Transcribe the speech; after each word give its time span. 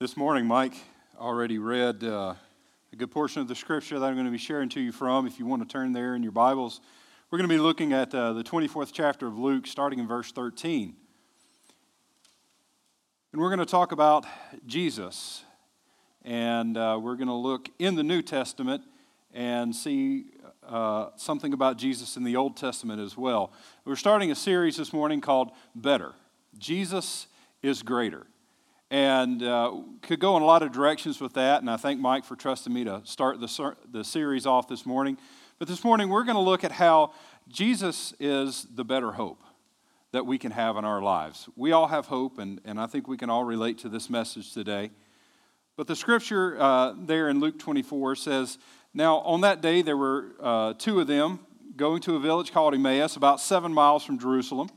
This 0.00 0.16
morning, 0.16 0.44
Mike 0.44 0.74
already 1.20 1.58
read 1.58 2.02
uh, 2.02 2.34
a 2.92 2.96
good 2.96 3.12
portion 3.12 3.42
of 3.42 3.46
the 3.46 3.54
scripture 3.54 3.96
that 4.00 4.04
I'm 4.04 4.14
going 4.14 4.26
to 4.26 4.32
be 4.32 4.38
sharing 4.38 4.68
to 4.70 4.80
you 4.80 4.90
from. 4.90 5.24
If 5.24 5.38
you 5.38 5.46
want 5.46 5.62
to 5.62 5.72
turn 5.72 5.92
there 5.92 6.16
in 6.16 6.22
your 6.24 6.32
Bibles, 6.32 6.80
we're 7.30 7.38
going 7.38 7.48
to 7.48 7.54
be 7.54 7.60
looking 7.60 7.92
at 7.92 8.12
uh, 8.12 8.32
the 8.32 8.42
24th 8.42 8.90
chapter 8.92 9.28
of 9.28 9.38
Luke, 9.38 9.68
starting 9.68 10.00
in 10.00 10.08
verse 10.08 10.32
13. 10.32 10.96
And 13.32 13.40
we're 13.40 13.50
going 13.50 13.60
to 13.60 13.66
talk 13.66 13.92
about 13.92 14.26
Jesus. 14.66 15.44
And 16.24 16.76
uh, 16.76 16.98
we're 17.00 17.14
going 17.14 17.28
to 17.28 17.32
look 17.32 17.68
in 17.78 17.94
the 17.94 18.02
New 18.02 18.20
Testament 18.20 18.82
and 19.32 19.74
see 19.74 20.24
uh, 20.68 21.10
something 21.14 21.52
about 21.52 21.78
Jesus 21.78 22.16
in 22.16 22.24
the 22.24 22.34
Old 22.34 22.56
Testament 22.56 23.00
as 23.00 23.16
well. 23.16 23.52
We're 23.84 23.94
starting 23.94 24.32
a 24.32 24.36
series 24.36 24.76
this 24.76 24.92
morning 24.92 25.20
called 25.20 25.52
Better 25.76 26.14
Jesus 26.58 27.28
is 27.62 27.84
Greater 27.84 28.26
and 28.90 29.42
uh, 29.42 29.80
could 30.02 30.20
go 30.20 30.36
in 30.36 30.42
a 30.42 30.46
lot 30.46 30.62
of 30.62 30.72
directions 30.72 31.20
with 31.20 31.34
that. 31.34 31.60
And 31.60 31.70
I 31.70 31.76
thank 31.76 32.00
Mike 32.00 32.24
for 32.24 32.36
trusting 32.36 32.72
me 32.72 32.84
to 32.84 33.00
start 33.04 33.40
the, 33.40 33.76
the 33.90 34.04
series 34.04 34.46
off 34.46 34.68
this 34.68 34.86
morning. 34.86 35.18
But 35.58 35.68
this 35.68 35.84
morning, 35.84 36.08
we're 36.08 36.24
going 36.24 36.36
to 36.36 36.42
look 36.42 36.64
at 36.64 36.72
how 36.72 37.12
Jesus 37.48 38.14
is 38.18 38.66
the 38.74 38.84
better 38.84 39.12
hope 39.12 39.42
that 40.12 40.26
we 40.26 40.38
can 40.38 40.52
have 40.52 40.76
in 40.76 40.84
our 40.84 41.02
lives. 41.02 41.48
We 41.56 41.72
all 41.72 41.88
have 41.88 42.06
hope, 42.06 42.38
and, 42.38 42.60
and 42.64 42.80
I 42.80 42.86
think 42.86 43.08
we 43.08 43.16
can 43.16 43.30
all 43.30 43.44
relate 43.44 43.78
to 43.78 43.88
this 43.88 44.08
message 44.08 44.52
today. 44.52 44.90
But 45.76 45.88
the 45.88 45.96
scripture 45.96 46.56
uh, 46.60 46.94
there 46.96 47.28
in 47.28 47.40
Luke 47.40 47.58
24 47.58 48.14
says, 48.16 48.58
Now 48.92 49.16
on 49.18 49.40
that 49.40 49.60
day 49.60 49.82
there 49.82 49.96
were 49.96 50.36
uh, 50.40 50.74
two 50.78 51.00
of 51.00 51.08
them 51.08 51.40
going 51.76 52.00
to 52.02 52.14
a 52.14 52.20
village 52.20 52.52
called 52.52 52.74
Emmaus, 52.74 53.16
about 53.16 53.40
seven 53.40 53.74
miles 53.74 54.04
from 54.04 54.18
Jerusalem, 54.18 54.70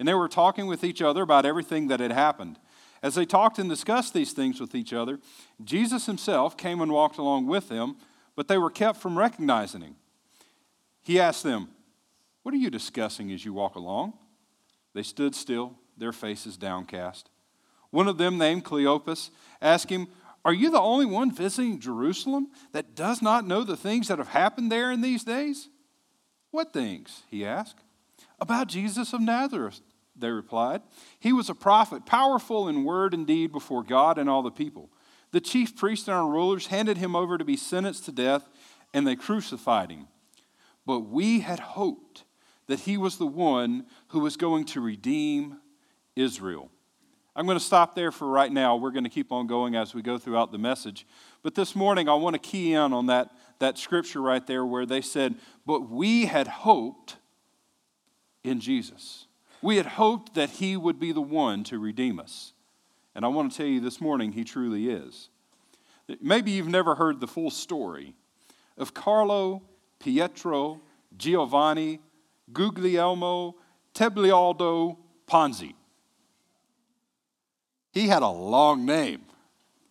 and 0.00 0.08
they 0.08 0.14
were 0.14 0.28
talking 0.28 0.66
with 0.66 0.82
each 0.82 1.00
other 1.00 1.22
about 1.22 1.46
everything 1.46 1.88
that 1.88 2.00
had 2.00 2.10
happened. 2.10 2.58
As 3.02 3.14
they 3.14 3.24
talked 3.24 3.58
and 3.58 3.68
discussed 3.68 4.12
these 4.12 4.32
things 4.32 4.60
with 4.60 4.74
each 4.74 4.92
other, 4.92 5.18
Jesus 5.64 6.06
himself 6.06 6.56
came 6.56 6.80
and 6.80 6.92
walked 6.92 7.18
along 7.18 7.46
with 7.46 7.68
them, 7.68 7.96
but 8.36 8.48
they 8.48 8.58
were 8.58 8.70
kept 8.70 9.00
from 9.00 9.18
recognizing 9.18 9.80
him. 9.80 9.96
He 11.02 11.18
asked 11.18 11.42
them, 11.42 11.70
What 12.42 12.54
are 12.54 12.58
you 12.58 12.70
discussing 12.70 13.32
as 13.32 13.44
you 13.44 13.52
walk 13.52 13.74
along? 13.74 14.14
They 14.92 15.02
stood 15.02 15.34
still, 15.34 15.76
their 15.96 16.12
faces 16.12 16.56
downcast. 16.56 17.30
One 17.90 18.06
of 18.06 18.18
them, 18.18 18.38
named 18.38 18.64
Cleopas, 18.64 19.30
asked 19.62 19.90
him, 19.90 20.08
Are 20.44 20.52
you 20.52 20.70
the 20.70 20.80
only 20.80 21.06
one 21.06 21.32
visiting 21.32 21.80
Jerusalem 21.80 22.48
that 22.72 22.94
does 22.94 23.22
not 23.22 23.46
know 23.46 23.64
the 23.64 23.76
things 23.76 24.08
that 24.08 24.18
have 24.18 24.28
happened 24.28 24.70
there 24.70 24.92
in 24.92 25.00
these 25.00 25.24
days? 25.24 25.68
What 26.50 26.72
things? 26.72 27.22
he 27.30 27.46
asked. 27.46 27.80
About 28.38 28.68
Jesus 28.68 29.12
of 29.12 29.20
Nazareth, 29.20 29.80
they 30.20 30.30
replied. 30.30 30.82
He 31.18 31.32
was 31.32 31.48
a 31.48 31.54
prophet, 31.54 32.06
powerful 32.06 32.68
in 32.68 32.84
word 32.84 33.14
and 33.14 33.26
deed 33.26 33.52
before 33.52 33.82
God 33.82 34.18
and 34.18 34.28
all 34.28 34.42
the 34.42 34.50
people. 34.50 34.90
The 35.32 35.40
chief 35.40 35.76
priests 35.76 36.08
and 36.08 36.16
our 36.16 36.28
rulers 36.28 36.66
handed 36.66 36.98
him 36.98 37.14
over 37.14 37.38
to 37.38 37.44
be 37.44 37.56
sentenced 37.56 38.04
to 38.06 38.12
death, 38.12 38.48
and 38.92 39.06
they 39.06 39.16
crucified 39.16 39.90
him. 39.90 40.08
But 40.86 41.00
we 41.00 41.40
had 41.40 41.60
hoped 41.60 42.24
that 42.66 42.80
he 42.80 42.96
was 42.96 43.18
the 43.18 43.26
one 43.26 43.86
who 44.08 44.20
was 44.20 44.36
going 44.36 44.64
to 44.66 44.80
redeem 44.80 45.58
Israel. 46.16 46.70
I'm 47.36 47.46
going 47.46 47.58
to 47.58 47.64
stop 47.64 47.94
there 47.94 48.10
for 48.10 48.28
right 48.28 48.50
now. 48.50 48.76
We're 48.76 48.90
going 48.90 49.04
to 49.04 49.10
keep 49.10 49.30
on 49.32 49.46
going 49.46 49.76
as 49.76 49.94
we 49.94 50.02
go 50.02 50.18
throughout 50.18 50.52
the 50.52 50.58
message. 50.58 51.06
But 51.42 51.54
this 51.54 51.76
morning, 51.76 52.08
I 52.08 52.14
want 52.14 52.34
to 52.34 52.40
key 52.40 52.74
in 52.74 52.92
on 52.92 53.06
that, 53.06 53.30
that 53.60 53.78
scripture 53.78 54.20
right 54.20 54.44
there 54.46 54.66
where 54.66 54.84
they 54.84 55.00
said, 55.00 55.36
But 55.64 55.88
we 55.88 56.26
had 56.26 56.48
hoped 56.48 57.16
in 58.42 58.60
Jesus. 58.60 59.26
We 59.62 59.76
had 59.76 59.86
hoped 59.86 60.34
that 60.34 60.50
he 60.50 60.76
would 60.76 60.98
be 60.98 61.12
the 61.12 61.20
one 61.20 61.64
to 61.64 61.78
redeem 61.78 62.18
us. 62.18 62.52
And 63.14 63.24
I 63.24 63.28
want 63.28 63.52
to 63.52 63.56
tell 63.58 63.66
you 63.66 63.80
this 63.80 64.00
morning, 64.00 64.32
he 64.32 64.44
truly 64.44 64.88
is. 64.88 65.28
Maybe 66.20 66.52
you've 66.52 66.68
never 66.68 66.94
heard 66.94 67.20
the 67.20 67.26
full 67.26 67.50
story 67.50 68.14
of 68.78 68.94
Carlo, 68.94 69.62
Pietro, 69.98 70.80
Giovanni, 71.16 72.00
Guglielmo, 72.52 73.56
Tebaldo 73.94 74.96
Ponzi. 75.26 75.74
He 77.92 78.08
had 78.08 78.22
a 78.22 78.28
long 78.28 78.86
name. 78.86 79.22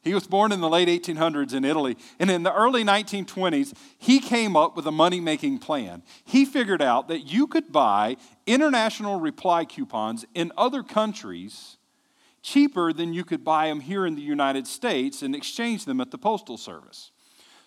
He 0.01 0.13
was 0.13 0.27
born 0.27 0.51
in 0.51 0.61
the 0.61 0.69
late 0.69 0.87
1800s 0.87 1.53
in 1.53 1.65
Italy. 1.65 1.97
And 2.19 2.31
in 2.31 2.43
the 2.43 2.53
early 2.53 2.83
1920s, 2.83 3.73
he 3.97 4.19
came 4.19 4.55
up 4.55 4.75
with 4.75 4.85
a 4.87 4.91
money 4.91 5.19
making 5.19 5.59
plan. 5.59 6.03
He 6.23 6.45
figured 6.45 6.81
out 6.81 7.09
that 7.09 7.31
you 7.31 7.47
could 7.47 7.71
buy 7.71 8.15
international 8.47 9.19
reply 9.19 9.65
coupons 9.65 10.25
in 10.33 10.53
other 10.57 10.83
countries 10.83 11.77
cheaper 12.41 12.93
than 12.93 13.13
you 13.13 13.25
could 13.25 13.43
buy 13.43 13.67
them 13.67 13.81
here 13.81 14.05
in 14.05 14.15
the 14.15 14.21
United 14.21 14.65
States 14.67 15.21
and 15.21 15.35
exchange 15.35 15.83
them 15.83 15.99
at 15.99 16.11
the 16.11 16.17
Postal 16.17 16.57
Service. 16.57 17.11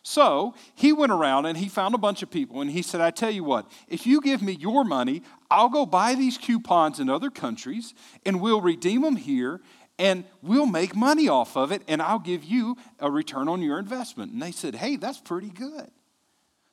So 0.03 0.55
he 0.75 0.93
went 0.93 1.13
around 1.13 1.47
and 1.47 1.57
he 1.57 1.69
found 1.69 1.95
a 1.95 1.99
bunch 1.99 2.23
of 2.23 2.31
people 2.31 2.61
and 2.61 2.71
he 2.71 2.83
said, 2.83 3.01
I 3.01 3.11
tell 3.11 3.31
you 3.31 3.45
what, 3.45 3.71
if 3.89 4.07
you 4.07 4.21
give 4.21 4.43
me 4.43 4.53
your 4.53 4.85
money, 4.85 5.23
I'll 5.49 5.69
go 5.69 5.87
buy 5.87 6.15
these 6.15 6.39
coupons 6.39 6.99
in 6.99 7.09
other 7.09 7.31
countries 7.31 7.95
and 8.27 8.41
we'll 8.41 8.61
redeem 8.61 9.03
them 9.03 9.17
here 9.17 9.61
and 9.99 10.25
we'll 10.43 10.67
make 10.67 10.97
money 10.97 11.29
off 11.29 11.57
of 11.57 11.71
it, 11.73 11.83
and 11.87 12.01
I'll 12.03 12.19
give 12.19 12.45
you 12.45 12.77
a 12.99 13.11
return 13.11 13.49
on 13.49 13.63
your 13.63 13.79
investment. 13.79 14.33
And 14.33 14.43
they 14.43 14.53
said, 14.53 14.77
Hey, 14.77 14.97
that's 14.97 15.21
pretty 15.21 15.51
good. 15.51 15.91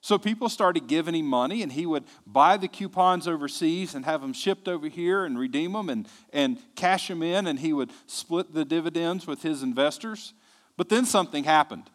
So 0.02 0.18
people 0.18 0.48
started 0.48 0.88
giving 0.88 1.14
him 1.14 1.26
money, 1.26 1.62
and 1.62 1.72
he 1.72 1.86
would 1.86 2.06
buy 2.26 2.56
the 2.56 2.70
coupons 2.70 3.28
overseas 3.28 3.96
and 3.96 4.06
have 4.06 4.22
them 4.22 4.32
shipped 4.32 4.70
over 4.70 4.88
here 4.88 5.26
and 5.26 5.38
redeem 5.38 5.74
them 5.74 5.90
and, 5.90 6.08
and 6.32 6.58
cash 6.76 7.10
them 7.10 7.22
in, 7.22 7.48
and 7.48 7.60
he 7.60 7.74
would 7.74 7.92
split 8.06 8.54
the 8.54 8.64
dividends 8.64 9.28
with 9.28 9.42
his 9.42 9.62
investors. 9.62 10.34
But 10.78 10.88
then 10.88 11.06
something 11.06 11.44
happened. 11.44 11.90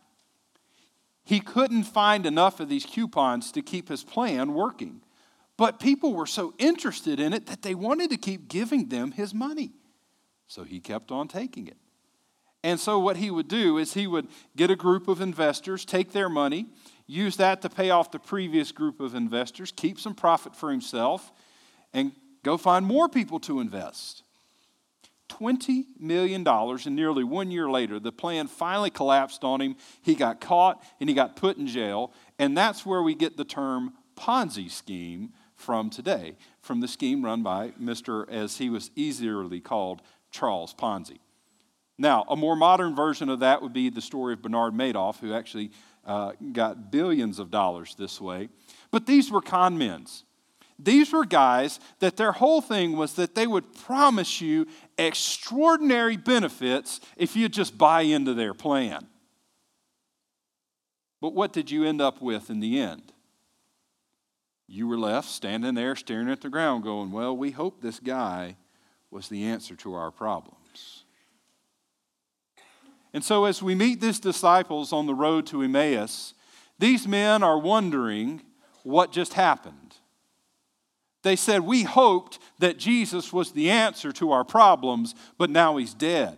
He 1.24 1.40
couldn't 1.40 1.84
find 1.84 2.26
enough 2.26 2.60
of 2.60 2.68
these 2.68 2.84
coupons 2.84 3.50
to 3.52 3.62
keep 3.62 3.88
his 3.88 4.04
plan 4.04 4.52
working. 4.52 5.00
But 5.56 5.80
people 5.80 6.12
were 6.12 6.26
so 6.26 6.52
interested 6.58 7.18
in 7.18 7.32
it 7.32 7.46
that 7.46 7.62
they 7.62 7.74
wanted 7.74 8.10
to 8.10 8.18
keep 8.18 8.48
giving 8.48 8.88
them 8.88 9.12
his 9.12 9.32
money. 9.32 9.72
So 10.54 10.62
he 10.62 10.78
kept 10.78 11.10
on 11.10 11.26
taking 11.26 11.66
it. 11.66 11.76
And 12.62 12.78
so 12.78 13.00
what 13.00 13.16
he 13.16 13.28
would 13.28 13.48
do 13.48 13.76
is 13.76 13.94
he 13.94 14.06
would 14.06 14.28
get 14.56 14.70
a 14.70 14.76
group 14.76 15.08
of 15.08 15.20
investors, 15.20 15.84
take 15.84 16.12
their 16.12 16.28
money, 16.28 16.66
use 17.08 17.36
that 17.38 17.60
to 17.62 17.68
pay 17.68 17.90
off 17.90 18.12
the 18.12 18.20
previous 18.20 18.70
group 18.70 19.00
of 19.00 19.16
investors, 19.16 19.72
keep 19.74 19.98
some 19.98 20.14
profit 20.14 20.54
for 20.54 20.70
himself, 20.70 21.32
and 21.92 22.12
go 22.44 22.56
find 22.56 22.86
more 22.86 23.08
people 23.08 23.40
to 23.40 23.58
invest. 23.58 24.22
$20 25.28 25.86
million, 25.98 26.46
and 26.46 26.94
nearly 26.94 27.24
one 27.24 27.50
year 27.50 27.68
later, 27.68 27.98
the 27.98 28.12
plan 28.12 28.46
finally 28.46 28.90
collapsed 28.90 29.42
on 29.42 29.60
him. 29.60 29.74
He 30.02 30.14
got 30.14 30.40
caught 30.40 30.80
and 31.00 31.08
he 31.08 31.16
got 31.16 31.34
put 31.34 31.56
in 31.56 31.66
jail. 31.66 32.12
And 32.38 32.56
that's 32.56 32.86
where 32.86 33.02
we 33.02 33.16
get 33.16 33.36
the 33.36 33.44
term 33.44 33.94
Ponzi 34.16 34.70
scheme 34.70 35.32
from 35.56 35.90
today, 35.90 36.36
from 36.60 36.80
the 36.80 36.88
scheme 36.88 37.24
run 37.24 37.42
by 37.42 37.70
Mr., 37.80 38.28
as 38.30 38.58
he 38.58 38.68
was 38.68 38.90
easily 38.94 39.60
called, 39.60 40.02
Charles 40.34 40.74
Ponzi. 40.74 41.18
Now, 41.96 42.24
a 42.28 42.34
more 42.34 42.56
modern 42.56 42.96
version 42.96 43.28
of 43.28 43.40
that 43.40 43.62
would 43.62 43.72
be 43.72 43.88
the 43.88 44.02
story 44.02 44.34
of 44.34 44.42
Bernard 44.42 44.74
Madoff, 44.74 45.20
who 45.20 45.32
actually 45.32 45.70
uh, 46.04 46.32
got 46.52 46.90
billions 46.90 47.38
of 47.38 47.52
dollars 47.52 47.94
this 47.96 48.20
way. 48.20 48.48
But 48.90 49.06
these 49.06 49.30
were 49.30 49.40
con 49.40 49.78
men's. 49.78 50.24
These 50.76 51.12
were 51.12 51.24
guys 51.24 51.78
that 52.00 52.16
their 52.16 52.32
whole 52.32 52.60
thing 52.60 52.96
was 52.96 53.14
that 53.14 53.36
they 53.36 53.46
would 53.46 53.72
promise 53.74 54.40
you 54.40 54.66
extraordinary 54.98 56.16
benefits 56.16 57.00
if 57.16 57.36
you 57.36 57.48
just 57.48 57.78
buy 57.78 58.02
into 58.02 58.34
their 58.34 58.54
plan. 58.54 59.06
But 61.20 61.32
what 61.32 61.52
did 61.52 61.70
you 61.70 61.84
end 61.84 62.00
up 62.00 62.20
with 62.20 62.50
in 62.50 62.58
the 62.58 62.80
end? 62.80 63.12
You 64.66 64.88
were 64.88 64.98
left 64.98 65.28
standing 65.28 65.74
there 65.74 65.94
staring 65.94 66.28
at 66.28 66.40
the 66.40 66.48
ground, 66.48 66.82
going, 66.82 67.12
Well, 67.12 67.36
we 67.36 67.52
hope 67.52 67.80
this 67.80 68.00
guy 68.00 68.56
was 69.14 69.28
the 69.28 69.44
answer 69.44 69.76
to 69.76 69.94
our 69.94 70.10
problems. 70.10 71.04
And 73.12 73.22
so, 73.22 73.44
as 73.44 73.62
we 73.62 73.76
meet 73.76 74.00
these 74.00 74.18
disciples 74.18 74.92
on 74.92 75.06
the 75.06 75.14
road 75.14 75.46
to 75.46 75.62
Emmaus, 75.62 76.34
these 76.80 77.06
men 77.06 77.44
are 77.44 77.56
wondering 77.56 78.42
what 78.82 79.12
just 79.12 79.34
happened. 79.34 79.94
They 81.22 81.36
said, 81.36 81.60
We 81.60 81.84
hoped 81.84 82.40
that 82.58 82.76
Jesus 82.76 83.32
was 83.32 83.52
the 83.52 83.70
answer 83.70 84.10
to 84.12 84.32
our 84.32 84.42
problems, 84.42 85.14
but 85.38 85.48
now 85.48 85.76
he's 85.76 85.94
dead. 85.94 86.36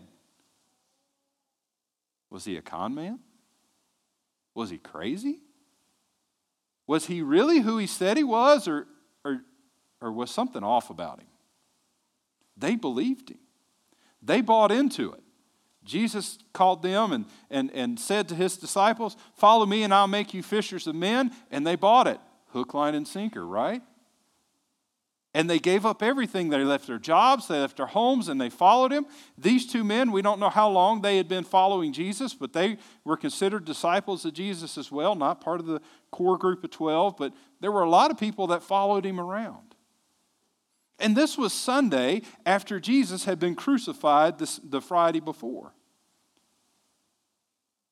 Was 2.28 2.44
he 2.44 2.58
a 2.58 2.62
con 2.62 2.94
man? 2.94 3.20
Was 4.54 4.68
he 4.68 4.76
crazy? 4.76 5.38
Was 6.86 7.06
he 7.06 7.22
really 7.22 7.60
who 7.60 7.78
he 7.78 7.86
said 7.86 8.18
he 8.18 8.22
was, 8.22 8.68
or, 8.68 8.86
or, 9.24 9.40
or 10.02 10.12
was 10.12 10.30
something 10.30 10.62
off 10.62 10.90
about 10.90 11.20
him? 11.20 11.28
They 12.56 12.76
believed 12.76 13.30
him, 13.30 13.38
they 14.22 14.40
bought 14.40 14.72
into 14.72 15.12
it. 15.12 15.22
Jesus 15.84 16.38
called 16.52 16.82
them 16.82 17.12
and, 17.12 17.26
and, 17.48 17.70
and 17.70 18.00
said 18.00 18.28
to 18.28 18.34
his 18.34 18.56
disciples, 18.56 19.16
Follow 19.34 19.64
me 19.64 19.84
and 19.84 19.94
I'll 19.94 20.08
make 20.08 20.34
you 20.34 20.42
fishers 20.42 20.88
of 20.88 20.96
men. 20.96 21.30
And 21.50 21.64
they 21.64 21.76
bought 21.76 22.08
it 22.08 22.18
hook, 22.48 22.74
line, 22.74 22.94
and 22.94 23.06
sinker, 23.06 23.46
right? 23.46 23.82
And 25.34 25.50
they 25.50 25.58
gave 25.58 25.84
up 25.84 26.02
everything. 26.02 26.48
They 26.48 26.64
left 26.64 26.86
their 26.86 26.98
jobs, 26.98 27.46
they 27.46 27.60
left 27.60 27.76
their 27.76 27.86
homes, 27.86 28.28
and 28.28 28.40
they 28.40 28.48
followed 28.48 28.90
him. 28.90 29.04
These 29.36 29.66
two 29.66 29.84
men, 29.84 30.10
we 30.10 30.22
don't 30.22 30.40
know 30.40 30.48
how 30.48 30.70
long 30.70 31.02
they 31.02 31.18
had 31.18 31.28
been 31.28 31.44
following 31.44 31.92
Jesus, 31.92 32.32
but 32.32 32.54
they 32.54 32.78
were 33.04 33.18
considered 33.18 33.66
disciples 33.66 34.24
of 34.24 34.32
Jesus 34.32 34.78
as 34.78 34.90
well, 34.90 35.14
not 35.14 35.42
part 35.42 35.60
of 35.60 35.66
the 35.66 35.82
core 36.10 36.38
group 36.38 36.64
of 36.64 36.70
12, 36.70 37.18
but 37.18 37.34
there 37.60 37.70
were 37.70 37.82
a 37.82 37.90
lot 37.90 38.10
of 38.10 38.18
people 38.18 38.46
that 38.46 38.62
followed 38.62 39.04
him 39.04 39.20
around. 39.20 39.75
And 40.98 41.16
this 41.16 41.36
was 41.36 41.52
Sunday 41.52 42.22
after 42.44 42.80
Jesus 42.80 43.24
had 43.24 43.38
been 43.38 43.54
crucified 43.54 44.38
this, 44.38 44.58
the 44.64 44.80
Friday 44.80 45.20
before. 45.20 45.72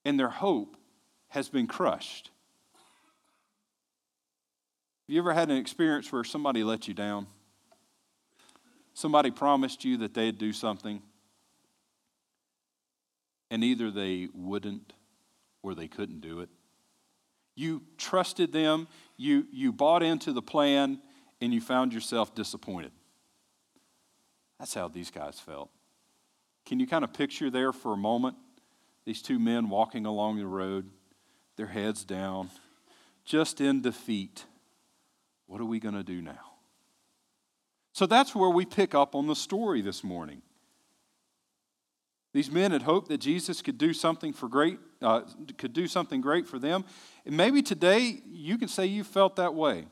And 0.05 0.19
their 0.19 0.31
hope 0.31 0.77
has 1.29 1.49
been 1.49 1.67
crushed. 1.67 2.31
Have 5.07 5.15
you 5.15 5.21
ever 5.21 5.35
had 5.35 5.51
an 5.51 5.59
experience 5.59 6.11
where 6.11 6.25
somebody 6.25 6.65
let 6.65 6.89
you 6.89 6.95
down? 6.95 7.27
Somebody 8.95 9.31
promised 9.31 9.85
you 9.85 9.99
that 9.99 10.15
they'd 10.15 10.39
do 10.39 10.53
something, 10.53 11.03
and 13.51 13.65
either 13.65 13.91
they 13.91 14.29
wouldn't 14.33 14.93
or 15.63 15.75
they 15.75 15.89
couldn't 15.89 16.21
do 16.21 16.41
it. 16.41 16.49
You 17.57 17.83
trusted 17.99 18.53
them, 18.53 18.89
you, 19.17 19.47
you 19.53 19.73
bought 19.73 20.03
into 20.03 20.33
the 20.33 20.43
plan, 20.43 21.01
and 21.45 21.53
you 21.53 21.61
found 21.61 21.93
yourself 21.93 22.35
disappointed. 22.35 22.91
That's 24.59 24.75
how 24.75 24.89
these 24.89 25.11
guys 25.11 25.39
felt. 25.39 25.71
Can 26.65 26.81
you 26.81 26.87
kind 26.87 27.05
of 27.05 27.13
picture 27.13 27.51
there 27.51 27.73
for 27.73 27.93
a 27.93 27.97
moment 27.97 28.37
these 29.05 29.21
two 29.21 29.39
men 29.39 29.69
walking 29.69 30.07
along 30.07 30.39
the 30.39 30.47
road, 30.47 30.89
their 31.57 31.67
heads 31.67 32.05
down, 32.05 32.49
just 33.27 33.61
in 33.61 33.83
defeat? 33.83 34.47
What 35.47 35.61
are 35.61 35.67
we 35.67 35.79
going 35.79 35.95
to 35.95 36.03
do 36.03 36.23
now? 36.23 36.53
So 37.93 38.07
that's 38.07 38.35
where 38.35 38.49
we 38.49 38.65
pick 38.65 38.95
up 38.95 39.15
on 39.15 39.27
the 39.27 39.37
story 39.37 39.83
this 39.83 40.03
morning. 40.03 40.41
These 42.33 42.51
men 42.51 42.73
had 42.73 42.83
hoped 42.83 43.09
that 43.11 43.19
Jesus 43.19 43.61
could 43.61 43.77
do 43.77 43.93
something 43.93 44.33
for 44.33 44.49
great, 44.49 44.79
uh, 45.03 45.21
could 45.59 45.75
do 45.75 45.87
something 45.87 46.23
great 46.23 46.49
for 46.49 46.59
them. 46.59 46.85
And 47.27 47.37
maybe 47.37 47.63
today 47.63 48.23
you 48.27 48.57
can 48.57 48.69
say 48.69 48.87
you 48.87 49.05
felt 49.05 49.37
that 49.37 49.55
way. 49.55 49.87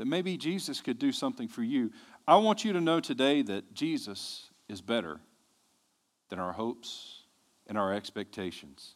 That 0.00 0.06
maybe 0.06 0.38
Jesus 0.38 0.80
could 0.80 0.98
do 0.98 1.12
something 1.12 1.46
for 1.46 1.62
you. 1.62 1.92
I 2.26 2.36
want 2.36 2.64
you 2.64 2.72
to 2.72 2.80
know 2.80 3.00
today 3.00 3.42
that 3.42 3.74
Jesus 3.74 4.48
is 4.66 4.80
better 4.80 5.20
than 6.30 6.38
our 6.38 6.52
hopes 6.52 7.24
and 7.66 7.76
our 7.76 7.92
expectations. 7.92 8.94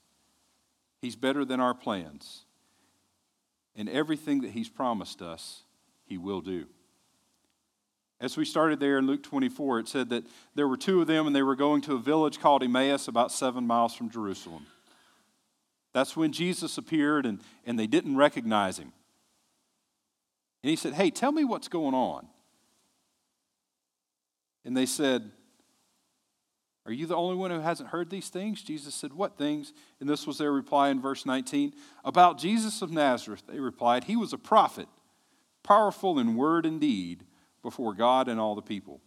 He's 1.02 1.14
better 1.14 1.44
than 1.44 1.60
our 1.60 1.74
plans. 1.74 2.46
And 3.76 3.86
everything 3.90 4.40
that 4.40 4.52
He's 4.52 4.70
promised 4.70 5.20
us, 5.20 5.64
He 6.06 6.16
will 6.16 6.40
do. 6.40 6.64
As 8.18 8.38
we 8.38 8.46
started 8.46 8.80
there 8.80 8.96
in 8.96 9.06
Luke 9.06 9.22
24, 9.22 9.80
it 9.80 9.88
said 9.88 10.08
that 10.08 10.24
there 10.54 10.66
were 10.66 10.78
two 10.78 11.02
of 11.02 11.06
them 11.06 11.26
and 11.26 11.36
they 11.36 11.42
were 11.42 11.54
going 11.54 11.82
to 11.82 11.96
a 11.96 11.98
village 11.98 12.40
called 12.40 12.62
Emmaus, 12.62 13.08
about 13.08 13.30
seven 13.30 13.66
miles 13.66 13.94
from 13.94 14.08
Jerusalem. 14.08 14.64
That's 15.92 16.16
when 16.16 16.32
Jesus 16.32 16.78
appeared 16.78 17.26
and, 17.26 17.40
and 17.66 17.78
they 17.78 17.86
didn't 17.86 18.16
recognize 18.16 18.78
him. 18.78 18.94
And 20.64 20.70
he 20.70 20.76
said, 20.76 20.94
Hey, 20.94 21.10
tell 21.10 21.30
me 21.30 21.44
what's 21.44 21.68
going 21.68 21.94
on. 21.94 22.26
And 24.64 24.74
they 24.74 24.86
said, 24.86 25.30
are 26.86 26.92
you 26.92 27.06
the 27.06 27.16
only 27.16 27.36
one 27.36 27.50
who 27.50 27.60
hasn't 27.60 27.90
heard 27.90 28.08
these 28.08 28.30
things? 28.30 28.62
Jesus 28.62 28.94
said, 28.94 29.12
What 29.12 29.36
things? 29.36 29.74
And 30.00 30.08
this 30.08 30.26
was 30.26 30.38
their 30.38 30.52
reply 30.52 30.88
in 30.88 31.00
verse 31.00 31.24
19. 31.24 31.74
About 32.02 32.38
Jesus 32.38 32.82
of 32.82 32.90
Nazareth, 32.90 33.42
they 33.46 33.58
replied, 33.58 34.04
He 34.04 34.16
was 34.16 34.32
a 34.32 34.38
prophet, 34.38 34.88
powerful 35.62 36.18
in 36.18 36.34
word 36.34 36.66
and 36.66 36.80
deed 36.80 37.24
before 37.62 37.94
God 37.94 38.28
and 38.28 38.38
all 38.38 38.54
the 38.54 38.62
people. 38.62 39.00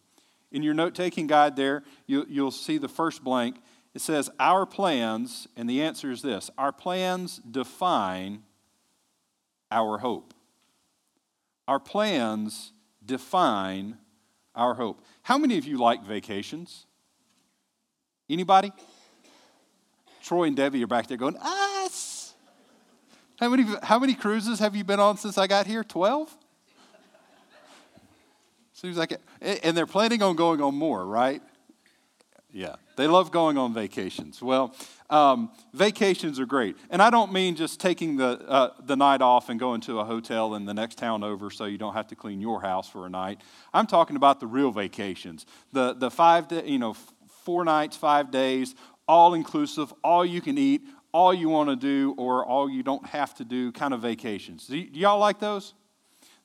In 0.52 0.64
your 0.64 0.74
note 0.74 0.96
taking 0.96 1.28
guide, 1.28 1.56
there, 1.56 1.84
you, 2.08 2.26
will 2.44 2.52
see 2.52 2.78
the 2.78 2.88
first 2.88 3.24
blank. 3.24 3.58
It 3.94 4.02
says, 4.02 4.30
Our 4.40 4.66
plans, 4.66 5.48
and 5.56 5.70
the 5.70 5.82
answer 5.84 6.10
is 6.10 6.24
this 6.24 6.50
Our 6.58 6.72
plans 6.72 7.42
define 7.50 8.44
our 9.70 10.00
hope. 10.00 10.34
Our 11.68 11.80
plans 11.80 12.72
define 13.06 13.98
our 14.56 14.74
hope. 14.74 15.04
How 15.22 15.38
many 15.38 15.58
of 15.58 15.66
you 15.66 15.78
like 15.78 16.04
vacations? 16.04 16.86
Anybody? 18.30 18.72
Troy 20.24 20.44
and 20.44 20.56
Debbie 20.56 20.84
are 20.84 20.88
back 20.88 21.08
there 21.08 21.18
going, 21.18 21.38
us. 21.42 22.34
How 23.40 23.50
many, 23.50 23.66
how 23.84 24.00
many 24.00 24.14
cruises 24.14 24.60
have 24.60 24.76
you 24.76 24.84
been 24.84 25.00
on 25.00 25.18
since 25.18 25.38
I 25.38 25.48
got 25.48 25.68
here? 25.68 25.84
12? 25.84 26.36
Seems 28.74 28.98
like 28.98 29.12
it. 29.12 29.22
And 29.64 29.76
they're 29.76 29.86
planning 29.88 30.22
on 30.22 30.36
going 30.36 30.62
on 30.62 30.76
more, 30.76 31.06
right? 31.06 31.42
Yeah, 32.52 32.76
they 32.96 33.08
love 33.08 33.32
going 33.32 33.58
on 33.58 33.74
vacations. 33.74 34.42
Well, 34.42 34.74
um, 35.10 35.52
vacations 35.74 36.40
are 36.40 36.46
great. 36.46 36.76
And 36.90 37.02
I 37.02 37.10
don't 37.10 37.32
mean 37.32 37.56
just 37.56 37.80
taking 37.80 38.18
the, 38.18 38.42
uh, 38.48 38.70
the 38.86 38.96
night 38.96 39.22
off 39.22 39.50
and 39.50 39.60
going 39.60 39.82
to 39.82 40.00
a 40.00 40.06
hotel 40.06 40.56
in 40.56 40.66
the 40.66 40.74
next 40.74 40.98
town 40.98 41.24
over 41.24 41.50
so 41.50 41.66
you 41.66 41.78
don't 41.78 41.94
have 41.94 42.08
to 42.08 42.16
clean 42.16 42.42
your 42.42 42.62
house 42.62 42.90
for 42.90 43.06
a 43.06 43.10
night. 43.10 43.42
I'm 43.74 43.88
talking 43.88 44.16
about 44.16 44.40
the 44.40 44.48
real 44.48 44.72
vacations, 44.72 45.46
the, 45.72 45.94
the 45.94 46.12
five, 46.12 46.48
day, 46.48 46.66
you 46.66 46.80
know, 46.80 46.96
four 47.46 47.64
nights, 47.64 47.96
five 47.96 48.32
days, 48.32 48.76
all 49.08 49.34
inclusive, 49.34 49.94
all 50.04 50.26
you 50.26 50.42
can 50.42 50.58
eat, 50.58 50.82
all 51.14 51.34
you 51.34 51.48
want 51.48 51.70
to 51.70 51.76
do, 51.76 52.14
or 52.18 52.46
all 52.46 52.70
you 52.70 52.84
don't 52.84 53.06
have 53.08 53.34
to 53.36 53.46
do 53.46 53.72
kind 53.72 53.94
of 53.94 54.02
vacations. 54.02 54.68
Do, 54.68 54.76
y- 54.76 54.90
do 54.92 55.00
y'all 55.00 55.20
like 55.20 55.40
those? 55.40 55.74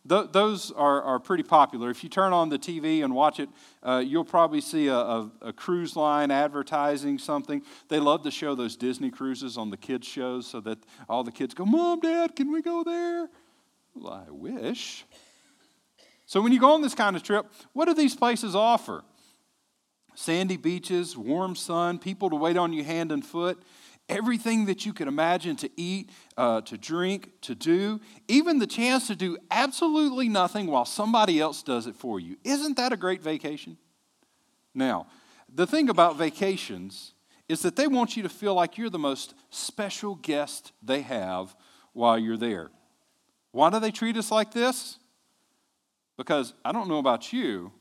Th- 0.08 0.26
those 0.32 0.72
are, 0.72 1.02
are 1.02 1.18
pretty 1.18 1.42
popular. 1.42 1.90
If 1.90 2.02
you 2.02 2.10
turn 2.10 2.32
on 2.32 2.48
the 2.48 2.58
TV 2.58 3.04
and 3.04 3.14
watch 3.14 3.38
it, 3.38 3.48
uh, 3.82 4.02
you'll 4.04 4.24
probably 4.24 4.60
see 4.60 4.88
a, 4.88 4.96
a, 4.96 5.30
a, 5.42 5.52
cruise 5.52 5.94
line 5.94 6.30
advertising 6.30 7.18
something. 7.18 7.62
They 7.88 8.00
love 8.00 8.22
to 8.24 8.30
show 8.30 8.54
those 8.54 8.76
Disney 8.76 9.10
cruises 9.10 9.56
on 9.56 9.70
the 9.70 9.76
kids' 9.76 10.06
shows 10.06 10.46
so 10.46 10.60
that 10.60 10.78
all 11.08 11.22
the 11.22 11.32
kids 11.32 11.54
go, 11.54 11.64
Mom, 11.64 12.00
Dad, 12.00 12.34
can 12.34 12.52
we 12.52 12.62
go 12.62 12.82
there? 12.82 13.28
Well, 13.94 14.12
I 14.12 14.30
wish. 14.30 15.04
So 16.26 16.40
when 16.40 16.52
you 16.52 16.58
go 16.58 16.72
on 16.72 16.82
this 16.82 16.94
kind 16.94 17.14
of 17.14 17.22
trip, 17.22 17.46
what 17.72 17.86
do 17.86 17.94
these 17.94 18.16
places 18.16 18.54
offer? 18.56 19.04
sandy 20.14 20.56
beaches, 20.56 21.16
warm 21.16 21.56
sun, 21.56 21.98
people 21.98 22.30
to 22.30 22.36
wait 22.36 22.56
on 22.56 22.72
you 22.72 22.84
hand 22.84 23.12
and 23.12 23.24
foot, 23.24 23.62
everything 24.08 24.66
that 24.66 24.84
you 24.84 24.92
could 24.92 25.08
imagine 25.08 25.56
to 25.56 25.70
eat, 25.76 26.10
uh, 26.36 26.60
to 26.62 26.76
drink, 26.76 27.30
to 27.42 27.54
do, 27.54 28.00
even 28.28 28.58
the 28.58 28.66
chance 28.66 29.06
to 29.06 29.16
do 29.16 29.38
absolutely 29.50 30.28
nothing 30.28 30.66
while 30.66 30.84
somebody 30.84 31.40
else 31.40 31.62
does 31.62 31.86
it 31.86 31.96
for 31.96 32.20
you. 32.20 32.36
Isn't 32.44 32.76
that 32.76 32.92
a 32.92 32.96
great 32.96 33.22
vacation? 33.22 33.76
Now, 34.74 35.06
the 35.52 35.66
thing 35.66 35.88
about 35.88 36.16
vacations 36.16 37.12
is 37.48 37.62
that 37.62 37.76
they 37.76 37.86
want 37.86 38.16
you 38.16 38.22
to 38.22 38.28
feel 38.28 38.54
like 38.54 38.78
you're 38.78 38.90
the 38.90 38.98
most 38.98 39.34
special 39.50 40.14
guest 40.14 40.72
they 40.82 41.02
have 41.02 41.54
while 41.92 42.18
you're 42.18 42.36
there. 42.36 42.70
Why 43.50 43.70
do 43.70 43.78
they 43.78 43.90
treat 43.90 44.16
us 44.16 44.30
like 44.30 44.52
this? 44.52 44.98
Because 46.16 46.54
I 46.64 46.72
don't 46.72 46.88
know 46.88 46.98
about 46.98 47.32
you, 47.32 47.72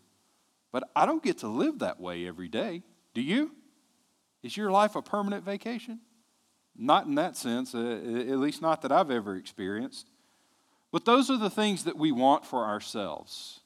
but 0.72 0.84
I 0.96 1.06
don't 1.06 1.24
get 1.24 1.40
to 1.40 1.48
live 1.48 1.80
that 1.80 2.00
way 2.00 2.28
every 2.28 2.50
day. 2.50 2.84
Do 3.14 3.22
you? 3.22 3.52
Is 4.44 4.58
your 4.58 4.72
life 4.72 4.96
a 4.96 5.02
permanent 5.02 5.44
vacation? 5.44 6.00
Not 6.78 7.06
in 7.06 7.16
that 7.16 7.38
sense, 7.38 7.76
uh, 7.76 7.80
at 7.80 8.40
least 8.40 8.62
not 8.62 8.82
that 8.82 8.92
I've 8.92 9.12
ever 9.12 9.36
experienced. 9.36 10.08
But 10.92 11.06
those 11.06 11.30
are 11.30 11.38
the 11.38 11.50
things 11.50 11.84
that 11.86 11.98
we 11.98 12.12
want 12.12 12.46
for 12.46 12.66
ourselves. 12.66 13.60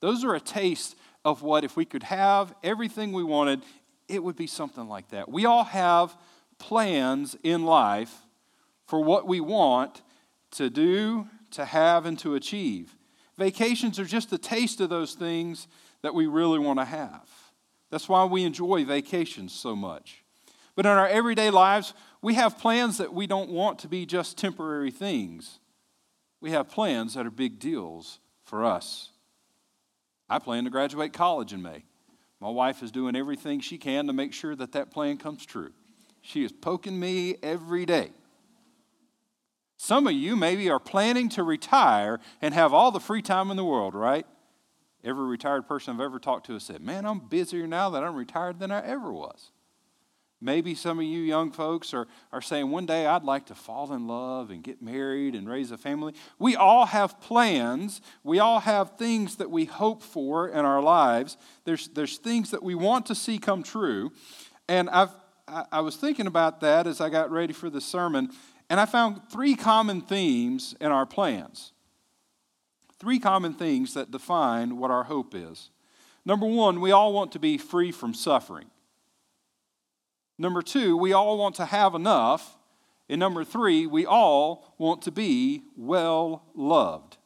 Those 0.00 0.24
are 0.24 0.34
a 0.34 0.40
taste 0.40 0.96
of 1.24 1.42
what, 1.42 1.64
if 1.64 1.76
we 1.76 1.84
could 1.84 2.02
have 2.04 2.54
everything 2.62 3.12
we 3.12 3.24
wanted, 3.24 3.62
it 4.08 4.22
would 4.22 4.36
be 4.36 4.46
something 4.46 4.88
like 4.88 5.08
that. 5.08 5.30
We 5.30 5.46
all 5.46 5.64
have 5.64 6.16
plans 6.58 7.36
in 7.42 7.64
life 7.64 8.14
for 8.86 9.02
what 9.02 9.26
we 9.26 9.40
want 9.40 10.02
to 10.52 10.70
do, 10.70 11.26
to 11.52 11.64
have, 11.64 12.06
and 12.06 12.18
to 12.20 12.34
achieve. 12.34 12.94
Vacations 13.36 13.98
are 13.98 14.04
just 14.04 14.32
a 14.32 14.38
taste 14.38 14.80
of 14.80 14.90
those 14.90 15.14
things 15.14 15.66
that 16.02 16.14
we 16.14 16.26
really 16.26 16.58
want 16.58 16.78
to 16.78 16.84
have. 16.84 17.28
That's 17.90 18.08
why 18.08 18.24
we 18.24 18.44
enjoy 18.44 18.84
vacations 18.84 19.52
so 19.52 19.74
much. 19.74 20.22
But 20.76 20.86
in 20.86 20.92
our 20.92 21.08
everyday 21.08 21.50
lives, 21.50 21.94
we 22.24 22.32
have 22.32 22.58
plans 22.58 22.96
that 22.96 23.12
we 23.12 23.26
don't 23.26 23.50
want 23.50 23.80
to 23.80 23.86
be 23.86 24.06
just 24.06 24.38
temporary 24.38 24.90
things. 24.90 25.58
We 26.40 26.52
have 26.52 26.70
plans 26.70 27.12
that 27.12 27.26
are 27.26 27.30
big 27.30 27.58
deals 27.58 28.18
for 28.44 28.64
us. 28.64 29.10
I 30.26 30.38
plan 30.38 30.64
to 30.64 30.70
graduate 30.70 31.12
college 31.12 31.52
in 31.52 31.60
May. 31.60 31.84
My 32.40 32.48
wife 32.48 32.82
is 32.82 32.90
doing 32.90 33.14
everything 33.14 33.60
she 33.60 33.76
can 33.76 34.06
to 34.06 34.14
make 34.14 34.32
sure 34.32 34.56
that 34.56 34.72
that 34.72 34.90
plan 34.90 35.18
comes 35.18 35.44
true. 35.44 35.72
She 36.22 36.42
is 36.42 36.50
poking 36.50 36.98
me 36.98 37.36
every 37.42 37.84
day. 37.84 38.10
Some 39.76 40.06
of 40.06 40.14
you 40.14 40.34
maybe 40.34 40.70
are 40.70 40.80
planning 40.80 41.28
to 41.30 41.42
retire 41.42 42.20
and 42.40 42.54
have 42.54 42.72
all 42.72 42.90
the 42.90 43.00
free 43.00 43.20
time 43.20 43.50
in 43.50 43.58
the 43.58 43.66
world, 43.66 43.94
right? 43.94 44.24
Every 45.04 45.26
retired 45.26 45.68
person 45.68 45.94
I've 45.94 46.00
ever 46.00 46.18
talked 46.18 46.46
to 46.46 46.54
has 46.54 46.62
said, 46.62 46.80
Man, 46.80 47.04
I'm 47.04 47.18
busier 47.18 47.66
now 47.66 47.90
that 47.90 48.02
I'm 48.02 48.14
retired 48.16 48.60
than 48.60 48.70
I 48.70 48.80
ever 48.80 49.12
was. 49.12 49.50
Maybe 50.44 50.74
some 50.74 50.98
of 50.98 51.06
you 51.06 51.22
young 51.22 51.50
folks 51.50 51.94
are, 51.94 52.06
are 52.30 52.42
saying, 52.42 52.70
one 52.70 52.84
day 52.84 53.06
I'd 53.06 53.24
like 53.24 53.46
to 53.46 53.54
fall 53.54 53.94
in 53.94 54.06
love 54.06 54.50
and 54.50 54.62
get 54.62 54.82
married 54.82 55.34
and 55.34 55.48
raise 55.48 55.70
a 55.70 55.78
family. 55.78 56.12
We 56.38 56.54
all 56.54 56.84
have 56.84 57.18
plans. 57.18 58.02
We 58.22 58.40
all 58.40 58.60
have 58.60 58.98
things 58.98 59.36
that 59.36 59.50
we 59.50 59.64
hope 59.64 60.02
for 60.02 60.48
in 60.48 60.66
our 60.66 60.82
lives. 60.82 61.38
There's, 61.64 61.88
there's 61.88 62.18
things 62.18 62.50
that 62.50 62.62
we 62.62 62.74
want 62.74 63.06
to 63.06 63.14
see 63.14 63.38
come 63.38 63.62
true. 63.62 64.12
And 64.68 64.90
I've, 64.90 65.14
I, 65.48 65.64
I 65.72 65.80
was 65.80 65.96
thinking 65.96 66.26
about 66.26 66.60
that 66.60 66.86
as 66.86 67.00
I 67.00 67.08
got 67.08 67.30
ready 67.30 67.54
for 67.54 67.70
the 67.70 67.80
sermon, 67.80 68.28
and 68.68 68.78
I 68.78 68.84
found 68.84 69.22
three 69.30 69.54
common 69.54 70.02
themes 70.02 70.74
in 70.78 70.92
our 70.92 71.06
plans. 71.06 71.72
Three 72.98 73.18
common 73.18 73.54
things 73.54 73.94
that 73.94 74.10
define 74.10 74.76
what 74.76 74.90
our 74.90 75.04
hope 75.04 75.34
is. 75.34 75.70
Number 76.26 76.46
one, 76.46 76.82
we 76.82 76.90
all 76.90 77.14
want 77.14 77.32
to 77.32 77.38
be 77.38 77.56
free 77.56 77.92
from 77.92 78.12
suffering. 78.12 78.66
Number 80.38 80.62
two, 80.62 80.96
we 80.96 81.12
all 81.12 81.38
want 81.38 81.54
to 81.56 81.64
have 81.64 81.94
enough. 81.94 82.56
And 83.08 83.20
number 83.20 83.44
three, 83.44 83.86
we 83.86 84.06
all 84.06 84.74
want 84.78 85.02
to 85.02 85.10
be 85.10 85.62
well 85.76 86.44
loved. 86.54 87.18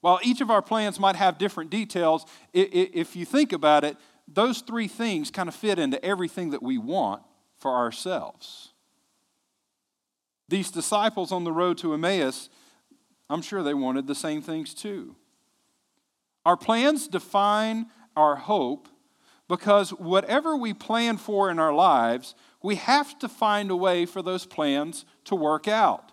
While 0.00 0.18
each 0.22 0.40
of 0.40 0.50
our 0.50 0.62
plans 0.62 0.98
might 0.98 1.16
have 1.16 1.38
different 1.38 1.70
details, 1.70 2.26
if 2.52 3.14
you 3.14 3.24
think 3.24 3.52
about 3.52 3.84
it, 3.84 3.96
those 4.26 4.60
three 4.60 4.88
things 4.88 5.30
kind 5.30 5.48
of 5.48 5.54
fit 5.54 5.78
into 5.78 6.04
everything 6.04 6.50
that 6.50 6.62
we 6.62 6.76
want 6.76 7.22
for 7.58 7.70
ourselves. 7.70 8.72
These 10.48 10.70
disciples 10.70 11.30
on 11.30 11.44
the 11.44 11.52
road 11.52 11.78
to 11.78 11.94
Emmaus, 11.94 12.48
I'm 13.30 13.42
sure 13.42 13.62
they 13.62 13.74
wanted 13.74 14.06
the 14.06 14.14
same 14.14 14.42
things 14.42 14.74
too. 14.74 15.14
Our 16.44 16.56
plans 16.56 17.06
define 17.06 17.86
our 18.16 18.34
hope 18.34 18.88
because 19.48 19.90
whatever 19.90 20.56
we 20.56 20.72
plan 20.72 21.16
for 21.16 21.50
in 21.50 21.58
our 21.58 21.74
lives, 21.74 22.34
we 22.62 22.76
have 22.76 23.18
to 23.18 23.28
find 23.28 23.70
a 23.70 23.76
way 23.76 24.06
for 24.06 24.22
those 24.22 24.46
plans 24.46 25.04
to 25.24 25.34
work 25.34 25.68
out. 25.68 26.12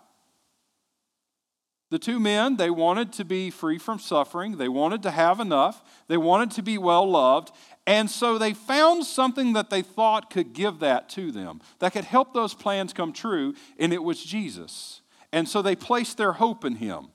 The 1.90 1.98
two 1.98 2.20
men, 2.20 2.56
they 2.56 2.70
wanted 2.70 3.12
to 3.14 3.24
be 3.24 3.50
free 3.50 3.78
from 3.78 3.98
suffering. 3.98 4.56
They 4.56 4.68
wanted 4.68 5.02
to 5.02 5.10
have 5.10 5.40
enough. 5.40 5.82
They 6.06 6.16
wanted 6.16 6.52
to 6.52 6.62
be 6.62 6.78
well 6.78 7.08
loved. 7.08 7.50
And 7.84 8.08
so 8.08 8.38
they 8.38 8.52
found 8.52 9.04
something 9.04 9.54
that 9.54 9.70
they 9.70 9.82
thought 9.82 10.30
could 10.30 10.52
give 10.52 10.78
that 10.78 11.08
to 11.10 11.32
them, 11.32 11.60
that 11.80 11.92
could 11.92 12.04
help 12.04 12.32
those 12.32 12.54
plans 12.54 12.92
come 12.92 13.12
true, 13.12 13.54
and 13.78 13.92
it 13.92 14.04
was 14.04 14.22
Jesus. 14.22 15.00
And 15.32 15.48
so 15.48 15.62
they 15.62 15.74
placed 15.74 16.16
their 16.16 16.32
hope 16.32 16.64
in 16.64 16.76
him. 16.76 17.08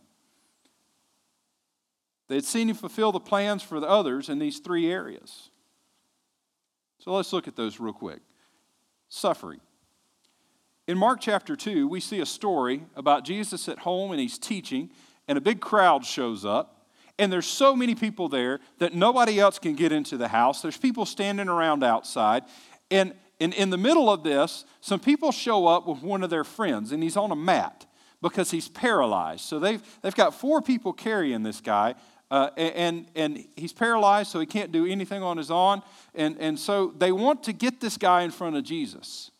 They 2.27 2.35
had 2.35 2.45
seen 2.45 2.69
him 2.69 2.75
fulfill 2.75 3.11
the 3.11 3.19
plans 3.19 3.63
for 3.63 3.79
the 3.79 3.87
others 3.87 4.27
in 4.27 4.39
these 4.39 4.59
three 4.59 4.91
areas. 4.91 5.49
So 6.99 7.13
let's 7.13 7.31
look 7.33 7.47
at 7.47 7.55
those 7.55 7.79
real 7.79 7.93
quick. 7.93 8.21
Suffering. 9.09 9.59
In 10.87 10.97
Mark 10.97 11.19
chapter 11.19 11.55
2, 11.55 11.87
we 11.87 11.99
see 11.99 12.19
a 12.19 12.25
story 12.25 12.83
about 12.95 13.25
Jesus 13.25 13.67
at 13.67 13.79
home 13.79 14.11
and 14.11 14.19
he's 14.19 14.37
teaching, 14.37 14.91
and 15.27 15.37
a 15.37 15.41
big 15.41 15.59
crowd 15.59 16.05
shows 16.05 16.45
up. 16.45 16.87
And 17.17 17.31
there's 17.31 17.47
so 17.47 17.75
many 17.75 17.95
people 17.95 18.27
there 18.27 18.59
that 18.79 18.93
nobody 18.93 19.39
else 19.39 19.57
can 19.57 19.75
get 19.75 19.91
into 19.91 20.17
the 20.17 20.27
house. 20.27 20.61
There's 20.61 20.77
people 20.77 21.05
standing 21.05 21.47
around 21.47 21.83
outside. 21.83 22.43
And 22.91 23.13
in, 23.39 23.53
in 23.53 23.69
the 23.69 23.77
middle 23.77 24.09
of 24.09 24.23
this, 24.23 24.65
some 24.81 24.99
people 24.99 25.31
show 25.31 25.65
up 25.65 25.87
with 25.87 26.01
one 26.01 26.23
of 26.23 26.29
their 26.29 26.43
friends, 26.43 26.91
and 26.91 27.01
he's 27.01 27.17
on 27.17 27.31
a 27.31 27.35
mat 27.35 27.85
because 28.21 28.51
he's 28.51 28.67
paralyzed. 28.67 29.41
So 29.41 29.59
they've, 29.59 29.81
they've 30.01 30.15
got 30.15 30.33
four 30.33 30.61
people 30.61 30.93
carrying 30.93 31.43
this 31.43 31.61
guy 31.61 31.95
uh, 32.31 32.49
and, 32.57 33.05
and 33.15 33.45
he's 33.55 33.73
paralyzed, 33.73 34.31
so 34.31 34.39
he 34.39 34.45
can't 34.45 34.71
do 34.71 34.85
anything 34.85 35.21
on 35.21 35.37
his 35.37 35.51
own. 35.51 35.81
And, 36.15 36.37
and 36.39 36.59
so 36.59 36.93
they 36.97 37.11
want 37.11 37.43
to 37.43 37.53
get 37.53 37.79
this 37.79 37.97
guy 37.97 38.23
in 38.23 38.31
front 38.31 38.55
of 38.55 38.63
Jesus. 38.63 39.31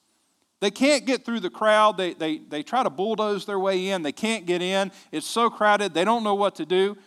They 0.61 0.71
can't 0.71 1.05
get 1.05 1.25
through 1.25 1.41
the 1.41 1.49
crowd. 1.49 1.97
They, 1.97 2.13
they, 2.13 2.37
they 2.37 2.63
try 2.63 2.83
to 2.83 2.89
bulldoze 2.89 3.45
their 3.45 3.59
way 3.59 3.89
in. 3.89 4.03
They 4.03 4.11
can't 4.11 4.45
get 4.45 4.61
in. 4.61 4.91
It's 5.11 5.27
so 5.27 5.49
crowded, 5.49 5.93
they 5.93 6.05
don't 6.05 6.23
know 6.23 6.35
what 6.35 6.55
to 6.55 6.65
do. 6.65 6.97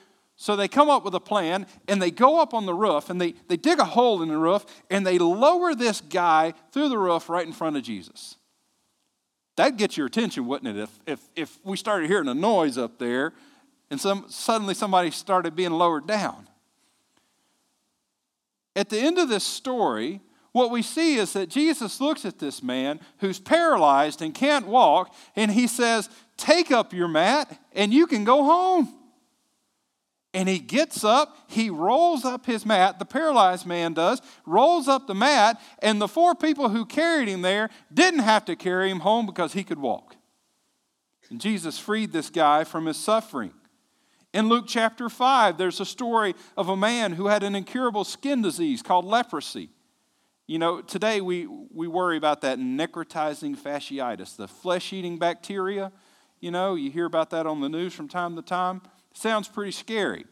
So 0.41 0.55
they 0.55 0.69
come 0.69 0.89
up 0.89 1.05
with 1.05 1.15
a 1.17 1.21
plan 1.21 1.67
and 1.89 2.01
they 2.01 2.13
go 2.13 2.41
up 2.41 2.55
on 2.55 2.65
the 2.65 2.75
roof 2.75 3.11
and 3.11 3.21
they, 3.21 3.35
they 3.49 3.57
dig 3.57 3.81
a 3.81 3.85
hole 3.85 4.23
in 4.23 4.29
the 4.29 4.39
roof 4.39 4.65
and 4.89 5.05
they 5.05 5.19
lower 5.19 5.75
this 5.75 6.01
guy 6.01 6.55
through 6.71 6.91
the 6.91 6.99
roof 6.99 7.29
right 7.29 7.45
in 7.45 7.53
front 7.53 7.77
of 7.77 7.83
Jesus. 7.83 8.37
That'd 9.57 9.77
get 9.77 9.97
your 9.97 10.07
attention, 10.07 10.47
wouldn't 10.47 10.77
it? 10.77 10.81
If, 10.81 11.01
if, 11.07 11.21
if 11.35 11.59
we 11.65 11.77
started 11.77 12.09
hearing 12.09 12.29
a 12.29 12.35
noise 12.35 12.79
up 12.79 13.01
there 13.01 13.33
and 13.91 14.01
some, 14.01 14.27
suddenly 14.29 14.75
somebody 14.75 15.11
started 15.11 15.57
being 15.57 15.73
lowered 15.73 16.07
down. 16.07 16.49
At 18.77 18.91
the 18.91 18.99
end 18.99 19.19
of 19.19 19.29
this 19.29 19.45
story, 19.45 20.21
what 20.53 20.71
we 20.71 20.83
see 20.83 21.17
is 21.17 21.33
that 21.33 21.49
Jesus 21.49 22.01
looks 22.01 22.25
at 22.25 22.39
this 22.39 22.63
man 22.63 23.01
who's 23.19 23.39
paralyzed 23.39 24.23
and 24.23 24.35
can't 24.35 24.67
walk, 24.67 25.15
and 25.37 25.51
he 25.51 25.67
says, 25.67 26.09
Take 26.37 26.71
up 26.71 26.93
your 26.93 27.09
mat 27.09 27.61
and 27.73 27.93
you 27.93 28.07
can 28.07 28.25
go 28.25 28.45
home. 28.45 28.95
And 30.35 30.49
he 30.49 30.59
gets 30.59 31.05
up, 31.05 31.37
he 31.49 31.71
rolls 31.71 32.25
up 32.25 32.47
his 32.47 32.65
mat, 32.67 32.99
the 32.99 33.05
paralyzed 33.05 33.67
man 33.67 33.95
does, 33.95 34.21
rolls 34.47 34.87
up 34.87 35.07
the 35.07 35.15
mat, 35.15 35.61
and 35.81 36.01
the 36.01 36.07
four 36.07 36.35
people 36.35 36.69
who 36.69 36.85
carried 36.85 37.29
him 37.29 37.43
there 37.43 37.71
didn't 37.93 38.21
have 38.21 38.45
to 38.45 38.55
carry 38.55 38.91
him 38.91 39.01
home 39.01 39.27
because 39.27 39.55
he 39.55 39.65
could 39.65 39.79
walk. 39.79 40.17
And 41.31 41.41
Jesus 41.41 41.79
freed 41.79 42.13
this 42.13 42.31
guy 42.31 42.65
from 42.65 42.87
his 42.87 42.97
suffering. 42.97 43.53
In 44.35 44.49
Luke 44.49 44.67
chapter 44.69 45.09
5, 45.09 45.57
there's 45.57 45.81
a 45.81 45.87
story 45.87 46.35
of 46.57 46.69
a 46.69 46.77
man 46.77 47.13
who 47.13 47.29
had 47.29 47.43
an 47.43 47.55
incurable 47.55 48.05
skin 48.05 48.43
disease 48.43 48.83
called 48.83 49.07
leprosy. 49.07 49.71
You 50.47 50.59
know, 50.59 50.81
today 50.83 51.21
we, 51.21 51.47
we 51.47 51.89
worry 51.89 52.17
about 52.17 52.43
that 52.43 52.59
necrotizing 52.59 53.57
fasciitis, 53.57 54.37
the 54.37 54.49
flesh 54.49 54.93
eating 54.93 55.19
bacteria. 55.19 55.93
You 56.41 56.51
know, 56.51 56.75
you 56.75 56.91
hear 56.91 57.07
about 57.07 57.31
that 57.31 57.47
on 57.47 57.61
the 57.61 57.69
news 57.69 57.95
from 57.95 58.09
time 58.09 58.37
to 58.37 58.43
time. 58.43 58.83
Sounds 59.15 59.49
pretty 59.49 59.73
scary. 59.73 60.27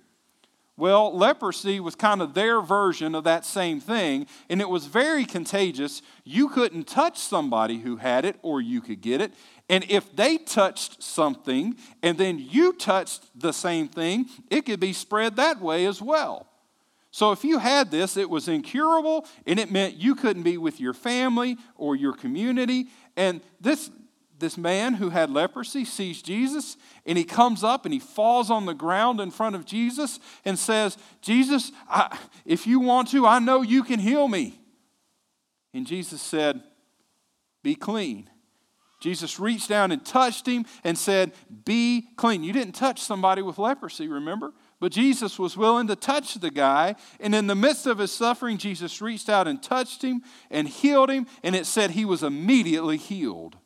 Well, 0.79 1.17
leprosy 1.17 1.81
was 1.81 1.95
kind 1.95 2.21
of 2.21 2.35
their 2.35 2.61
version 2.61 3.15
of 3.15 3.25
that 3.25 3.47
same 3.47 3.81
thing, 3.81 4.27
and 4.51 4.61
it 4.61 4.69
was 4.69 4.87
very 4.87 5.25
contagious. 5.25 6.03
You 6.23 6.49
couldn't 6.49 6.87
touch 6.87 7.19
somebody 7.19 7.79
who 7.79 7.97
had 7.97 8.27
it, 8.27 8.37
or 8.43 8.61
you 8.61 8.83
could 8.83 9.01
get 9.01 9.23
it. 9.23 9.33
And 9.69 9.85
if 9.89 10.15
they 10.15 10.39
touched 10.39 11.03
something 11.03 11.77
and 12.03 12.17
then 12.17 12.39
you 12.39 12.73
touched 12.73 13.25
the 13.35 13.53
same 13.53 13.89
thing, 13.89 14.27
it 14.51 14.65
could 14.65 14.79
be 14.79 14.93
spread 14.93 15.37
that 15.37 15.61
way 15.61 15.87
as 15.87 16.01
well. 16.01 16.47
So 17.11 17.33
if 17.33 17.43
you 17.45 17.59
had 17.59 17.91
this, 17.91 18.17
it 18.17 18.29
was 18.29 18.47
incurable 18.47 19.27
and 19.47 19.59
it 19.59 19.73
meant 19.73 19.95
you 19.95 20.15
couldn't 20.15 20.43
be 20.43 20.59
with 20.59 20.79
your 20.79 20.93
family 20.93 21.57
or 21.75 21.97
your 21.97 22.13
community. 22.13 22.89
And 23.17 23.41
this, 23.61 23.91
this 24.39 24.59
man 24.59 24.95
who 24.95 25.11
had 25.11 25.31
leprosy 25.31 25.85
sees 25.85 26.23
Jesus 26.23 26.77
and 27.05 27.17
he 27.17 27.25
comes 27.25 27.65
up 27.65 27.85
and 27.85 27.95
he 27.95 28.01
falls 28.01 28.51
on 28.51 28.67
the 28.67 28.75
ground 28.75 29.21
in 29.21 29.31
front 29.31 29.57
of 29.57 29.65
Jesus 29.65 30.19
and 30.45 30.59
says, 30.59 30.99
Jesus, 31.23 31.73
I, 31.89 32.19
if 32.45 32.67
you 32.67 32.81
want 32.81 33.11
to, 33.11 33.27
I 33.27 33.39
know 33.39 33.63
you 33.63 33.83
can 33.83 33.99
heal 33.99 34.29
me. 34.29 34.61
And 35.73 35.87
Jesus 35.87 36.21
said, 36.21 36.63
Be 37.63 37.75
clean. 37.75 38.31
Jesus 39.01 39.39
reached 39.39 39.69
down 39.69 39.93
and 39.93 40.05
touched 40.05 40.47
him 40.47 40.65
and 40.83 40.97
said, 40.97 41.33
Be 41.65 42.09
clean. 42.17 42.43
You 42.43 42.53
didn't 42.53 42.75
touch 42.75 43.01
somebody 43.01 43.43
with 43.43 43.59
leprosy, 43.59 44.09
remember? 44.09 44.53
But 44.81 44.93
Jesus 44.93 45.39
was 45.39 45.57
willing 45.57 45.87
to 45.87 45.97
touch 45.97 46.35
the 46.35 46.51
guy. 46.51 46.97
And 47.21 47.35
in 47.35 47.47
the 47.47 47.55
midst 47.55 47.87
of 47.87 47.99
his 47.99 48.13
suffering, 48.13 48.59
Jesus 48.59 49.01
reached 49.01 49.29
out 49.29 49.47
and 49.47 49.63
touched 49.63 50.03
him 50.03 50.23
and 50.51 50.69
healed 50.69 51.11
him. 51.11 51.27
And 51.43 51.55
it 51.55 51.67
said 51.67 51.91
he 51.91 52.05
was 52.05 52.23
immediately 52.23 52.97
healed. 52.97 53.57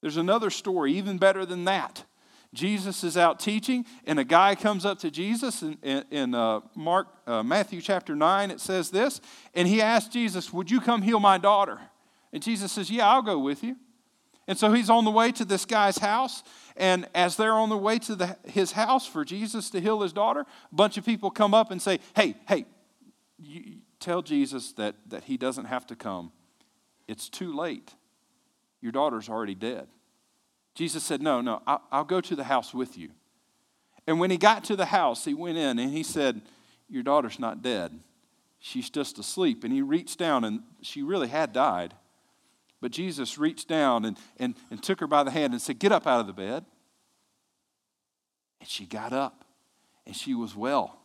There's 0.00 0.16
another 0.16 0.50
story, 0.50 0.94
even 0.94 1.18
better 1.18 1.44
than 1.44 1.64
that. 1.64 2.04
Jesus 2.52 3.04
is 3.04 3.16
out 3.16 3.38
teaching, 3.38 3.86
and 4.04 4.18
a 4.18 4.24
guy 4.24 4.56
comes 4.56 4.84
up 4.84 4.98
to 5.00 5.10
Jesus 5.10 5.62
in, 5.62 5.78
in, 6.10 6.34
uh, 6.34 6.60
Mark, 6.74 7.06
uh, 7.26 7.44
Matthew 7.44 7.80
chapter 7.80 8.16
9. 8.16 8.50
It 8.50 8.60
says 8.60 8.90
this, 8.90 9.20
and 9.54 9.68
he 9.68 9.80
asked 9.80 10.12
Jesus, 10.12 10.52
Would 10.52 10.70
you 10.70 10.80
come 10.80 11.02
heal 11.02 11.20
my 11.20 11.38
daughter? 11.38 11.78
And 12.32 12.42
Jesus 12.42 12.72
says, 12.72 12.90
Yeah, 12.90 13.08
I'll 13.08 13.22
go 13.22 13.38
with 13.38 13.62
you. 13.62 13.76
And 14.48 14.58
so 14.58 14.72
he's 14.72 14.90
on 14.90 15.04
the 15.04 15.12
way 15.12 15.30
to 15.32 15.44
this 15.44 15.64
guy's 15.64 15.98
house. 15.98 16.42
And 16.76 17.08
as 17.14 17.36
they're 17.36 17.54
on 17.54 17.68
the 17.68 17.76
way 17.76 18.00
to 18.00 18.16
the, 18.16 18.36
his 18.44 18.72
house 18.72 19.06
for 19.06 19.24
Jesus 19.24 19.70
to 19.70 19.80
heal 19.80 20.00
his 20.00 20.12
daughter, 20.12 20.40
a 20.40 20.74
bunch 20.74 20.96
of 20.98 21.06
people 21.06 21.30
come 21.30 21.54
up 21.54 21.70
and 21.70 21.80
say, 21.80 22.00
Hey, 22.16 22.34
hey, 22.48 22.66
tell 24.00 24.22
Jesus 24.22 24.72
that, 24.72 24.96
that 25.06 25.24
he 25.24 25.36
doesn't 25.36 25.66
have 25.66 25.86
to 25.86 25.94
come. 25.94 26.32
It's 27.06 27.28
too 27.28 27.54
late. 27.54 27.94
Your 28.80 28.92
daughter's 28.92 29.28
already 29.28 29.54
dead. 29.54 29.88
Jesus 30.74 31.02
said, 31.04 31.20
No, 31.20 31.40
no, 31.40 31.62
I'll, 31.66 32.04
go 32.04 32.20
to 32.20 32.36
the 32.36 32.44
house 32.44 32.72
with 32.72 32.96
you. 32.96 33.10
And 34.06 34.18
when 34.18 34.30
he 34.30 34.36
got 34.36 34.64
to 34.64 34.76
the 34.76 34.86
house, 34.86 35.24
he 35.24 35.34
went 35.34 35.58
in 35.58 35.78
and 35.78 35.92
he 35.92 36.02
said, 36.02 36.40
Your 36.88 37.02
daughter's 37.02 37.38
not 37.38 37.62
dead. 37.62 37.98
She's 38.58 38.90
just 38.90 39.18
asleep. 39.18 39.64
And 39.64 39.72
he 39.72 39.82
reached 39.82 40.18
down, 40.18 40.44
and 40.44 40.60
she 40.82 41.02
really 41.02 41.28
had 41.28 41.52
died. 41.52 41.94
But 42.80 42.92
Jesus 42.92 43.38
reached 43.38 43.68
down 43.68 44.04
and, 44.04 44.16
and, 44.38 44.54
and 44.70 44.82
took 44.82 45.00
her 45.00 45.06
by 45.06 45.22
the 45.22 45.30
hand 45.30 45.52
and 45.52 45.60
said, 45.60 45.78
Get 45.78 45.92
up 45.92 46.06
out 46.06 46.20
of 46.20 46.26
the 46.26 46.32
bed. 46.32 46.64
And 48.60 48.68
she 48.68 48.86
got 48.86 49.12
up 49.12 49.44
and 50.06 50.14
she 50.14 50.34
was 50.34 50.54
well. 50.54 50.98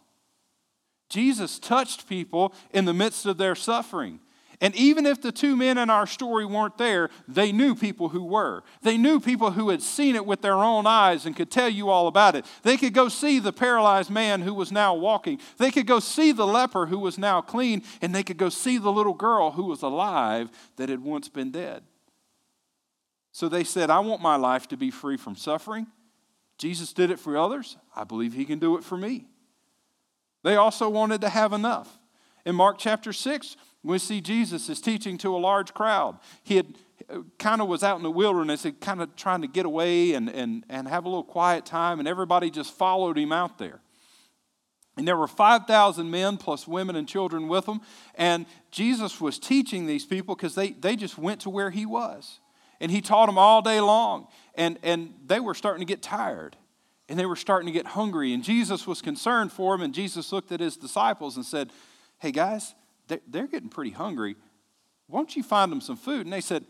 Jesus 1.09 1.59
touched 1.59 2.07
people 2.07 2.53
in 2.71 2.85
the 2.85 2.93
midst 2.93 3.25
of 3.25 3.37
their 3.37 3.55
suffering. 3.55 4.19
And 4.61 4.75
even 4.75 5.05
if 5.05 5.21
the 5.21 5.31
two 5.31 5.55
men 5.55 5.77
in 5.77 5.89
our 5.89 6.07
story 6.07 6.45
weren't 6.45 6.77
there, 6.77 7.09
they 7.27 7.51
knew 7.51 7.75
people 7.75 8.09
who 8.09 8.23
were. 8.23 8.63
They 8.81 8.97
knew 8.97 9.19
people 9.19 9.51
who 9.51 9.69
had 9.69 9.81
seen 9.81 10.15
it 10.15 10.25
with 10.25 10.41
their 10.41 10.55
own 10.55 10.87
eyes 10.87 11.25
and 11.25 11.35
could 11.35 11.51
tell 11.51 11.69
you 11.69 11.89
all 11.89 12.07
about 12.07 12.35
it. 12.35 12.45
They 12.63 12.77
could 12.77 12.93
go 12.93 13.09
see 13.09 13.39
the 13.39 13.53
paralyzed 13.53 14.09
man 14.09 14.41
who 14.41 14.53
was 14.53 14.71
now 14.71 14.93
walking. 14.93 15.39
They 15.57 15.71
could 15.71 15.87
go 15.87 15.99
see 15.99 16.31
the 16.31 16.47
leper 16.47 16.85
who 16.85 16.99
was 16.99 17.17
now 17.17 17.41
clean. 17.41 17.83
And 18.01 18.15
they 18.15 18.23
could 18.23 18.37
go 18.37 18.49
see 18.49 18.77
the 18.77 18.91
little 18.91 19.13
girl 19.13 19.51
who 19.51 19.65
was 19.65 19.81
alive 19.81 20.49
that 20.77 20.89
had 20.89 21.03
once 21.03 21.27
been 21.27 21.51
dead. 21.51 21.83
So 23.31 23.49
they 23.49 23.65
said, 23.65 23.89
I 23.89 23.99
want 23.99 24.21
my 24.21 24.37
life 24.37 24.67
to 24.69 24.77
be 24.77 24.89
free 24.91 25.17
from 25.17 25.35
suffering. 25.35 25.87
Jesus 26.57 26.93
did 26.93 27.11
it 27.11 27.19
for 27.19 27.37
others. 27.37 27.75
I 27.93 28.05
believe 28.05 28.33
he 28.33 28.45
can 28.45 28.59
do 28.59 28.77
it 28.77 28.83
for 28.83 28.97
me. 28.97 29.27
They 30.43 30.55
also 30.55 30.87
wanted 30.89 31.21
to 31.21 31.29
have 31.29 31.51
enough. 31.51 31.99
In 32.45 32.55
Mark 32.55 32.77
chapter 32.77 33.11
6, 33.11 33.57
we 33.85 33.99
see 33.99 34.19
Jesus 34.19 34.67
is 34.69 34.81
teaching 34.81 35.17
to 35.19 35.35
a 35.35 35.37
large 35.37 35.73
crowd. 35.73 36.17
He 36.43 36.55
had 36.55 36.75
kind 37.37 37.61
of 37.61 37.67
was 37.67 37.83
out 37.83 37.97
in 37.97 38.03
the 38.03 38.11
wilderness 38.11 38.65
and 38.65 38.79
kind 38.79 39.01
of 39.01 39.15
trying 39.15 39.41
to 39.41 39.47
get 39.47 39.65
away 39.65 40.13
and, 40.13 40.29
and, 40.29 40.65
and 40.69 40.87
have 40.87 41.05
a 41.05 41.09
little 41.09 41.23
quiet 41.23 41.65
time, 41.65 41.99
and 41.99 42.07
everybody 42.07 42.49
just 42.49 42.73
followed 42.73 43.17
him 43.17 43.31
out 43.31 43.57
there. 43.57 43.81
And 44.97 45.07
there 45.07 45.17
were 45.17 45.27
5,000 45.27 46.09
men 46.09 46.37
plus 46.37 46.67
women 46.67 46.95
and 46.95 47.07
children 47.07 47.47
with 47.47 47.65
him. 47.65 47.81
And 48.15 48.45
Jesus 48.71 49.19
was 49.19 49.37
teaching 49.37 49.85
these 49.85 50.05
people 50.05 50.35
because 50.35 50.55
they, 50.55 50.71
they 50.71 50.95
just 50.95 51.17
went 51.17 51.41
to 51.41 51.49
where 51.49 51.69
he 51.69 51.85
was. 51.85 52.39
And 52.79 52.89
he 52.89 53.01
taught 53.01 53.25
them 53.25 53.37
all 53.37 53.61
day 53.61 53.81
long. 53.81 54.27
And, 54.55 54.79
and 54.83 55.13
they 55.25 55.41
were 55.41 55.53
starting 55.53 55.85
to 55.85 55.85
get 55.85 56.01
tired. 56.01 56.55
And 57.09 57.19
they 57.19 57.25
were 57.25 57.35
starting 57.35 57.67
to 57.67 57.73
get 57.73 57.87
hungry. 57.87 58.33
And 58.33 58.41
Jesus 58.41 58.87
was 58.87 59.01
concerned 59.01 59.51
for 59.51 59.73
them. 59.75 59.83
And 59.83 59.93
Jesus 59.93 60.31
looked 60.31 60.53
at 60.53 60.61
his 60.61 60.77
disciples 60.77 61.35
and 61.35 61.45
said, 61.45 61.71
Hey, 62.19 62.31
guys, 62.31 62.73
they're 63.07 63.47
getting 63.47 63.69
pretty 63.69 63.91
hungry. 63.91 64.35
Why 65.07 65.19
don't 65.19 65.35
you 65.35 65.43
find 65.43 65.71
them 65.71 65.81
some 65.81 65.97
food? 65.97 66.25
And 66.25 66.33
they 66.33 66.41
said, 66.41 66.65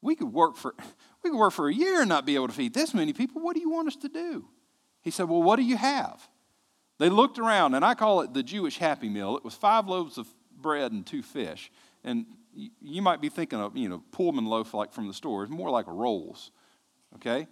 We 0.00 0.14
could 0.14 0.32
work 0.32 0.56
for, 0.56 0.74
we 1.22 1.30
could 1.30 1.38
work 1.38 1.52
for 1.52 1.68
a 1.68 1.74
year 1.74 2.00
and 2.00 2.08
not 2.08 2.26
be 2.26 2.34
able 2.34 2.48
to 2.48 2.54
feed 2.54 2.74
this 2.74 2.94
many 2.94 3.12
people. 3.12 3.42
What 3.42 3.54
do 3.54 3.60
you 3.60 3.70
want 3.70 3.88
us 3.88 3.96
to 3.96 4.08
do? 4.08 4.46
He 5.00 5.10
said, 5.10 5.28
Well, 5.28 5.42
what 5.42 5.56
do 5.56 5.62
you 5.62 5.76
have? 5.76 6.28
They 6.98 7.08
looked 7.08 7.38
around, 7.38 7.74
and 7.74 7.84
I 7.84 7.94
call 7.94 8.20
it 8.20 8.32
the 8.32 8.42
Jewish 8.42 8.78
Happy 8.78 9.08
Meal. 9.08 9.36
It 9.36 9.44
was 9.44 9.54
five 9.54 9.88
loaves 9.88 10.18
of 10.18 10.28
bread 10.56 10.92
and 10.92 11.04
two 11.04 11.22
fish. 11.22 11.70
And 12.04 12.26
you 12.54 13.02
might 13.02 13.20
be 13.20 13.28
thinking 13.28 13.60
of, 13.60 13.76
you 13.76 13.88
know, 13.88 14.02
Pullman 14.12 14.46
loaf 14.46 14.74
like 14.74 14.92
from 14.92 15.08
the 15.08 15.14
store. 15.14 15.42
It's 15.42 15.52
more 15.52 15.70
like 15.70 15.86
a 15.86 15.92
rolls, 15.92 16.50
okay? 17.16 17.46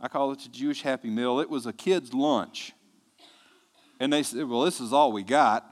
I 0.00 0.08
call 0.08 0.32
it 0.32 0.40
the 0.40 0.48
Jewish 0.48 0.82
Happy 0.82 1.10
Meal. 1.10 1.40
It 1.40 1.48
was 1.48 1.66
a 1.66 1.72
kid's 1.72 2.12
lunch. 2.12 2.72
And 4.00 4.12
they 4.12 4.22
said, 4.22 4.48
well, 4.48 4.62
this 4.62 4.80
is 4.80 4.92
all 4.92 5.12
we 5.12 5.22
got. 5.22 5.64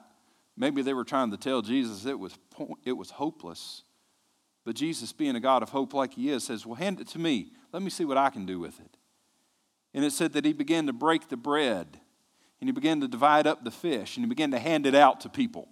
Maybe 0.57 0.83
they 0.83 0.95
were 0.95 1.05
trying 1.05 1.31
to 1.31 1.37
tell 1.37 1.63
Jesus 1.63 2.05
it 2.05 2.19
was, 2.19 2.37
it 2.85 2.93
was 2.93 3.11
hopeless. 3.11 3.83
But 4.65 4.77
Jesus, 4.77 5.13
being 5.13 5.35
a 5.35 5.41
God 5.41 5.63
of 5.63 5.71
hope 5.71 5.95
like 5.95 6.15
he 6.15 6.31
is, 6.31 6.45
says, 6.45 6.67
Well, 6.67 6.77
hand 6.77 7.01
it 7.01 7.09
to 7.09 7.19
me. 7.19 7.53
Let 7.73 7.83
me 7.83 7.91
see 7.91 8.05
what 8.05 8.19
I 8.19 8.31
can 8.31 8.47
do 8.47 8.61
with 8.61 8.79
it. 8.81 8.97
And 9.95 10.05
it 10.05 10.13
said 10.13 10.33
that 10.35 10.45
he 10.45 10.53
began 10.53 10.87
to 10.87 10.93
break 10.93 11.29
the 11.29 11.37
bread, 11.37 11.99
and 12.61 12.69
he 12.69 12.73
began 12.73 13.01
to 13.01 13.09
divide 13.09 13.47
up 13.47 13.65
the 13.65 13.71
fish, 13.71 14.17
and 14.17 14.25
he 14.25 14.29
began 14.29 14.51
to 14.53 14.59
hand 14.59 14.87
it 14.87 14.95
out 14.95 15.21
to 15.23 15.29
people. 15.29 15.69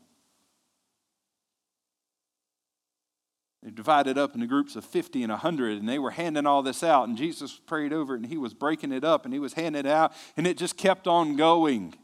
They 3.63 3.71
divided 3.71 4.17
up 4.17 4.35
into 4.35 4.47
groups 4.47 4.75
of 4.75 4.85
50 4.87 5.23
and 5.23 5.31
100, 5.31 5.79
and 5.79 5.89
they 5.89 5.99
were 5.99 6.13
handing 6.13 6.47
all 6.47 6.63
this 6.63 6.83
out. 6.83 7.09
And 7.09 7.17
Jesus 7.17 7.53
prayed 7.67 7.93
over 7.93 8.15
it, 8.15 8.21
and 8.21 8.27
he 8.27 8.39
was 8.39 8.55
breaking 8.55 8.91
it 8.91 9.05
up, 9.05 9.25
and 9.25 9.35
he 9.35 9.41
was 9.41 9.53
handing 9.53 9.81
it 9.81 9.87
out, 9.87 10.13
and 10.37 10.47
it 10.47 10.57
just 10.57 10.79
kept 10.79 11.07
on 11.07 11.37
going. 11.37 11.95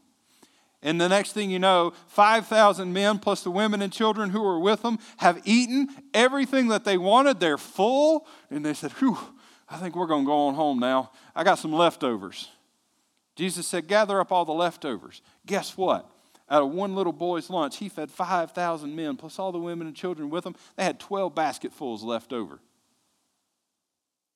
And 0.83 1.01
the 1.01 1.09
next 1.09 1.33
thing 1.33 1.49
you 1.49 1.59
know, 1.59 1.93
5,000 2.07 2.93
men 2.93 3.17
plus 3.17 3.43
the 3.43 3.51
women 3.51 3.81
and 3.81 3.91
children 3.91 4.29
who 4.29 4.41
were 4.41 4.59
with 4.59 4.83
them 4.83 4.99
have 5.17 5.41
eaten 5.43 5.89
everything 6.13 6.67
that 6.67 6.85
they 6.85 6.97
wanted. 6.97 7.39
They're 7.39 7.57
full. 7.57 8.27
And 8.51 8.65
they 8.65 8.73
said, 8.73 8.91
Whew, 8.93 9.17
I 9.67 9.77
think 9.77 9.95
we're 9.95 10.07
going 10.07 10.23
to 10.23 10.27
go 10.27 10.47
on 10.47 10.53
home 10.53 10.79
now. 10.79 11.11
I 11.35 11.43
got 11.43 11.55
some 11.59 11.73
leftovers. 11.73 12.49
Jesus 13.35 13.67
said, 13.67 13.87
Gather 13.87 14.19
up 14.19 14.31
all 14.31 14.45
the 14.45 14.53
leftovers. 14.53 15.21
Guess 15.45 15.77
what? 15.77 16.09
Out 16.49 16.63
of 16.63 16.71
one 16.71 16.95
little 16.95 17.11
boy's 17.11 17.49
lunch, 17.49 17.77
he 17.77 17.89
fed 17.89 18.09
5,000 18.09 18.95
men 18.95 19.17
plus 19.17 19.37
all 19.37 19.51
the 19.51 19.59
women 19.59 19.87
and 19.87 19.95
children 19.95 20.29
with 20.29 20.43
them. 20.43 20.55
They 20.75 20.83
had 20.83 20.99
12 20.99 21.35
basketfuls 21.35 22.03
left 22.03 22.31
over. 22.31 22.59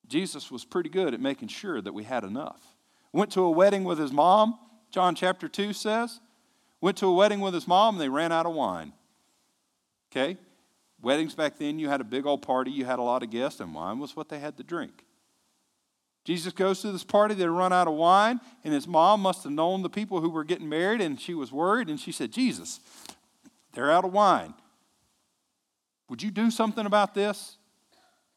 Jesus 0.08 0.52
was 0.52 0.66
pretty 0.66 0.90
good 0.90 1.14
at 1.14 1.22
making 1.22 1.48
sure 1.48 1.82
that 1.82 1.94
we 1.94 2.04
had 2.04 2.26
enough. 2.26 2.62
Went 3.14 3.32
to 3.32 3.44
a 3.44 3.50
wedding 3.52 3.86
with 3.86 3.98
his 3.98 4.12
mom, 4.12 4.60
John 4.90 5.16
chapter 5.16 5.48
2 5.48 5.72
says. 5.72 6.20
Went 6.82 6.98
to 6.98 7.06
a 7.06 7.14
wedding 7.14 7.40
with 7.40 7.54
his 7.54 7.68
mom 7.68 7.96
and 7.96 8.02
they 8.02 8.10
ran 8.10 8.32
out 8.32 8.46
of 8.46 8.54
wine. 8.54 8.92
Okay? 10.12 10.38
Weddings 11.02 11.34
back 11.34 11.58
then, 11.58 11.80
you 11.80 11.90
had 11.90 12.02
a 12.02 12.04
big 12.04 12.26
old 12.26 12.42
party, 12.42 12.72
you 12.72 12.86
had 12.86 13.00
a 13.00 13.04
lot 13.04 13.24
of 13.24 13.30
guests, 13.30 13.60
and 13.60 13.74
wine 13.74 14.00
was 14.00 14.16
what 14.16 14.30
they 14.30 14.40
had 14.40 14.58
to 14.58 14.64
drink. 14.64 15.06
Jesus 16.24 16.54
goes 16.54 16.82
to 16.82 16.92
this 16.92 17.04
party, 17.04 17.34
they 17.34 17.48
run 17.48 17.74
out 17.74 17.88
of 17.88 17.96
wine, 17.96 18.40
and 18.64 18.74
his 18.74 18.88
mom 18.88 19.22
must 19.22 19.44
have 19.44 19.52
known 19.52 19.82
the 19.82 19.90
people 19.90 20.22
who 20.22 20.30
were 20.30 20.44
getting 20.44 20.70
married, 20.70 21.02
and 21.02 21.20
she 21.20 21.34
was 21.34 21.52
worried, 21.52 21.90
and 21.90 22.00
she 22.00 22.12
said, 22.12 22.32
Jesus, 22.32 22.80
they're 23.74 23.92
out 23.92 24.06
of 24.06 24.14
wine. 24.14 24.54
Would 26.10 26.22
you 26.22 26.30
do 26.30 26.52
something 26.52 26.86
about 26.86 27.16
this? 27.16 27.58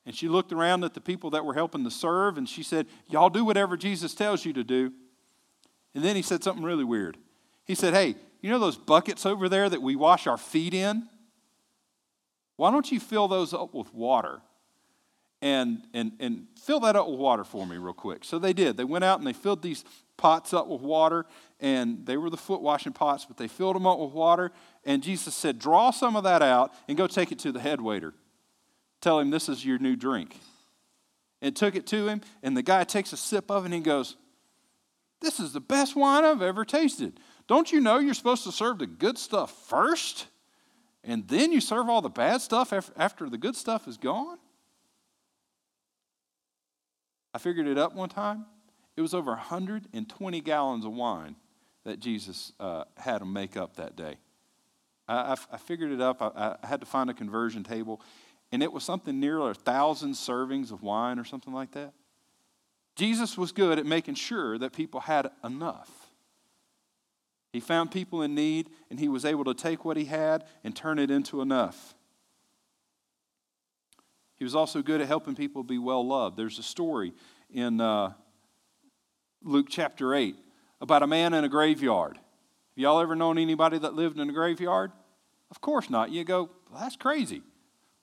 And 0.06 0.14
she 0.14 0.28
looked 0.28 0.52
around 0.52 0.84
at 0.84 0.94
the 0.94 1.00
people 1.00 1.30
that 1.30 1.44
were 1.44 1.54
helping 1.54 1.84
to 1.84 1.90
serve, 1.90 2.38
and 2.38 2.48
she 2.48 2.62
said, 2.62 2.86
Y'all 3.08 3.30
do 3.30 3.44
whatever 3.44 3.76
Jesus 3.76 4.14
tells 4.14 4.44
you 4.44 4.52
to 4.52 4.64
do. 4.64 4.92
And 5.94 6.04
then 6.04 6.14
he 6.14 6.22
said 6.22 6.44
something 6.44 6.64
really 6.64 6.84
weird. 6.84 7.16
He 7.64 7.74
said, 7.74 7.94
Hey, 7.94 8.16
you 8.44 8.50
know 8.50 8.58
those 8.58 8.76
buckets 8.76 9.24
over 9.24 9.48
there 9.48 9.70
that 9.70 9.80
we 9.80 9.96
wash 9.96 10.26
our 10.26 10.36
feet 10.36 10.74
in? 10.74 11.08
Why 12.56 12.70
don't 12.70 12.92
you 12.92 13.00
fill 13.00 13.26
those 13.26 13.54
up 13.54 13.72
with 13.72 13.94
water? 13.94 14.42
And, 15.40 15.82
and, 15.94 16.12
and 16.20 16.48
fill 16.62 16.80
that 16.80 16.94
up 16.94 17.08
with 17.08 17.18
water 17.18 17.42
for 17.42 17.66
me, 17.66 17.78
real 17.78 17.94
quick. 17.94 18.22
So 18.22 18.38
they 18.38 18.52
did. 18.52 18.76
They 18.76 18.84
went 18.84 19.02
out 19.02 19.18
and 19.18 19.26
they 19.26 19.32
filled 19.32 19.62
these 19.62 19.82
pots 20.18 20.52
up 20.52 20.66
with 20.66 20.82
water, 20.82 21.24
and 21.58 22.04
they 22.04 22.18
were 22.18 22.28
the 22.28 22.36
foot 22.36 22.60
washing 22.60 22.92
pots, 22.92 23.24
but 23.24 23.38
they 23.38 23.48
filled 23.48 23.76
them 23.76 23.86
up 23.86 23.98
with 23.98 24.12
water. 24.12 24.52
And 24.84 25.02
Jesus 25.02 25.34
said, 25.34 25.58
Draw 25.58 25.92
some 25.92 26.14
of 26.14 26.24
that 26.24 26.42
out 26.42 26.74
and 26.86 26.98
go 26.98 27.06
take 27.06 27.32
it 27.32 27.38
to 27.40 27.52
the 27.52 27.60
head 27.60 27.80
waiter. 27.80 28.12
Tell 29.00 29.20
him 29.20 29.30
this 29.30 29.48
is 29.48 29.64
your 29.64 29.78
new 29.78 29.96
drink. 29.96 30.38
And 31.40 31.56
took 31.56 31.76
it 31.76 31.86
to 31.86 32.08
him, 32.08 32.20
and 32.42 32.54
the 32.54 32.62
guy 32.62 32.84
takes 32.84 33.14
a 33.14 33.16
sip 33.16 33.50
of 33.50 33.64
it 33.64 33.68
and 33.68 33.74
he 33.74 33.80
goes, 33.80 34.16
This 35.22 35.40
is 35.40 35.54
the 35.54 35.60
best 35.60 35.96
wine 35.96 36.26
I've 36.26 36.42
ever 36.42 36.66
tasted. 36.66 37.18
Don't 37.46 37.70
you 37.70 37.80
know 37.80 37.98
you're 37.98 38.14
supposed 38.14 38.44
to 38.44 38.52
serve 38.52 38.78
the 38.78 38.86
good 38.86 39.18
stuff 39.18 39.52
first? 39.68 40.26
And 41.02 41.28
then 41.28 41.52
you 41.52 41.60
serve 41.60 41.88
all 41.88 42.00
the 42.00 42.08
bad 42.08 42.40
stuff 42.40 42.72
after 42.96 43.28
the 43.28 43.36
good 43.36 43.56
stuff 43.56 43.86
is 43.86 43.98
gone? 43.98 44.38
I 47.34 47.38
figured 47.38 47.66
it 47.66 47.76
up 47.76 47.94
one 47.94 48.08
time. 48.08 48.46
It 48.96 49.02
was 49.02 49.12
over 49.12 49.32
120 49.32 50.40
gallons 50.40 50.84
of 50.84 50.92
wine 50.92 51.36
that 51.84 52.00
Jesus 52.00 52.52
uh, 52.60 52.84
had 52.96 53.20
them 53.20 53.32
make 53.32 53.56
up 53.56 53.76
that 53.76 53.96
day. 53.96 54.16
I, 55.06 55.14
I, 55.14 55.36
I 55.52 55.56
figured 55.58 55.92
it 55.92 56.00
up. 56.00 56.22
I, 56.22 56.56
I, 56.62 56.66
had 56.66 56.80
to 56.80 56.86
find 56.86 57.10
a 57.10 57.14
conversion 57.14 57.64
table, 57.64 58.00
and 58.52 58.62
it 58.62 58.72
was 58.72 58.84
something 58.84 59.18
near 59.20 59.40
a 59.40 59.52
thousand 59.52 60.12
servings 60.12 60.72
of 60.72 60.82
wine 60.82 61.18
or 61.18 61.24
something 61.24 61.52
like 61.52 61.72
that. 61.72 61.92
Jesus 62.96 63.36
was 63.36 63.52
good 63.52 63.78
at 63.78 63.84
making 63.84 64.14
sure 64.14 64.56
that 64.58 64.72
people 64.72 65.00
had 65.00 65.28
enough. 65.42 66.03
He 67.54 67.60
found 67.60 67.92
people 67.92 68.20
in 68.20 68.34
need, 68.34 68.68
and 68.90 68.98
he 68.98 69.06
was 69.06 69.24
able 69.24 69.44
to 69.44 69.54
take 69.54 69.84
what 69.84 69.96
he 69.96 70.06
had 70.06 70.42
and 70.64 70.74
turn 70.74 70.98
it 70.98 71.08
into 71.08 71.40
enough. 71.40 71.94
He 74.34 74.42
was 74.42 74.56
also 74.56 74.82
good 74.82 75.00
at 75.00 75.06
helping 75.06 75.36
people 75.36 75.62
be 75.62 75.78
well 75.78 76.04
loved. 76.04 76.36
There's 76.36 76.58
a 76.58 76.64
story 76.64 77.12
in 77.48 77.80
uh, 77.80 78.14
Luke 79.40 79.68
chapter 79.70 80.16
8 80.16 80.34
about 80.80 81.04
a 81.04 81.06
man 81.06 81.32
in 81.32 81.44
a 81.44 81.48
graveyard. 81.48 82.16
Have 82.16 82.22
y'all 82.74 82.98
ever 82.98 83.14
known 83.14 83.38
anybody 83.38 83.78
that 83.78 83.94
lived 83.94 84.18
in 84.18 84.28
a 84.28 84.32
graveyard? 84.32 84.90
Of 85.48 85.60
course 85.60 85.88
not. 85.88 86.10
You 86.10 86.24
go, 86.24 86.50
well, 86.72 86.80
that's 86.80 86.96
crazy. 86.96 87.40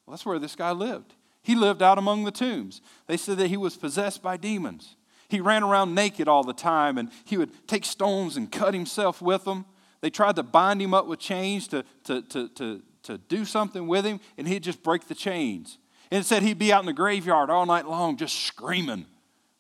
Well, 0.06 0.14
that's 0.14 0.26
where 0.26 0.40
this 0.40 0.56
guy 0.56 0.72
lived. 0.72 1.14
He 1.44 1.56
lived 1.56 1.82
out 1.82 1.98
among 1.98 2.24
the 2.24 2.32
tombs. 2.32 2.82
They 3.08 3.18
said 3.18 3.38
that 3.40 3.48
he 3.48 3.58
was 3.58 3.76
possessed 3.76 4.24
by 4.24 4.38
demons. 4.38 4.96
He 5.32 5.40
ran 5.40 5.64
around 5.64 5.96
naked 5.96 6.28
all 6.28 6.44
the 6.44 6.52
time 6.52 6.98
and 6.98 7.10
he 7.24 7.38
would 7.38 7.66
take 7.66 7.86
stones 7.86 8.36
and 8.36 8.52
cut 8.52 8.74
himself 8.74 9.22
with 9.22 9.46
them. 9.46 9.64
They 10.02 10.10
tried 10.10 10.36
to 10.36 10.44
bind 10.44 10.82
him 10.82 10.94
up 10.94 11.08
with 11.08 11.20
chains 11.20 11.70
to, 11.70 11.86
to, 12.04 12.22
to, 12.24 12.50
to, 12.50 12.82
to 13.04 13.18
do 13.18 13.46
something 13.46 13.88
with 13.88 14.04
him, 14.04 14.20
and 14.38 14.46
he'd 14.46 14.62
just 14.62 14.84
break 14.84 15.08
the 15.08 15.16
chains. 15.16 15.78
And 16.12 16.20
it 16.20 16.26
said 16.26 16.44
he'd 16.44 16.60
be 16.60 16.74
out 16.74 16.82
in 16.82 16.86
the 16.86 16.92
graveyard 16.92 17.50
all 17.50 17.66
night 17.66 17.88
long 17.88 18.18
just 18.18 18.42
screaming. 18.42 19.06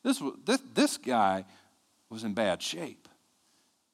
This, 0.03 0.21
this, 0.43 0.61
this 0.73 0.97
guy 0.97 1.45
was 2.09 2.25
in 2.25 2.33
bad 2.33 2.61
shape. 2.61 3.07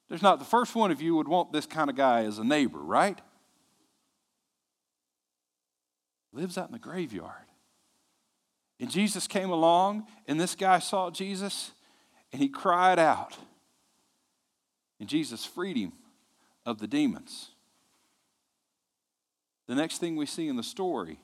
There's 0.08 0.22
not 0.22 0.40
the 0.40 0.44
first 0.44 0.74
one 0.74 0.90
of 0.90 1.00
you 1.00 1.14
would 1.14 1.28
want 1.28 1.52
this 1.52 1.66
kind 1.66 1.88
of 1.88 1.94
guy 1.94 2.24
as 2.24 2.38
a 2.38 2.44
neighbor, 2.44 2.80
right? 2.80 3.20
Lives 6.32 6.58
out 6.58 6.66
in 6.66 6.72
the 6.72 6.80
graveyard. 6.80 7.47
And 8.80 8.90
Jesus 8.90 9.26
came 9.26 9.50
along, 9.50 10.06
and 10.26 10.40
this 10.40 10.54
guy 10.54 10.78
saw 10.78 11.10
Jesus, 11.10 11.72
and 12.32 12.40
he 12.40 12.48
cried 12.48 12.98
out. 12.98 13.36
And 15.00 15.08
Jesus 15.08 15.44
freed 15.44 15.76
him 15.76 15.92
of 16.64 16.78
the 16.78 16.86
demons. 16.86 17.50
The 19.66 19.74
next 19.74 19.98
thing 19.98 20.16
we 20.16 20.26
see 20.26 20.48
in 20.48 20.56
the 20.56 20.62
story 20.62 21.18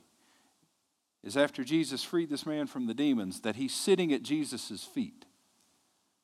is 1.23 1.37
after 1.37 1.64
Jesus 1.64 2.03
freed 2.03 2.29
this 2.29 2.45
man 2.45 2.67
from 2.67 2.87
the 2.87 2.95
demons, 2.95 3.40
that 3.40 3.57
he's 3.57 3.73
sitting 3.73 4.12
at 4.12 4.23
Jesus' 4.23 4.85
feet, 4.85 5.25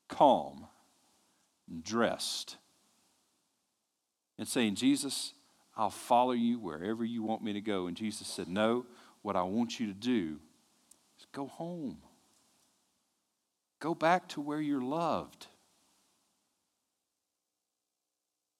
calm, 0.08 0.66
dressed, 1.82 2.56
and 4.36 4.46
saying, 4.46 4.74
Jesus, 4.74 5.32
I'll 5.76 5.90
follow 5.90 6.32
you 6.32 6.58
wherever 6.58 7.04
you 7.04 7.22
want 7.22 7.42
me 7.42 7.54
to 7.54 7.60
go. 7.60 7.86
And 7.86 7.96
Jesus 7.96 8.26
said, 8.26 8.48
No, 8.48 8.84
what 9.22 9.36
I 9.36 9.42
want 9.42 9.80
you 9.80 9.86
to 9.86 9.94
do 9.94 10.38
go 11.32 11.46
home. 11.46 11.98
Go 13.80 13.94
back 13.94 14.28
to 14.30 14.40
where 14.40 14.60
you're 14.60 14.82
loved. 14.82 15.46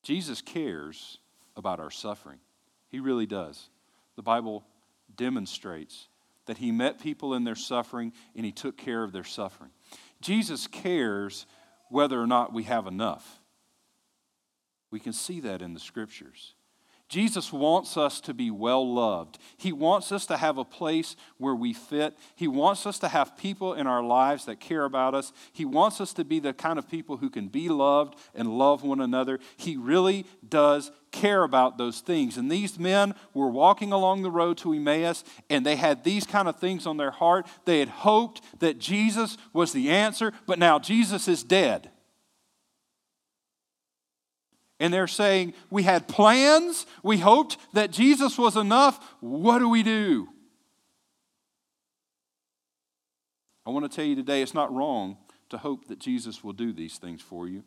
Jesus 0.02 0.40
cares 0.40 1.18
about 1.56 1.78
our 1.78 1.90
suffering. 1.90 2.38
He 2.88 3.00
really 3.00 3.26
does. 3.26 3.68
The 4.16 4.22
Bible 4.22 4.64
demonstrates 5.14 6.09
that 6.46 6.59
he 6.59 6.72
met 6.72 7.00
people 7.00 7.35
in 7.35 7.44
their 7.44 7.54
suffering 7.54 8.12
and 8.35 8.44
he 8.44 8.52
took 8.52 8.76
care 8.76 9.04
of 9.04 9.12
their 9.12 9.24
suffering. 9.24 9.70
Jesus 10.20 10.66
cares 10.66 11.46
whether 11.90 12.20
or 12.20 12.26
not 12.26 12.52
we 12.52 12.64
have 12.64 12.87
enough. 12.87 13.40
We 14.90 15.00
can 15.00 15.12
see 15.12 15.40
that 15.40 15.62
in 15.62 15.74
the 15.74 15.80
scriptures. 15.80 16.54
Jesus 17.10 17.52
wants 17.52 17.96
us 17.96 18.20
to 18.20 18.32
be 18.32 18.52
well 18.52 18.94
loved. 18.94 19.38
He 19.56 19.72
wants 19.72 20.12
us 20.12 20.26
to 20.26 20.36
have 20.36 20.58
a 20.58 20.64
place 20.64 21.16
where 21.38 21.56
we 21.56 21.72
fit. 21.72 22.16
He 22.36 22.46
wants 22.46 22.86
us 22.86 23.00
to 23.00 23.08
have 23.08 23.36
people 23.36 23.74
in 23.74 23.88
our 23.88 24.02
lives 24.02 24.44
that 24.44 24.60
care 24.60 24.84
about 24.84 25.16
us. 25.16 25.32
He 25.52 25.64
wants 25.64 26.00
us 26.00 26.12
to 26.14 26.24
be 26.24 26.38
the 26.38 26.52
kind 26.52 26.78
of 26.78 26.88
people 26.88 27.16
who 27.16 27.28
can 27.28 27.48
be 27.48 27.68
loved 27.68 28.14
and 28.32 28.56
love 28.56 28.84
one 28.84 29.00
another. 29.00 29.40
He 29.56 29.76
really 29.76 30.24
does 30.48 30.92
care 31.10 31.42
about 31.42 31.78
those 31.78 31.98
things. 31.98 32.36
And 32.36 32.48
these 32.48 32.78
men 32.78 33.16
were 33.34 33.50
walking 33.50 33.90
along 33.90 34.22
the 34.22 34.30
road 34.30 34.56
to 34.58 34.72
Emmaus 34.72 35.24
and 35.50 35.66
they 35.66 35.74
had 35.74 36.04
these 36.04 36.24
kind 36.24 36.46
of 36.46 36.60
things 36.60 36.86
on 36.86 36.96
their 36.96 37.10
heart. 37.10 37.48
They 37.64 37.80
had 37.80 37.88
hoped 37.88 38.40
that 38.60 38.78
Jesus 38.78 39.36
was 39.52 39.72
the 39.72 39.90
answer, 39.90 40.32
but 40.46 40.60
now 40.60 40.78
Jesus 40.78 41.26
is 41.26 41.42
dead 41.42 41.90
and 44.80 44.92
they're 44.92 45.06
saying, 45.06 45.54
We 45.70 45.84
had 45.84 46.08
plans, 46.08 46.86
we 47.04 47.18
hoped 47.18 47.58
that 47.74 47.92
Jesus 47.92 48.36
was 48.36 48.56
enough. 48.56 48.98
What 49.20 49.58
do 49.58 49.68
we 49.68 49.82
do? 49.84 50.28
I 53.66 53.70
want 53.70 53.88
to 53.88 53.94
tell 53.94 54.04
you 54.04 54.16
today 54.16 54.42
it's 54.42 54.54
not 54.54 54.74
wrong 54.74 55.18
to 55.50 55.58
hope 55.58 55.86
that 55.88 56.00
Jesus 56.00 56.42
will 56.42 56.54
do 56.54 56.72
these 56.72 56.96
things 56.96 57.20
for 57.20 57.46
you. 57.46 57.62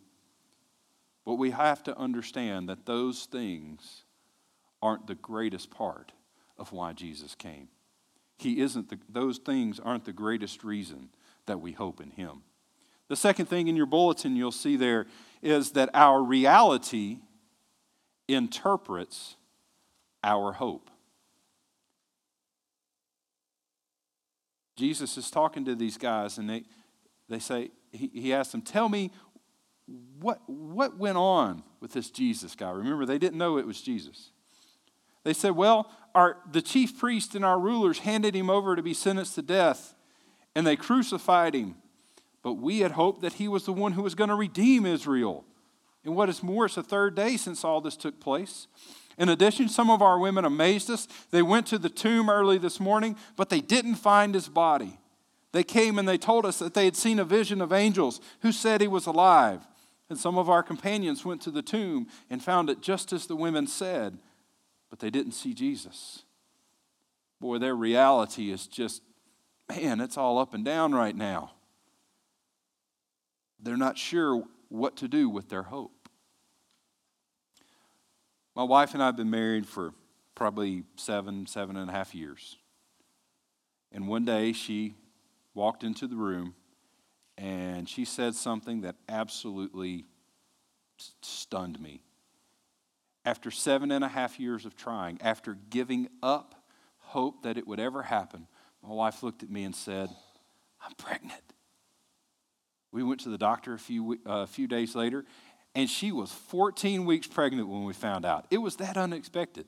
But 1.26 1.36
we 1.36 1.52
have 1.52 1.84
to 1.84 1.98
understand 1.98 2.68
that 2.68 2.86
those 2.86 3.26
things 3.26 4.04
aren't 4.82 5.08
the 5.08 5.16
greatest 5.16 5.72
part 5.72 6.12
of 6.58 6.74
why 6.74 6.92
Jesus 6.92 7.36
came. 7.36 7.70
He 8.38 8.60
isn't 8.60 8.90
the, 8.90 9.00
those 9.08 9.38
things 9.38 9.80
aren't 9.80 10.04
the 10.04 10.12
greatest 10.12 10.64
reason 10.64 11.10
that 11.46 11.62
we 11.62 11.72
hope 11.72 12.02
in 12.02 12.12
him. 12.12 12.42
The 13.14 13.18
second 13.18 13.46
thing 13.46 13.68
in 13.68 13.76
your 13.76 13.86
bulletin 13.86 14.36
you'll 14.36 14.52
see 14.52 14.76
there 14.76 15.06
is 15.44 15.74
that 15.74 15.92
our 15.94 16.20
reality 16.20 17.20
interprets 18.28 19.36
our 20.24 20.52
hope. 20.54 20.90
Jesus 24.76 25.16
is 25.16 25.30
talking 25.30 25.64
to 25.66 25.76
these 25.76 25.96
guys, 25.96 26.40
and 26.40 26.50
they, 26.50 26.64
they 27.30 27.38
say, 27.38 27.70
he, 27.92 28.10
he 28.16 28.34
asked 28.34 28.52
them, 28.52 28.64
Tell 28.64 28.90
me 28.90 29.12
what, 30.20 30.42
what 30.48 30.98
went 30.98 31.18
on 31.18 31.62
with 31.82 31.94
this 31.94 32.10
Jesus 32.10 32.56
guy. 32.56 32.72
Remember, 32.72 33.06
they 33.06 33.20
didn't 33.20 33.38
know 33.38 33.60
it 33.60 33.68
was 33.68 33.80
Jesus. 33.80 34.32
They 35.24 35.34
said, 35.34 35.52
Well, 35.52 35.92
our, 36.16 36.38
the 36.52 36.64
chief 36.64 36.98
priest 36.98 37.36
and 37.36 37.46
our 37.46 37.60
rulers 37.60 38.00
handed 38.00 38.36
him 38.36 38.50
over 38.50 38.76
to 38.76 38.82
be 38.82 38.96
sentenced 38.96 39.36
to 39.36 39.44
death, 39.44 39.94
and 40.56 40.66
they 40.66 40.76
crucified 40.76 41.54
him. 41.54 41.76
But 42.44 42.56
we 42.56 42.80
had 42.80 42.92
hoped 42.92 43.22
that 43.22 43.34
he 43.34 43.48
was 43.48 43.66
the 43.66 43.74
one 43.74 43.94
who 43.94 44.04
was 44.04 44.16
going 44.16 44.30
to 44.30 44.36
redeem 44.36 44.86
Israel. 44.86 45.46
And 46.04 46.16
what 46.16 46.30
is 46.30 46.44
more, 46.44 46.66
it's 46.66 46.76
the 46.76 46.84
third 46.84 47.16
day 47.16 47.38
since 47.38 47.64
all 47.64 47.80
this 47.80 47.96
took 47.96 48.20
place. 48.20 48.68
In 49.18 49.30
addition, 49.30 49.70
some 49.70 49.90
of 49.90 50.02
our 50.02 50.20
women 50.20 50.44
amazed 50.44 50.90
us. 50.90 51.08
They 51.32 51.42
went 51.42 51.68
to 51.68 51.78
the 51.78 51.90
tomb 51.90 52.30
early 52.30 52.58
this 52.58 52.80
morning, 52.80 53.16
but 53.38 53.50
they 53.50 53.62
didn't 53.62 53.96
find 53.96 54.36
his 54.36 54.50
body. 54.50 55.00
They 55.54 55.64
came 55.64 55.98
and 55.98 56.08
they 56.08 56.18
told 56.18 56.46
us 56.46 56.60
that 56.60 56.74
they 56.74 56.86
had 56.86 56.98
seen 56.98 57.20
a 57.20 57.24
vision 57.24 57.62
of 57.62 57.72
angels 57.72 58.20
who 58.42 58.52
said 58.52 58.82
he 58.82 58.88
was 58.88 59.06
alive. 59.06 59.62
And 60.10 60.20
some 60.20 60.38
of 60.38 60.50
our 60.50 60.64
companions 60.64 61.24
went 61.24 61.42
to 61.44 61.52
the 61.52 61.62
tomb 61.62 62.08
and 62.30 62.44
found 62.44 62.70
it 62.70 62.82
just 62.82 63.14
as 63.14 63.26
the 63.26 63.36
women 63.36 63.68
said, 63.68 64.18
but 64.90 65.00
they 65.00 65.10
didn't 65.10 65.32
see 65.32 65.54
Jesus. 65.54 66.24
Boy, 67.40 67.60
their 67.60 67.76
reality 67.76 68.52
is 68.52 68.68
just, 68.68 69.02
man, 69.70 70.02
it's 70.02 70.18
all 70.18 70.38
up 70.38 70.54
and 70.54 70.66
down 70.66 70.94
right 70.94 71.16
now 71.16 71.52
they're 73.64 73.78
not 73.78 73.98
sure 73.98 74.44
what 74.70 74.98
to 74.98 75.08
do 75.08 75.30
with 75.30 75.50
their 75.50 75.64
hope. 75.64 76.10
My 78.56 78.64
wife 78.64 78.94
and 78.94 79.02
I 79.02 79.08
have 79.08 79.18
been 79.18 79.30
married 79.30 79.66
for 79.66 79.94
probably 80.36 80.84
seven, 80.96 81.48
seven 81.48 81.76
and 81.78 81.90
a 81.90 81.94
half 81.94 82.14
years. 82.14 82.58
And 83.92 84.08
one 84.08 84.26
day 84.26 84.54
she 84.54 84.96
walked 85.54 85.84
into 85.84 86.08
the 86.08 86.16
room 86.16 86.56
and 87.38 87.88
she 87.88 88.06
said 88.06 88.36
something 88.36 88.82
that 88.82 88.96
absolutely 89.08 90.06
stunned 91.22 91.80
me. 91.80 92.04
After 93.26 93.50
seven 93.52 93.92
and 93.92 94.04
a 94.04 94.08
half 94.08 94.40
years 94.40 94.66
of 94.66 94.76
trying, 94.76 95.20
after 95.22 95.58
giving 95.70 96.10
up 96.22 96.56
hope 97.00 97.44
that 97.44 97.58
it 97.58 97.68
would 97.68 97.80
ever 97.80 98.04
happen, 98.04 98.48
my 98.84 98.94
wife 98.94 99.24
looked 99.24 99.44
at 99.44 99.50
me 99.50 99.64
and 99.64 99.76
said, 99.76 100.10
I'm 100.86 100.94
pregnant. 100.98 101.53
We 102.94 103.02
went 103.02 103.22
to 103.22 103.30
the 103.30 103.40
doctor 103.40 103.74
a 103.74 103.80
few, 103.80 104.20
uh, 104.24 104.46
few 104.46 104.68
days 104.68 104.96
later, 104.96 105.26
and 105.74 105.90
she 105.90 106.12
was 106.12 106.32
14 106.32 107.06
weeks 107.06 107.26
pregnant 107.26 107.68
when 107.68 107.84
we 107.86 107.94
found 107.94 108.24
out. 108.24 108.46
It 108.52 108.60
was 108.60 108.76
that 108.76 108.98
unexpected. 108.98 109.66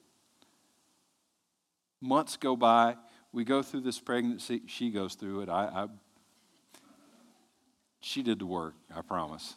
Months 1.99 2.37
go 2.37 2.55
by. 2.55 2.97
We 3.33 3.43
go 3.43 3.63
through 3.63 3.81
this 3.81 3.99
pregnancy. 3.99 4.61
She 4.67 4.91
goes 4.91 5.15
through 5.15 5.41
it. 5.41 5.49
I, 5.49 5.65
I 5.65 5.87
she 7.99 8.21
did 8.21 8.37
the 8.37 8.45
work, 8.45 8.75
I 8.95 9.01
promise. 9.01 9.55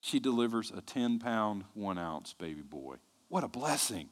She 0.00 0.18
delivers 0.18 0.72
a 0.74 0.80
10 0.80 1.18
pound, 1.18 1.64
one 1.74 1.98
ounce 1.98 2.32
baby 2.32 2.62
boy. 2.62 2.96
What 3.28 3.44
a 3.44 3.48
blessing. 3.48 4.08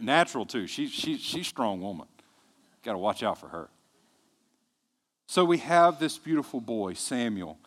Natural, 0.00 0.46
too. 0.46 0.66
She, 0.66 0.88
she, 0.88 1.18
she's 1.18 1.42
a 1.42 1.44
strong 1.44 1.82
woman. 1.82 2.08
Got 2.82 2.92
to 2.92 2.98
watch 2.98 3.22
out 3.22 3.38
for 3.38 3.48
her. 3.48 3.68
So 5.28 5.44
we 5.44 5.58
have 5.58 5.98
this 5.98 6.18
beautiful 6.18 6.60
boy, 6.60 6.94
Samuel. 6.94 7.58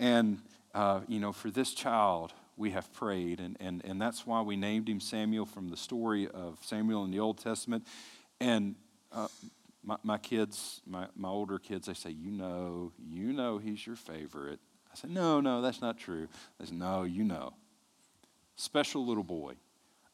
And, 0.00 0.38
uh, 0.74 1.00
you 1.06 1.20
know, 1.20 1.32
for 1.32 1.48
this 1.48 1.72
child, 1.72 2.32
we 2.56 2.70
have 2.70 2.92
prayed. 2.92 3.38
And, 3.38 3.56
and, 3.60 3.84
and 3.84 4.02
that's 4.02 4.26
why 4.26 4.42
we 4.42 4.56
named 4.56 4.88
him 4.88 4.98
Samuel 4.98 5.46
from 5.46 5.70
the 5.70 5.76
story 5.76 6.26
of 6.26 6.58
Samuel 6.62 7.04
in 7.04 7.12
the 7.12 7.20
Old 7.20 7.38
Testament. 7.38 7.86
And 8.40 8.74
uh, 9.12 9.28
my, 9.84 9.96
my 10.02 10.18
kids, 10.18 10.80
my, 10.86 11.06
my 11.14 11.28
older 11.28 11.60
kids, 11.60 11.86
they 11.86 11.94
say, 11.94 12.10
You 12.10 12.32
know, 12.32 12.92
you 12.98 13.32
know 13.32 13.58
he's 13.58 13.86
your 13.86 13.96
favorite. 13.96 14.58
I 14.92 14.96
said, 14.96 15.10
No, 15.10 15.40
no, 15.40 15.62
that's 15.62 15.80
not 15.80 15.98
true. 15.98 16.26
They 16.58 16.66
said, 16.66 16.76
No, 16.76 17.04
you 17.04 17.22
know. 17.22 17.54
Special 18.56 19.06
little 19.06 19.24
boy, 19.24 19.54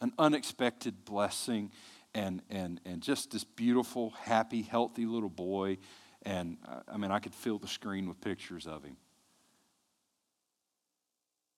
an 0.02 0.12
unexpected 0.18 1.04
blessing, 1.06 1.70
and, 2.14 2.42
and, 2.50 2.80
and 2.84 3.02
just 3.02 3.30
this 3.30 3.44
beautiful, 3.44 4.10
happy, 4.22 4.62
healthy 4.62 5.06
little 5.06 5.28
boy 5.28 5.78
and 6.22 6.58
uh, 6.68 6.80
I 6.92 6.96
mean, 6.96 7.10
I 7.10 7.18
could 7.18 7.34
fill 7.34 7.58
the 7.58 7.68
screen 7.68 8.08
with 8.08 8.20
pictures 8.20 8.66
of 8.66 8.84
him. 8.84 8.96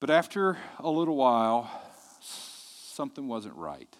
But 0.01 0.11
after 0.11 0.59
a 0.79 0.91
little 0.91 1.17
while, 1.17 1.71
something 2.21 3.29
wasn't 3.29 3.55
right. 3.57 3.95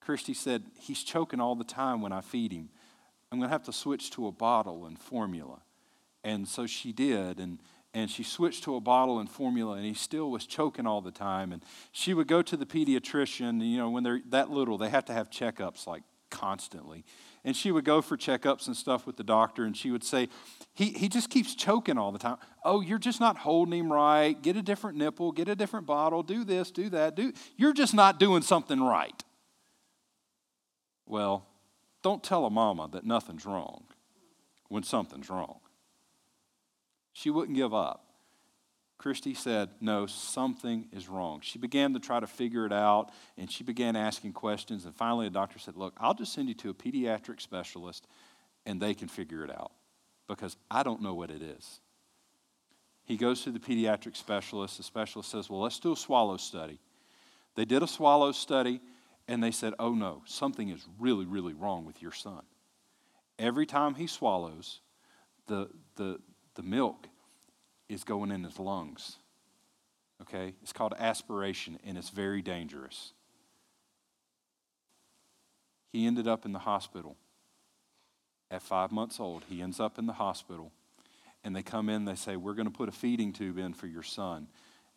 Christy 0.00 0.34
said, 0.34 0.64
He's 0.78 1.02
choking 1.02 1.40
all 1.40 1.54
the 1.54 1.64
time 1.64 2.00
when 2.00 2.12
I 2.12 2.20
feed 2.20 2.52
him. 2.52 2.68
I'm 3.32 3.38
going 3.38 3.48
to 3.48 3.52
have 3.52 3.64
to 3.64 3.72
switch 3.72 4.10
to 4.12 4.26
a 4.26 4.32
bottle 4.32 4.86
and 4.86 4.98
formula. 4.98 5.62
And 6.22 6.46
so 6.46 6.66
she 6.66 6.92
did. 6.92 7.40
And, 7.40 7.58
and 7.92 8.10
she 8.10 8.22
switched 8.22 8.64
to 8.64 8.76
a 8.76 8.80
bottle 8.80 9.18
and 9.18 9.28
formula, 9.28 9.76
and 9.76 9.84
he 9.84 9.94
still 9.94 10.30
was 10.30 10.46
choking 10.46 10.86
all 10.86 11.00
the 11.00 11.10
time. 11.10 11.52
And 11.52 11.62
she 11.90 12.14
would 12.14 12.28
go 12.28 12.42
to 12.42 12.56
the 12.56 12.66
pediatrician. 12.66 13.66
You 13.66 13.78
know, 13.78 13.90
when 13.90 14.04
they're 14.04 14.20
that 14.28 14.50
little, 14.50 14.78
they 14.78 14.90
have 14.90 15.06
to 15.06 15.12
have 15.12 15.30
checkups 15.30 15.86
like 15.86 16.02
constantly 16.30 17.04
and 17.46 17.56
she 17.56 17.70
would 17.70 17.84
go 17.84 18.02
for 18.02 18.16
checkups 18.16 18.66
and 18.66 18.76
stuff 18.76 19.06
with 19.06 19.16
the 19.16 19.22
doctor, 19.22 19.64
and 19.64 19.76
she 19.76 19.92
would 19.92 20.02
say, 20.02 20.28
he, 20.74 20.86
he 20.86 21.08
just 21.08 21.30
keeps 21.30 21.54
choking 21.54 21.96
all 21.96 22.10
the 22.10 22.18
time. 22.18 22.38
Oh, 22.64 22.80
you're 22.80 22.98
just 22.98 23.20
not 23.20 23.38
holding 23.38 23.78
him 23.78 23.90
right. 23.90 24.34
Get 24.42 24.56
a 24.56 24.62
different 24.62 24.98
nipple, 24.98 25.30
get 25.30 25.48
a 25.48 25.54
different 25.54 25.86
bottle, 25.86 26.24
do 26.24 26.42
this, 26.42 26.72
do 26.72 26.90
that. 26.90 27.14
Do, 27.14 27.32
you're 27.56 27.72
just 27.72 27.94
not 27.94 28.18
doing 28.18 28.42
something 28.42 28.82
right. 28.82 29.22
Well, 31.06 31.46
don't 32.02 32.22
tell 32.22 32.46
a 32.46 32.50
mama 32.50 32.88
that 32.92 33.06
nothing's 33.06 33.46
wrong 33.46 33.84
when 34.68 34.82
something's 34.82 35.30
wrong. 35.30 35.60
She 37.12 37.30
wouldn't 37.30 37.56
give 37.56 37.72
up. 37.72 38.05
Christy 38.98 39.34
said, 39.34 39.70
No, 39.80 40.06
something 40.06 40.88
is 40.92 41.08
wrong. 41.08 41.40
She 41.42 41.58
began 41.58 41.92
to 41.94 42.00
try 42.00 42.20
to 42.20 42.26
figure 42.26 42.64
it 42.64 42.72
out 42.72 43.10
and 43.36 43.50
she 43.50 43.62
began 43.64 43.94
asking 43.96 44.32
questions. 44.32 44.84
And 44.84 44.94
finally, 44.94 45.26
a 45.26 45.30
doctor 45.30 45.58
said, 45.58 45.76
Look, 45.76 45.94
I'll 45.98 46.14
just 46.14 46.32
send 46.32 46.48
you 46.48 46.54
to 46.54 46.70
a 46.70 46.74
pediatric 46.74 47.40
specialist 47.40 48.06
and 48.64 48.80
they 48.80 48.94
can 48.94 49.08
figure 49.08 49.44
it 49.44 49.50
out 49.50 49.72
because 50.28 50.56
I 50.70 50.82
don't 50.82 51.02
know 51.02 51.14
what 51.14 51.30
it 51.30 51.42
is. 51.42 51.80
He 53.04 53.16
goes 53.16 53.42
to 53.42 53.50
the 53.50 53.60
pediatric 53.60 54.16
specialist. 54.16 54.78
The 54.78 54.82
specialist 54.82 55.30
says, 55.30 55.50
Well, 55.50 55.60
let's 55.60 55.78
do 55.78 55.92
a 55.92 55.96
swallow 55.96 56.38
study. 56.38 56.80
They 57.54 57.64
did 57.64 57.82
a 57.82 57.86
swallow 57.88 58.32
study 58.32 58.80
and 59.28 59.42
they 59.42 59.50
said, 59.50 59.74
Oh 59.78 59.92
no, 59.92 60.22
something 60.24 60.70
is 60.70 60.86
really, 60.98 61.26
really 61.26 61.52
wrong 61.52 61.84
with 61.84 62.00
your 62.00 62.12
son. 62.12 62.42
Every 63.38 63.66
time 63.66 63.94
he 63.94 64.06
swallows, 64.06 64.80
the, 65.46 65.68
the, 65.96 66.18
the 66.54 66.62
milk 66.62 67.08
is 67.88 68.04
going 68.04 68.30
in 68.30 68.44
his 68.44 68.58
lungs. 68.58 69.16
Okay? 70.22 70.54
It's 70.62 70.72
called 70.72 70.94
aspiration, 70.98 71.78
and 71.84 71.96
it's 71.96 72.10
very 72.10 72.42
dangerous. 72.42 73.12
He 75.92 76.06
ended 76.06 76.28
up 76.28 76.44
in 76.44 76.52
the 76.52 76.58
hospital. 76.60 77.16
At 78.50 78.62
five 78.62 78.92
months 78.92 79.18
old, 79.18 79.44
he 79.48 79.60
ends 79.60 79.80
up 79.80 79.98
in 79.98 80.06
the 80.06 80.12
hospital. 80.12 80.72
And 81.42 81.54
they 81.54 81.62
come 81.62 81.88
in, 81.88 82.04
they 82.04 82.14
say, 82.14 82.36
We're 82.36 82.54
going 82.54 82.66
to 82.66 82.76
put 82.76 82.88
a 82.88 82.92
feeding 82.92 83.32
tube 83.32 83.58
in 83.58 83.72
for 83.72 83.86
your 83.86 84.02
son. 84.02 84.48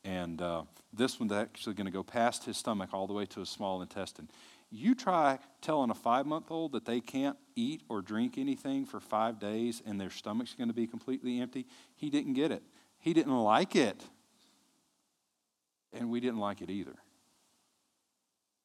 And 0.04 0.41
uh, 0.41 0.63
this 0.93 1.19
one's 1.19 1.32
actually 1.32 1.75
going 1.75 1.86
to 1.86 1.91
go 1.91 2.04
past 2.04 2.45
his 2.45 2.58
stomach 2.58 2.89
all 2.93 3.08
the 3.08 3.13
way 3.13 3.25
to 3.28 3.41
his 3.41 3.49
small 3.49 3.82
intestine. 3.82 4.30
You 4.71 4.93
try 4.93 5.39
telling 5.62 5.89
a 5.89 5.95
five 5.95 6.25
month 6.25 6.52
old 6.52 6.73
that 6.73 6.86
they 6.86 7.02
can't 7.02 7.38
eat 7.56 7.82
or 7.89 8.02
drink 8.02 8.38
anything 8.38 8.86
for 8.86 8.99
five 8.99 9.39
days 9.39 9.82
and 9.86 9.99
their 9.99 10.12
stomach's 10.12 10.54
going 10.54 10.67
to 10.67 10.75
be 10.75 10.86
completely 10.86 11.41
empty. 11.41 11.65
He 11.95 12.10
didn't 12.10 12.34
get 12.34 12.52
it. 12.52 12.63
He 13.00 13.14
didn't 13.14 13.38
like 13.38 13.76
it. 13.76 14.04
And 15.92 16.10
we 16.12 16.20
didn't 16.20 16.40
like 16.40 16.62
it 16.62 16.70
either. 16.70 16.96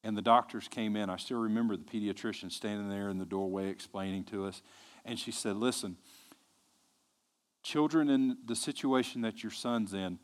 And 0.03 0.16
the 0.16 0.23
doctors 0.23 0.68
came 0.68 0.97
in. 0.97 1.09
I 1.09 1.16
still 1.16 1.38
remember 1.38 1.77
the 1.77 1.85
pediatrician 1.85 2.53
standing 2.53 2.90
there 2.90 3.09
in 3.09 3.18
the 3.18 3.25
doorway 3.25 3.70
explaining 3.70 4.25
to 4.25 4.44
us. 4.44 4.61
And 5.05 5.18
she 5.18 5.31
said, 5.31 5.57
Listen, 5.57 5.97
children 7.62 8.11
in 8.11 8.37
the 8.44 8.55
situation 8.55 9.23
that 9.23 9.42
your 9.42 9.53
son's 9.53 9.94
in, 9.94 10.18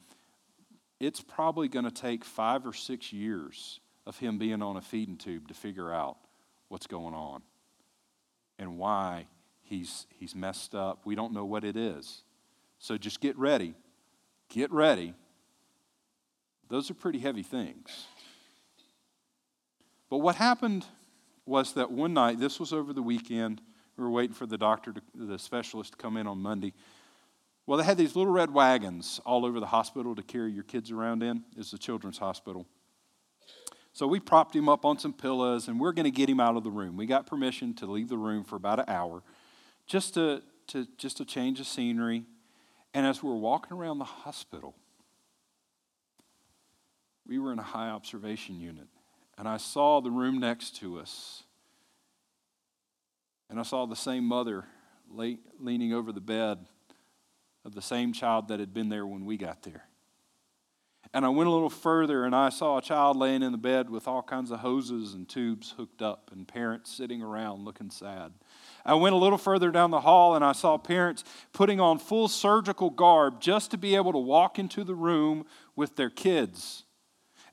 it's 0.98 1.22
probably 1.22 1.68
going 1.68 1.86
to 1.86 1.90
take 1.90 2.24
five 2.24 2.66
or 2.66 2.74
six 2.74 3.10
years 3.10 3.80
of 4.06 4.18
him 4.18 4.36
being 4.36 4.60
on 4.60 4.76
a 4.76 4.82
feeding 4.82 5.16
tube 5.16 5.48
to 5.48 5.54
figure 5.54 5.92
out 5.92 6.18
what's 6.68 6.86
going 6.86 7.14
on 7.14 7.42
and 8.58 8.76
why 8.76 9.26
he's, 9.62 10.06
he's 10.10 10.34
messed 10.34 10.74
up. 10.74 11.06
We 11.06 11.14
don't 11.14 11.32
know 11.32 11.46
what 11.46 11.64
it 11.64 11.76
is. 11.76 12.22
So 12.78 12.98
just 12.98 13.20
get 13.20 13.38
ready 13.38 13.74
Get 14.50 14.70
ready. 14.72 15.14
Those 16.68 16.90
are 16.90 16.94
pretty 16.94 17.20
heavy 17.20 17.42
things. 17.42 18.06
But 20.10 20.18
what 20.18 20.34
happened 20.34 20.84
was 21.46 21.72
that 21.74 21.90
one 21.90 22.12
night, 22.12 22.38
this 22.38 22.60
was 22.60 22.72
over 22.72 22.92
the 22.92 23.02
weekend, 23.02 23.62
we 23.96 24.04
were 24.04 24.10
waiting 24.10 24.34
for 24.34 24.46
the 24.46 24.58
doctor, 24.58 24.92
to, 24.92 25.00
the 25.14 25.38
specialist 25.38 25.92
to 25.92 25.98
come 25.98 26.16
in 26.16 26.26
on 26.26 26.38
Monday. 26.38 26.72
Well, 27.66 27.78
they 27.78 27.84
had 27.84 27.96
these 27.96 28.16
little 28.16 28.32
red 28.32 28.52
wagons 28.52 29.20
all 29.24 29.46
over 29.46 29.60
the 29.60 29.66
hospital 29.66 30.14
to 30.16 30.22
carry 30.22 30.50
your 30.50 30.64
kids 30.64 30.90
around 30.90 31.22
in. 31.22 31.44
It's 31.56 31.72
a 31.72 31.78
children's 31.78 32.18
hospital. 32.18 32.66
So 33.92 34.06
we 34.06 34.18
propped 34.18 34.54
him 34.54 34.68
up 34.68 34.84
on 34.84 34.98
some 34.98 35.12
pillows 35.12 35.68
and 35.68 35.78
we're 35.78 35.92
going 35.92 36.04
to 36.04 36.10
get 36.10 36.28
him 36.28 36.40
out 36.40 36.56
of 36.56 36.64
the 36.64 36.70
room. 36.70 36.96
We 36.96 37.06
got 37.06 37.26
permission 37.26 37.74
to 37.74 37.86
leave 37.86 38.08
the 38.08 38.18
room 38.18 38.42
for 38.42 38.56
about 38.56 38.80
an 38.80 38.86
hour 38.88 39.22
just 39.86 40.14
to, 40.14 40.42
to, 40.68 40.86
just 40.96 41.18
to 41.18 41.24
change 41.24 41.58
the 41.58 41.64
scenery, 41.64 42.24
and 42.94 43.06
as 43.06 43.22
we 43.22 43.28
were 43.28 43.36
walking 43.36 43.76
around 43.76 43.98
the 43.98 44.04
hospital, 44.04 44.74
we 47.26 47.38
were 47.38 47.52
in 47.52 47.58
a 47.58 47.62
high 47.62 47.90
observation 47.90 48.60
unit, 48.60 48.88
and 49.38 49.46
I 49.46 49.56
saw 49.56 50.00
the 50.00 50.10
room 50.10 50.40
next 50.40 50.76
to 50.76 50.98
us. 50.98 51.44
And 53.48 53.58
I 53.58 53.64
saw 53.64 53.86
the 53.86 53.96
same 53.96 54.24
mother 54.24 54.64
leaning 55.12 55.92
over 55.92 56.12
the 56.12 56.20
bed 56.20 56.58
of 57.64 57.74
the 57.74 57.82
same 57.82 58.12
child 58.12 58.48
that 58.48 58.60
had 58.60 58.72
been 58.72 58.88
there 58.88 59.04
when 59.04 59.24
we 59.24 59.36
got 59.36 59.62
there. 59.64 59.84
And 61.12 61.24
I 61.24 61.28
went 61.28 61.48
a 61.48 61.52
little 61.52 61.70
further 61.70 62.24
and 62.24 62.36
I 62.36 62.50
saw 62.50 62.78
a 62.78 62.82
child 62.82 63.16
laying 63.16 63.42
in 63.42 63.50
the 63.50 63.58
bed 63.58 63.90
with 63.90 64.06
all 64.06 64.22
kinds 64.22 64.52
of 64.52 64.60
hoses 64.60 65.14
and 65.14 65.28
tubes 65.28 65.74
hooked 65.76 66.02
up 66.02 66.30
and 66.32 66.46
parents 66.46 66.92
sitting 66.92 67.20
around 67.20 67.64
looking 67.64 67.90
sad. 67.90 68.32
I 68.84 68.94
went 68.94 69.14
a 69.14 69.18
little 69.18 69.38
further 69.38 69.72
down 69.72 69.90
the 69.90 70.02
hall 70.02 70.36
and 70.36 70.44
I 70.44 70.52
saw 70.52 70.78
parents 70.78 71.24
putting 71.52 71.80
on 71.80 71.98
full 71.98 72.28
surgical 72.28 72.90
garb 72.90 73.40
just 73.40 73.72
to 73.72 73.78
be 73.78 73.96
able 73.96 74.12
to 74.12 74.18
walk 74.18 74.58
into 74.58 74.84
the 74.84 74.94
room 74.94 75.46
with 75.74 75.96
their 75.96 76.10
kids. 76.10 76.84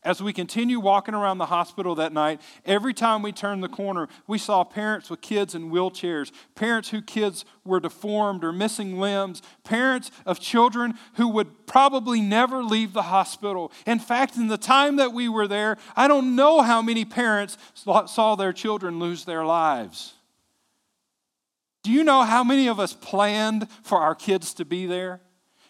As 0.08 0.24
we 0.24 0.32
continue 0.32 0.80
walking 0.80 1.14
around 1.14 1.38
the 1.38 1.48
hospital 1.48 1.94
that 1.96 2.14
night, 2.14 2.40
every 2.66 2.94
time 2.94 3.22
we 3.22 3.34
turned 3.34 3.62
the 3.62 3.68
corner, 3.68 4.08
we 4.26 4.38
saw 4.38 4.64
parents 4.64 5.10
with 5.10 5.20
kids 5.20 5.54
in 5.54 5.70
wheelchairs, 5.70 6.32
parents 6.56 6.88
whose 6.92 7.04
kids 7.06 7.44
were 7.66 7.82
deformed 7.82 8.46
or 8.46 8.54
missing 8.54 9.02
limbs, 9.02 9.42
parents 9.66 10.10
of 10.26 10.40
children 10.40 10.94
who 11.16 11.28
would 11.28 11.68
probably 11.68 12.22
never 12.22 12.64
leave 12.64 12.94
the 12.94 13.02
hospital. 13.02 13.70
In 13.86 14.00
fact, 14.00 14.38
in 14.38 14.48
the 14.48 14.58
time 14.58 14.96
that 14.96 15.12
we 15.12 15.28
were 15.28 15.46
there, 15.46 15.76
I 15.94 16.08
don't 16.08 16.38
know 16.38 16.62
how 16.62 16.82
many 16.82 17.04
parents 17.04 17.58
saw 17.74 18.36
their 18.36 18.54
children 18.54 19.00
lose 19.00 19.26
their 19.26 19.44
lives. 19.44 20.14
Do 21.84 21.92
you 21.92 22.06
know 22.06 22.24
how 22.24 22.46
many 22.46 22.68
of 22.68 22.80
us 22.80 22.94
planned 22.94 23.68
for 23.84 23.98
our 23.98 24.16
kids 24.16 24.54
to 24.54 24.64
be 24.64 24.86
there? 24.86 25.20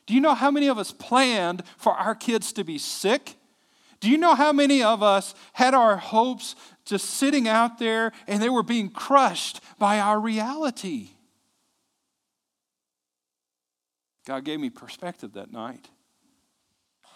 Do 0.05 0.13
you 0.13 0.21
know 0.21 0.35
how 0.35 0.51
many 0.51 0.67
of 0.67 0.77
us 0.77 0.91
planned 0.91 1.63
for 1.75 1.93
our 1.93 2.13
kids 2.13 2.53
to 2.53 2.63
be 2.63 2.77
sick? 2.77 3.36
Do 3.99 4.09
you 4.09 4.17
know 4.17 4.35
how 4.35 4.53
many 4.53 4.83
of 4.83 5.01
us 5.01 5.33
had 5.53 5.73
our 5.73 5.97
hopes 5.97 6.55
just 6.85 7.09
sitting 7.09 7.47
out 7.47 7.79
there 7.79 8.11
and 8.27 8.41
they 8.41 8.49
were 8.49 8.63
being 8.63 8.89
crushed 8.89 9.61
by 9.79 9.99
our 9.99 10.19
reality? 10.19 11.09
God 14.25 14.43
gave 14.43 14.59
me 14.59 14.69
perspective 14.69 15.33
that 15.33 15.51
night. 15.51 15.89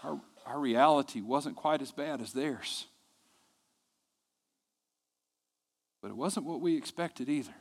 Our, 0.04 0.20
our 0.46 0.60
reality 0.60 1.22
wasn't 1.22 1.56
quite 1.56 1.82
as 1.82 1.92
bad 1.92 2.22
as 2.22 2.34
theirs. 2.34 2.88
But 6.02 6.10
it 6.10 6.18
wasn't 6.18 6.46
what 6.46 6.62
we 6.62 6.78
expected 6.78 7.30
either. 7.30 7.54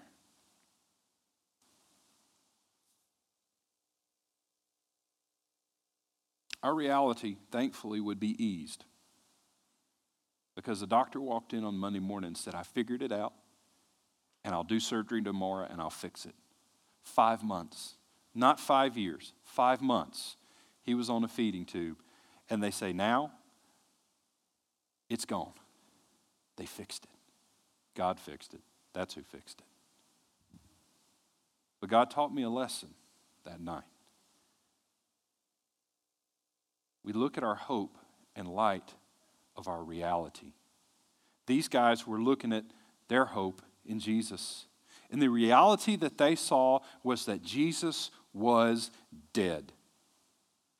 our 6.62 6.74
reality, 6.74 7.36
thankfully, 7.50 8.00
would 8.00 8.20
be 8.20 8.42
eased. 8.42 8.84
Because 10.56 10.80
the 10.80 10.86
doctor 10.86 11.20
walked 11.20 11.52
in 11.52 11.64
on 11.64 11.76
Monday 11.76 12.00
morning 12.00 12.28
and 12.28 12.36
said, 12.36 12.54
I 12.54 12.62
figured 12.62 13.02
it 13.02 13.12
out, 13.12 13.32
and 14.44 14.54
I'll 14.54 14.64
do 14.64 14.80
surgery 14.80 15.22
tomorrow 15.22 15.66
and 15.70 15.80
I'll 15.80 15.90
fix 15.90 16.26
it. 16.26 16.34
Five 17.02 17.42
months, 17.42 17.94
not 18.34 18.60
five 18.60 18.96
years, 18.96 19.32
five 19.44 19.80
months. 19.80 20.36
He 20.82 20.94
was 20.94 21.08
on 21.08 21.24
a 21.24 21.28
feeding 21.28 21.64
tube, 21.64 21.98
and 22.48 22.62
they 22.62 22.70
say, 22.70 22.92
Now 22.92 23.32
it's 25.08 25.24
gone. 25.24 25.52
They 26.56 26.66
fixed 26.66 27.04
it. 27.04 27.10
God 27.96 28.18
fixed 28.18 28.54
it. 28.54 28.60
That's 28.92 29.14
who 29.14 29.22
fixed 29.22 29.60
it. 29.60 30.58
But 31.80 31.90
God 31.90 32.10
taught 32.10 32.32
me 32.34 32.42
a 32.42 32.50
lesson 32.50 32.90
that 33.44 33.60
night. 33.60 33.84
We 37.02 37.12
look 37.12 37.38
at 37.38 37.44
our 37.44 37.54
hope 37.54 37.96
and 38.36 38.46
light 38.46 38.94
of 39.60 39.68
our 39.68 39.84
reality. 39.84 40.54
These 41.46 41.68
guys 41.68 42.06
were 42.06 42.20
looking 42.20 42.52
at 42.52 42.64
their 43.08 43.26
hope 43.26 43.62
in 43.84 44.00
Jesus. 44.00 44.66
And 45.10 45.20
the 45.20 45.28
reality 45.28 45.96
that 45.96 46.18
they 46.18 46.34
saw 46.34 46.80
was 47.04 47.26
that 47.26 47.42
Jesus 47.42 48.10
was 48.32 48.90
dead. 49.32 49.72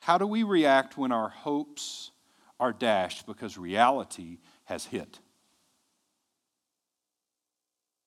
How 0.00 0.18
do 0.18 0.26
we 0.26 0.42
react 0.42 0.96
when 0.96 1.12
our 1.12 1.28
hopes 1.28 2.10
are 2.58 2.72
dashed 2.72 3.26
because 3.26 3.58
reality 3.58 4.38
has 4.64 4.86
hit? 4.86 5.20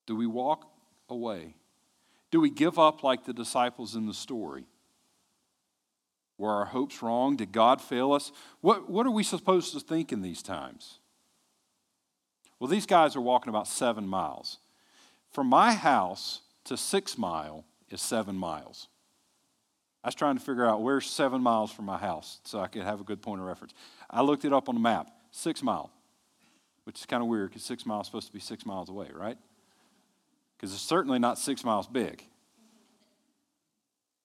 Do 0.06 0.16
we 0.16 0.26
walk 0.26 0.70
away? 1.10 1.56
Do 2.32 2.42
we 2.42 2.50
give 2.50 2.80
up 2.80 3.04
like 3.04 3.26
the 3.26 3.34
disciples 3.34 3.96
in 3.96 4.06
the 4.06 4.14
story? 4.14 4.66
Were 6.38 6.52
our 6.52 6.66
hopes 6.66 7.02
wrong? 7.02 7.36
Did 7.36 7.52
God 7.52 7.82
fail 7.82 8.12
us? 8.14 8.32
What, 8.62 8.90
what 8.90 9.06
are 9.06 9.12
we 9.12 9.24
supposed 9.24 9.74
to 9.74 9.80
think 9.80 10.12
in 10.12 10.22
these 10.22 10.42
times? 10.42 11.00
Well, 12.60 12.68
these 12.68 12.86
guys 12.86 13.16
are 13.16 13.22
walking 13.22 13.50
about 13.50 13.68
seven 13.68 14.08
miles. 14.08 14.58
From 15.32 15.48
my 15.48 15.74
house 15.74 16.42
to 16.66 16.78
Six 16.78 17.18
Mile 17.18 17.66
is 17.90 18.02
seven 18.02 18.36
miles. 18.36 18.88
I 20.04 20.08
was 20.08 20.16
trying 20.16 20.38
to 20.38 20.44
figure 20.44 20.66
out 20.66 20.82
where's 20.82 21.10
seven 21.10 21.42
miles 21.42 21.72
from 21.72 21.86
my 21.86 21.98
house 21.98 22.40
so 22.44 22.60
I 22.60 22.68
could 22.68 22.84
have 22.84 23.00
a 23.00 23.04
good 23.04 23.22
point 23.22 23.40
of 23.40 23.48
reference. 23.48 23.74
I 24.10 24.22
looked 24.22 24.44
it 24.44 24.52
up 24.52 24.68
on 24.68 24.76
the 24.76 24.82
map, 24.82 25.10
six 25.32 25.64
mile, 25.64 25.92
which 26.84 27.00
is 27.00 27.06
kind 27.06 27.24
of 27.24 27.30
weird 27.30 27.50
because 27.50 27.64
six 27.64 27.86
miles 27.86 28.06
is 28.06 28.08
supposed 28.08 28.28
to 28.28 28.34
be 28.34 28.40
six 28.40 28.66
miles 28.66 28.90
away, 28.90 29.08
right? 29.14 29.38
Because 30.58 30.74
it's 30.74 30.82
certainly 30.82 31.20
not 31.20 31.38
six 31.38 31.64
miles 31.64 31.88
big. 31.88 32.26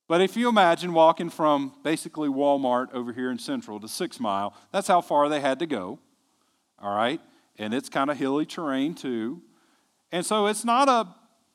But 0.09 0.23
if 0.23 0.37
you 0.37 0.49
imagine 0.49 0.95
walking 0.95 1.29
from 1.29 1.75
basically 1.85 2.31
Walmart 2.31 2.93
over 2.95 3.13
here 3.13 3.31
in 3.31 3.39
Central 3.39 3.79
to 3.79 3.87
Six 3.87 4.19
Mile, 4.19 4.55
that's 4.73 4.89
how 4.89 5.03
far 5.03 5.29
they 5.29 5.41
had 5.41 5.59
to 5.59 5.67
go. 5.67 5.99
All 6.79 6.95
right? 6.97 7.21
And 7.59 7.75
it's 7.75 7.91
kind 7.91 8.11
of 8.11 8.17
hilly 8.17 8.47
terrain 8.47 8.95
too. 8.95 9.43
And 10.11 10.25
so 10.25 10.47
it's 10.47 10.65
not 10.65 10.89
a 10.89 11.07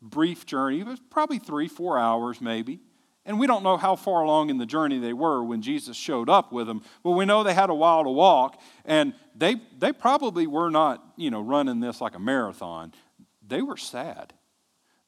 brief 0.02 0.46
journey, 0.46 0.82
it 0.82 0.86
was 0.86 1.00
probably 1.10 1.39
three, 1.39 1.68
four 1.68 1.98
hours 1.98 2.42
maybe. 2.42 2.80
And 3.26 3.39
we 3.39 3.48
don't 3.48 3.63
know 3.63 3.78
how 3.78 3.96
far 3.96 4.22
along 4.22 4.50
in 4.50 4.58
the 4.58 4.66
journey 4.66 5.00
they 5.00 5.13
were 5.13 5.42
when 5.44 5.62
Jesus 5.62 5.96
showed 5.96 6.30
up 6.30 6.52
with 6.52 6.68
them, 6.68 6.84
but 7.04 7.12
we 7.12 7.26
know 7.26 7.42
they 7.42 7.54
had 7.54 7.70
a 7.70 7.74
while 7.74 8.04
to 8.04 8.10
walk, 8.10 8.60
and 8.84 9.13
they, 9.34 9.56
they 9.80 9.94
probably 9.94 10.46
were 10.46 10.70
not, 10.70 11.02
you 11.16 11.32
know, 11.32 11.39
running 11.39 11.80
this 11.80 12.02
like 12.02 12.16
a 12.16 12.20
marathon. 12.20 12.94
They 13.48 13.62
were 13.62 13.78
sad. 13.78 14.34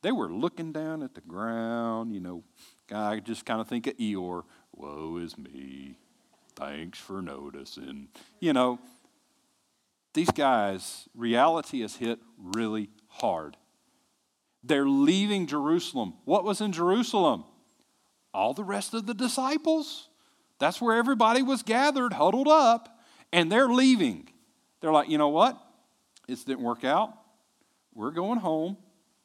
They 0.02 0.14
were 0.14 0.32
looking 0.32 0.72
down 0.72 1.04
at 1.04 1.14
the 1.14 1.20
ground, 1.20 2.14
you 2.14 2.22
know, 2.22 2.44
I 2.92 3.20
just 3.20 3.46
kind 3.46 3.62
of 3.62 3.68
think 3.68 3.88
of 3.88 3.98
Eeyore, 3.98 4.44
woe 4.74 5.18
is 5.18 5.38
me, 5.38 5.98
thanks 6.56 7.00
for 7.00 7.22
noticing. 7.22 8.10
You 8.40 8.54
know, 8.54 8.80
these 10.14 10.32
guys, 10.32 11.10
reality 11.16 11.82
has 11.82 11.96
hit 11.96 12.20
really 12.38 12.90
hard. 13.08 13.58
They're 14.64 14.88
leaving 14.88 15.46
Jerusalem. 15.48 16.14
What 16.26 16.44
was 16.44 16.62
in 16.62 16.72
Jerusalem? 16.72 17.44
All 18.34 18.54
the 18.54 18.64
rest 18.64 18.94
of 18.94 19.06
the 19.06 19.14
disciples. 19.14 20.10
That's 20.60 20.82
where 20.82 20.96
everybody 20.96 21.44
was 21.44 21.64
gathered, 21.64 22.14
huddled 22.14 22.48
up, 22.48 23.00
and 23.32 23.52
they're 23.52 23.68
leaving. 23.68 24.30
They're 24.82 24.92
like, 24.92 25.10
you 25.10 25.18
know 25.18 25.30
what? 25.30 25.62
This 26.28 26.44
didn't 26.44 26.64
work 26.64 26.84
out. 26.84 27.14
We're 27.94 28.12
going 28.12 28.40
home, 28.40 28.78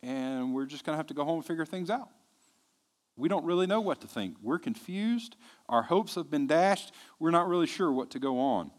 and 0.03 0.55
we're 0.55 0.67
just 0.67 0.85
going 0.85 0.95
to 0.95 0.99
have 0.99 1.07
to 1.09 1.15
go 1.15 1.25
home 1.25 1.37
and 1.37 1.47
figure 1.47 1.65
things 1.65 1.91
out. 1.91 2.09
We 3.17 3.29
don't 3.29 3.45
really 3.45 3.67
know 3.67 3.81
what 3.81 4.01
to 4.01 4.07
think. 4.07 4.37
We're 4.43 4.59
confused. 4.59 5.37
Our 5.69 5.83
hopes 5.83 6.15
have 6.15 6.31
been 6.31 6.47
dashed. 6.47 6.93
We're 7.19 7.31
not 7.31 7.49
really 7.49 7.67
sure 7.67 7.93
what 7.93 8.11
to 8.11 8.19
go 8.19 8.41
on. 8.41 8.71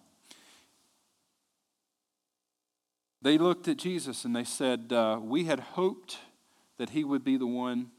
They 3.21 3.37
looked 3.37 3.67
at 3.67 3.77
Jesus 3.77 4.25
and 4.25 4.35
they 4.35 4.43
said, 4.43 4.91
uh, 4.91 5.19
We 5.21 5.45
had 5.45 5.59
hoped 5.59 6.17
that 6.77 6.89
he 6.89 7.03
would 7.03 7.23
be 7.23 7.37
the 7.37 7.47
one 7.47 7.91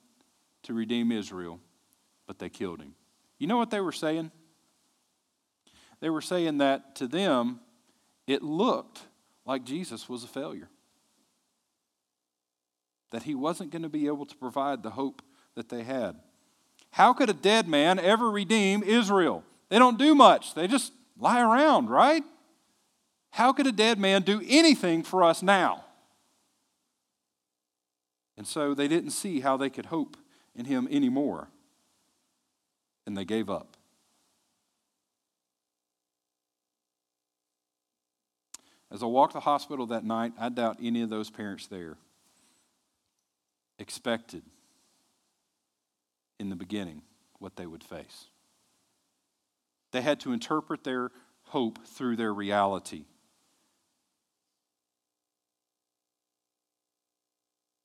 to 0.64 0.74
redeem 0.74 1.12
Israel, 1.12 1.60
but 2.26 2.38
they 2.38 2.48
killed 2.48 2.80
him. 2.80 2.94
You 3.38 3.46
know 3.46 3.56
what 3.56 3.70
they 3.70 3.80
were 3.80 3.92
saying? 3.92 4.32
They 6.00 6.10
were 6.10 6.20
saying 6.20 6.58
that 6.58 6.96
to 6.96 7.06
them, 7.06 7.60
it 8.26 8.42
looked 8.42 9.02
like 9.44 9.64
Jesus 9.64 10.08
was 10.08 10.24
a 10.24 10.28
failure. 10.28 10.68
That 13.12 13.22
he 13.22 13.34
wasn't 13.34 13.70
going 13.70 13.82
to 13.82 13.88
be 13.88 14.06
able 14.06 14.26
to 14.26 14.36
provide 14.36 14.82
the 14.82 14.90
hope 14.90 15.22
that 15.54 15.68
they 15.68 15.82
had. 15.82 16.16
How 16.90 17.12
could 17.12 17.30
a 17.30 17.34
dead 17.34 17.68
man 17.68 17.98
ever 17.98 18.30
redeem 18.30 18.82
Israel? 18.82 19.44
They 19.68 19.78
don't 19.78 19.98
do 19.98 20.14
much, 20.14 20.54
they 20.54 20.66
just 20.66 20.92
lie 21.18 21.40
around, 21.40 21.88
right? 21.88 22.24
How 23.30 23.52
could 23.52 23.66
a 23.66 23.72
dead 23.72 23.98
man 23.98 24.22
do 24.22 24.42
anything 24.46 25.02
for 25.02 25.24
us 25.24 25.42
now? 25.42 25.84
And 28.36 28.46
so 28.46 28.74
they 28.74 28.88
didn't 28.88 29.10
see 29.10 29.40
how 29.40 29.56
they 29.56 29.70
could 29.70 29.86
hope 29.86 30.16
in 30.54 30.66
him 30.66 30.86
anymore. 30.90 31.48
And 33.06 33.16
they 33.16 33.24
gave 33.24 33.48
up. 33.48 33.76
As 38.90 39.02
I 39.02 39.06
walked 39.06 39.32
the 39.32 39.40
hospital 39.40 39.86
that 39.86 40.04
night, 40.04 40.32
I 40.38 40.50
doubt 40.50 40.76
any 40.82 41.00
of 41.00 41.08
those 41.08 41.30
parents 41.30 41.66
there 41.66 41.96
expected 43.78 44.42
in 46.38 46.48
the 46.48 46.56
beginning 46.56 47.02
what 47.38 47.56
they 47.56 47.66
would 47.66 47.84
face. 47.84 48.26
They 49.92 50.00
had 50.00 50.20
to 50.20 50.32
interpret 50.32 50.84
their 50.84 51.10
hope 51.44 51.86
through 51.86 52.16
their 52.16 52.32
reality. 52.32 53.04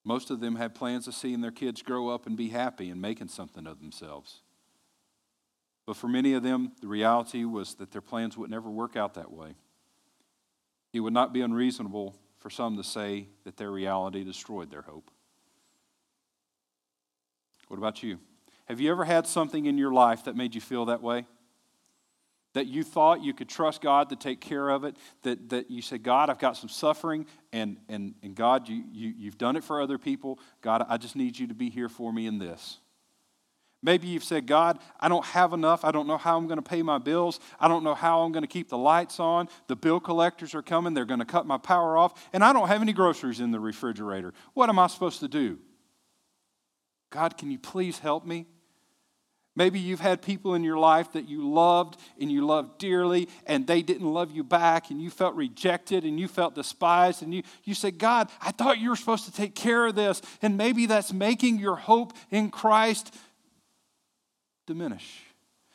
Most 0.05 0.29
of 0.31 0.39
them 0.39 0.55
had 0.55 0.73
plans 0.73 1.07
of 1.07 1.15
seeing 1.15 1.41
their 1.41 1.51
kids 1.51 1.81
grow 1.81 2.07
up 2.07 2.27
and 2.27 2.37
be 2.37 2.47
happy 2.47 2.89
and 2.89 3.01
making 3.01 3.27
something 3.27 3.67
of 3.67 3.81
themselves. 3.81 4.39
But 5.85 5.97
for 5.97 6.07
many 6.07 6.33
of 6.33 6.43
them, 6.43 6.71
the 6.81 6.87
reality 6.87 7.43
was 7.43 7.75
that 7.75 7.91
their 7.91 8.01
plans 8.01 8.37
would 8.37 8.49
never 8.49 8.69
work 8.69 8.95
out 8.95 9.15
that 9.15 9.31
way. 9.31 9.55
It 10.93 11.01
would 11.01 11.13
not 11.13 11.33
be 11.33 11.41
unreasonable 11.41 12.15
for 12.37 12.49
some 12.49 12.77
to 12.77 12.83
say 12.83 13.27
that 13.43 13.57
their 13.57 13.71
reality 13.71 14.23
destroyed 14.23 14.71
their 14.71 14.81
hope. 14.81 15.11
What 17.67 17.77
about 17.77 18.01
you? 18.01 18.19
Have 18.67 18.81
you 18.81 18.91
ever 18.91 19.05
had 19.05 19.25
something 19.27 19.65
in 19.65 19.77
your 19.77 19.91
life 19.91 20.25
that 20.25 20.35
made 20.35 20.53
you 20.53 20.61
feel 20.61 20.85
that 20.85 21.01
way? 21.01 21.25
That 22.53 22.67
you 22.67 22.83
thought 22.83 23.23
you 23.23 23.33
could 23.33 23.49
trust 23.49 23.81
God 23.81 24.09
to 24.09 24.15
take 24.15 24.41
care 24.41 24.69
of 24.69 24.83
it, 24.83 24.97
that, 25.23 25.49
that 25.49 25.71
you 25.71 25.81
said, 25.81 26.03
God, 26.03 26.29
I've 26.29 26.39
got 26.39 26.57
some 26.57 26.69
suffering, 26.69 27.25
and, 27.53 27.77
and, 27.87 28.15
and 28.23 28.35
God, 28.35 28.67
you, 28.67 28.83
you, 28.91 29.13
you've 29.15 29.37
done 29.37 29.55
it 29.55 29.63
for 29.63 29.81
other 29.81 29.97
people. 29.97 30.39
God, 30.61 30.85
I 30.89 30.97
just 30.97 31.15
need 31.15 31.37
you 31.37 31.47
to 31.47 31.53
be 31.53 31.69
here 31.69 31.87
for 31.87 32.11
me 32.11 32.25
in 32.25 32.39
this. 32.39 32.79
Maybe 33.83 34.07
you've 34.07 34.23
said, 34.23 34.47
God, 34.47 34.79
I 34.99 35.07
don't 35.07 35.23
have 35.25 35.53
enough. 35.53 35.85
I 35.85 35.91
don't 35.91 36.07
know 36.07 36.17
how 36.17 36.35
I'm 36.35 36.47
going 36.47 36.57
to 36.57 36.67
pay 36.67 36.81
my 36.81 36.97
bills. 36.97 37.39
I 37.59 37.67
don't 37.67 37.83
know 37.83 37.93
how 37.93 38.21
I'm 38.21 38.31
going 38.31 38.43
to 38.43 38.47
keep 38.47 38.69
the 38.69 38.77
lights 38.77 39.19
on. 39.19 39.49
The 39.67 39.75
bill 39.75 39.99
collectors 39.99 40.55
are 40.55 40.63
coming. 40.63 40.93
They're 40.93 41.05
going 41.05 41.19
to 41.19 41.25
cut 41.25 41.45
my 41.45 41.59
power 41.59 41.95
off. 41.95 42.27
And 42.33 42.43
I 42.43 42.53
don't 42.53 42.67
have 42.67 42.81
any 42.81 42.91
groceries 42.91 43.39
in 43.39 43.51
the 43.51 43.59
refrigerator. 43.59 44.33
What 44.55 44.69
am 44.69 44.79
I 44.79 44.87
supposed 44.87 45.19
to 45.19 45.27
do? 45.27 45.59
God, 47.11 47.37
can 47.37 47.51
you 47.51 47.59
please 47.59 47.99
help 47.99 48.25
me? 48.25 48.47
Maybe 49.57 49.79
you've 49.79 50.01
had 50.01 50.21
people 50.21 50.53
in 50.53 50.63
your 50.63 50.77
life 50.77 51.13
that 51.13 51.27
you 51.27 51.49
loved 51.49 51.99
and 52.21 52.31
you 52.31 52.45
loved 52.45 52.77
dearly, 52.77 53.27
and 53.47 53.65
they 53.65 53.81
didn't 53.81 54.05
love 54.05 54.29
you 54.29 54.43
back, 54.43 54.91
and 54.91 55.01
you 55.01 55.09
felt 55.09 55.33
rejected 55.33 56.05
and 56.05 56.19
you 56.19 56.27
felt 56.27 56.53
despised, 56.53 57.23
and 57.23 57.33
you, 57.33 57.41
you 57.63 57.73
said, 57.73 57.97
God, 57.97 58.29
I 58.39 58.51
thought 58.51 58.77
you 58.77 58.91
were 58.91 58.95
supposed 58.95 59.25
to 59.25 59.31
take 59.31 59.55
care 59.55 59.87
of 59.87 59.95
this. 59.95 60.21
And 60.43 60.57
maybe 60.57 60.85
that's 60.85 61.11
making 61.11 61.57
your 61.57 61.75
hope 61.75 62.13
in 62.29 62.51
Christ 62.51 63.15
diminish. 64.67 65.23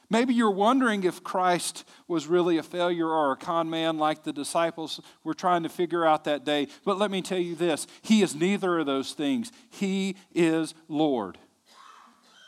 Maybe 0.09 0.33
you're 0.33 0.53
wondering 0.53 1.03
if 1.03 1.25
Christ 1.25 1.85
was 2.07 2.29
really 2.29 2.59
a 2.59 2.63
failure 2.63 3.09
or 3.09 3.33
a 3.33 3.37
con 3.37 3.69
man 3.69 3.99
like 3.99 4.23
the 4.23 4.33
disciples 4.33 5.01
were 5.25 5.35
trying 5.35 5.65
to 5.65 5.69
figure 5.69 6.07
out 6.07 6.23
that 6.25 6.45
day. 6.45 6.69
But 6.85 6.99
let 6.99 7.11
me 7.11 7.21
tell 7.21 7.41
you 7.41 7.57
this 7.57 7.89
He 8.03 8.23
is 8.23 8.37
neither 8.37 8.79
of 8.79 8.87
those 8.87 9.13
things, 9.13 9.51
He 9.71 10.15
is 10.33 10.73
Lord. 10.87 11.39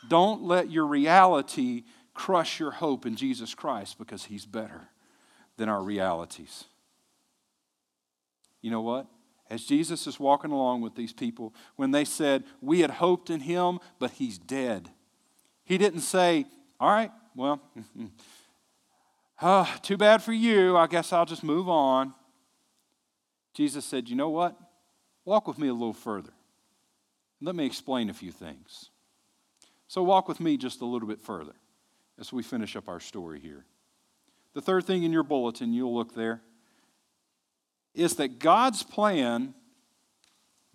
Don't 0.07 0.43
let 0.43 0.71
your 0.71 0.85
reality 0.85 1.83
crush 2.13 2.59
your 2.59 2.71
hope 2.71 3.05
in 3.05 3.15
Jesus 3.15 3.53
Christ 3.53 3.97
because 3.97 4.25
He's 4.25 4.45
better 4.45 4.89
than 5.57 5.69
our 5.69 5.81
realities. 5.81 6.65
You 8.61 8.71
know 8.71 8.81
what? 8.81 9.07
As 9.49 9.63
Jesus 9.63 10.07
is 10.07 10.19
walking 10.19 10.51
along 10.51 10.81
with 10.81 10.95
these 10.95 11.13
people, 11.13 11.53
when 11.75 11.91
they 11.91 12.05
said, 12.05 12.43
We 12.61 12.79
had 12.79 12.91
hoped 12.91 13.29
in 13.29 13.41
Him, 13.41 13.79
but 13.99 14.11
He's 14.11 14.37
dead, 14.37 14.89
He 15.63 15.77
didn't 15.77 16.01
say, 16.01 16.45
All 16.79 16.89
right, 16.89 17.11
well, 17.35 17.61
oh, 19.41 19.75
too 19.83 19.97
bad 19.97 20.23
for 20.23 20.33
you. 20.33 20.75
I 20.77 20.87
guess 20.87 21.13
I'll 21.13 21.25
just 21.25 21.43
move 21.43 21.69
on. 21.69 22.13
Jesus 23.53 23.85
said, 23.85 24.09
You 24.09 24.15
know 24.15 24.29
what? 24.29 24.57
Walk 25.25 25.47
with 25.47 25.59
me 25.59 25.67
a 25.67 25.73
little 25.73 25.93
further. 25.93 26.33
Let 27.41 27.55
me 27.55 27.65
explain 27.65 28.09
a 28.09 28.13
few 28.13 28.31
things. 28.31 28.89
So, 29.87 30.03
walk 30.03 30.27
with 30.27 30.39
me 30.39 30.57
just 30.57 30.81
a 30.81 30.85
little 30.85 31.07
bit 31.07 31.21
further 31.21 31.55
as 32.19 32.33
we 32.33 32.43
finish 32.43 32.75
up 32.75 32.89
our 32.89 32.99
story 32.99 33.39
here. 33.39 33.65
The 34.53 34.61
third 34.61 34.85
thing 34.85 35.03
in 35.03 35.11
your 35.11 35.23
bulletin, 35.23 35.73
you'll 35.73 35.93
look 35.93 36.15
there, 36.15 36.41
is 37.93 38.15
that 38.15 38.39
God's 38.39 38.83
plan 38.83 39.53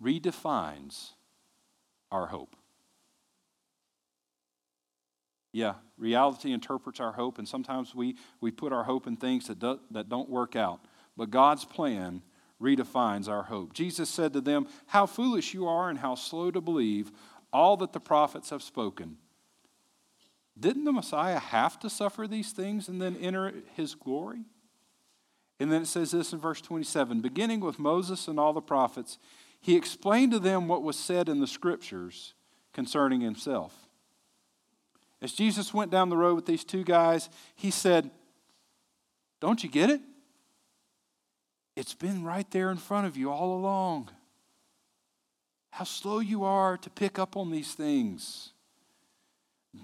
redefines 0.01 1.11
our 2.11 2.27
hope. 2.27 2.55
Yeah, 5.53 5.73
reality 5.97 6.53
interprets 6.53 6.99
our 6.99 7.11
hope, 7.11 7.37
and 7.37 7.47
sometimes 7.47 7.93
we, 7.93 8.15
we 8.39 8.51
put 8.51 8.71
our 8.71 8.83
hope 8.83 9.05
in 9.05 9.17
things 9.17 9.47
that, 9.47 9.59
do, 9.59 9.79
that 9.91 10.07
don't 10.07 10.29
work 10.29 10.55
out. 10.55 10.79
But 11.17 11.29
God's 11.29 11.65
plan 11.65 12.21
redefines 12.61 13.27
our 13.27 13.43
hope. 13.43 13.73
Jesus 13.73 14.09
said 14.09 14.33
to 14.33 14.41
them, 14.41 14.67
How 14.87 15.05
foolish 15.05 15.53
you 15.53 15.67
are, 15.67 15.89
and 15.89 15.99
how 15.99 16.15
slow 16.15 16.51
to 16.51 16.61
believe 16.61 17.11
all 17.51 17.77
that 17.77 17.93
the 17.93 17.99
prophets 17.99 18.49
have 18.49 18.63
spoken. 18.63 19.17
Didn't 20.59 20.83
the 20.83 20.91
Messiah 20.91 21.39
have 21.39 21.79
to 21.79 21.89
suffer 21.89 22.27
these 22.27 22.51
things 22.51 22.87
and 22.87 23.01
then 23.01 23.15
enter 23.17 23.53
his 23.75 23.95
glory? 23.95 24.43
And 25.59 25.71
then 25.71 25.83
it 25.83 25.87
says 25.87 26.11
this 26.11 26.33
in 26.33 26.39
verse 26.39 26.61
27 26.61 27.21
beginning 27.21 27.59
with 27.59 27.79
Moses 27.79 28.27
and 28.27 28.39
all 28.39 28.53
the 28.53 28.61
prophets, 28.61 29.17
he 29.59 29.75
explained 29.75 30.31
to 30.31 30.39
them 30.39 30.67
what 30.67 30.83
was 30.83 30.97
said 30.97 31.29
in 31.29 31.39
the 31.39 31.47
scriptures 31.47 32.33
concerning 32.73 33.21
himself. 33.21 33.87
As 35.21 35.33
Jesus 35.33 35.73
went 35.73 35.91
down 35.91 36.09
the 36.09 36.17
road 36.17 36.35
with 36.35 36.47
these 36.47 36.63
two 36.63 36.83
guys, 36.83 37.29
he 37.55 37.69
said, 37.69 38.09
Don't 39.39 39.63
you 39.63 39.69
get 39.69 39.89
it? 39.91 40.01
It's 41.75 41.93
been 41.93 42.23
right 42.23 42.49
there 42.51 42.71
in 42.71 42.77
front 42.77 43.07
of 43.07 43.15
you 43.15 43.31
all 43.31 43.55
along 43.55 44.09
how 45.71 45.85
slow 45.85 46.19
you 46.19 46.43
are 46.43 46.77
to 46.77 46.89
pick 46.89 47.17
up 47.17 47.35
on 47.35 47.49
these 47.49 47.73
things. 47.73 48.51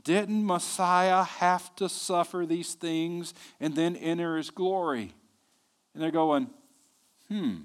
Didn't 0.03 0.45
Messiah 0.45 1.23
have 1.23 1.73
to 1.77 1.87
suffer 1.87 2.45
these 2.45 2.73
things 2.73 3.33
and 3.59 3.73
then 3.73 3.95
enter 3.95 4.35
his 4.35 4.49
glory? 4.49 5.13
And 5.93 6.03
they're 6.03 6.11
going, 6.11 6.49
hmm, 7.29 7.61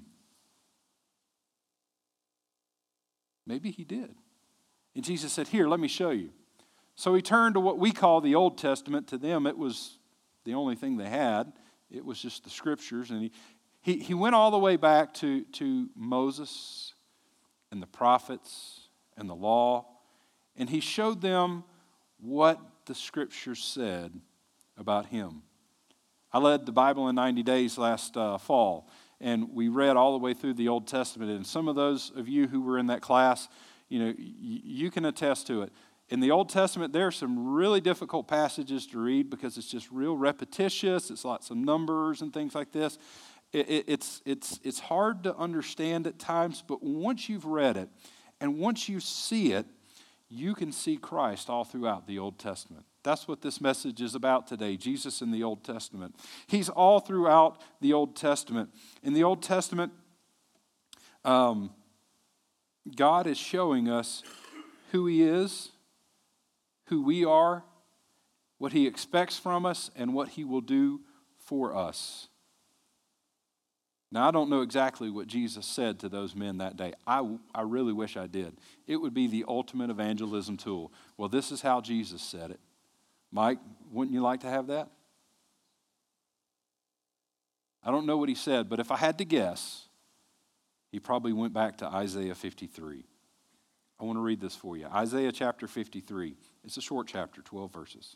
maybe 3.45 3.71
he 3.71 3.83
did. 3.83 4.15
And 4.95 5.03
Jesus 5.03 5.33
said, 5.33 5.49
Here, 5.49 5.67
let 5.67 5.79
me 5.79 5.89
show 5.89 6.11
you. 6.11 6.29
So 6.95 7.13
he 7.15 7.21
turned 7.21 7.55
to 7.55 7.59
what 7.59 7.77
we 7.77 7.91
call 7.91 8.21
the 8.21 8.35
Old 8.35 8.57
Testament. 8.57 9.07
To 9.07 9.17
them, 9.17 9.45
it 9.45 9.57
was 9.57 9.97
the 10.45 10.53
only 10.53 10.75
thing 10.75 10.95
they 10.95 11.09
had, 11.09 11.51
it 11.91 12.05
was 12.05 12.21
just 12.21 12.45
the 12.45 12.49
scriptures. 12.49 13.11
And 13.11 13.23
he, 13.23 13.31
he, 13.81 13.99
he 13.99 14.13
went 14.13 14.35
all 14.35 14.49
the 14.49 14.57
way 14.57 14.77
back 14.77 15.13
to, 15.15 15.43
to 15.43 15.89
Moses 15.95 16.92
and 17.73 17.81
the 17.81 17.87
prophets 17.87 18.81
and 19.17 19.27
the 19.27 19.35
law, 19.35 19.83
and 20.55 20.69
he 20.69 20.79
showed 20.79 21.21
them 21.21 21.63
what 22.21 22.59
the 22.85 22.93
scriptures 22.93 23.63
said 23.63 24.13
about 24.77 25.07
him. 25.07 25.41
I 26.31 26.37
led 26.37 26.67
the 26.67 26.71
Bible 26.71 27.09
in 27.09 27.15
90 27.15 27.41
days 27.41 27.79
last 27.79 28.15
uh, 28.15 28.37
fall, 28.37 28.87
and 29.19 29.55
we 29.55 29.69
read 29.69 29.97
all 29.97 30.11
the 30.11 30.19
way 30.19 30.35
through 30.35 30.53
the 30.53 30.67
Old 30.67 30.87
Testament. 30.87 31.31
And 31.31 31.47
some 31.47 31.67
of 31.67 31.75
those 31.75 32.11
of 32.15 32.29
you 32.29 32.47
who 32.47 32.61
were 32.61 32.77
in 32.77 32.85
that 32.87 33.01
class, 33.01 33.49
you 33.89 33.97
know, 33.97 34.13
y- 34.15 34.15
you 34.19 34.91
can 34.91 35.05
attest 35.05 35.47
to 35.47 35.63
it. 35.63 35.73
In 36.09 36.19
the 36.19 36.29
Old 36.29 36.49
Testament, 36.49 36.93
there 36.93 37.07
are 37.07 37.11
some 37.11 37.53
really 37.55 37.81
difficult 37.81 38.27
passages 38.27 38.85
to 38.87 38.99
read 38.99 39.31
because 39.31 39.57
it's 39.57 39.69
just 39.69 39.89
real 39.89 40.15
repetitious. 40.15 41.09
It's 41.09 41.25
lots 41.25 41.49
of 41.49 41.57
numbers 41.57 42.21
and 42.21 42.31
things 42.31 42.53
like 42.53 42.71
this. 42.71 42.99
It, 43.53 43.69
it, 43.69 43.85
it's, 43.87 44.21
it's, 44.25 44.59
it's 44.63 44.79
hard 44.79 45.23
to 45.23 45.35
understand 45.35 46.07
at 46.07 46.19
times, 46.19 46.63
but 46.67 46.83
once 46.83 47.29
you've 47.29 47.45
read 47.45 47.77
it 47.77 47.87
and 48.41 48.57
once 48.57 48.89
you 48.89 48.99
see 48.99 49.53
it, 49.53 49.65
you 50.27 50.55
can 50.55 50.71
see 50.71 50.97
Christ 50.97 51.49
all 51.49 51.63
throughout 51.63 52.07
the 52.07 52.17
Old 52.17 52.39
Testament. 52.39 52.85
That's 53.03 53.27
what 53.27 53.41
this 53.41 53.61
message 53.61 54.01
is 54.01 54.15
about 54.15 54.47
today 54.47 54.77
Jesus 54.77 55.21
in 55.21 55.31
the 55.31 55.43
Old 55.43 55.63
Testament. 55.63 56.15
He's 56.47 56.69
all 56.69 56.99
throughout 56.99 57.61
the 57.81 57.93
Old 57.93 58.15
Testament. 58.15 58.69
In 59.03 59.13
the 59.13 59.23
Old 59.23 59.43
Testament, 59.43 59.91
um, 61.23 61.69
God 62.95 63.27
is 63.27 63.37
showing 63.37 63.89
us 63.89 64.23
who 64.91 65.05
He 65.05 65.21
is, 65.21 65.69
who 66.85 67.03
we 67.03 67.23
are, 67.23 67.63
what 68.57 68.71
He 68.71 68.87
expects 68.87 69.37
from 69.37 69.65
us, 69.65 69.91
and 69.95 70.13
what 70.13 70.29
He 70.29 70.43
will 70.43 70.61
do 70.61 71.01
for 71.37 71.75
us. 71.75 72.29
Now, 74.13 74.27
I 74.27 74.31
don't 74.31 74.51
know 74.51 74.61
exactly 74.61 75.09
what 75.09 75.25
Jesus 75.25 75.65
said 75.65 75.99
to 76.01 76.07
those 76.07 76.35
men 76.35 76.59
that 76.59 76.77
day. 76.77 76.93
I, 77.07 77.27
I 77.55 77.63
really 77.63 77.93
wish 77.93 78.15
I 78.15 78.27
did. 78.27 78.53
It 78.85 78.97
would 78.97 79.15
be 79.15 79.25
the 79.25 79.43
ultimate 79.47 79.89
evangelism 79.89 80.55
tool. 80.55 80.93
Well, 81.17 81.29
this 81.29 81.51
is 81.51 81.63
how 81.63 81.81
Jesus 81.81 82.21
said 82.21 82.51
it. 82.51 82.59
Mike, 83.31 83.57
wouldn't 83.91 84.13
you 84.13 84.21
like 84.21 84.41
to 84.41 84.49
have 84.49 84.67
that? 84.67 84.87
I 87.83 87.89
don't 87.89 88.05
know 88.05 88.17
what 88.17 88.29
he 88.29 88.35
said, 88.35 88.69
but 88.69 88.79
if 88.79 88.91
I 88.91 88.97
had 88.97 89.17
to 89.17 89.25
guess, 89.25 89.87
he 90.91 90.99
probably 90.99 91.33
went 91.33 91.55
back 91.55 91.77
to 91.77 91.87
Isaiah 91.87 92.35
53. 92.35 93.03
I 93.99 94.03
want 94.03 94.17
to 94.17 94.21
read 94.21 94.39
this 94.39 94.55
for 94.55 94.77
you 94.77 94.85
Isaiah 94.85 95.31
chapter 95.31 95.67
53. 95.67 96.35
It's 96.63 96.77
a 96.77 96.81
short 96.81 97.07
chapter, 97.07 97.41
12 97.41 97.73
verses. 97.73 98.15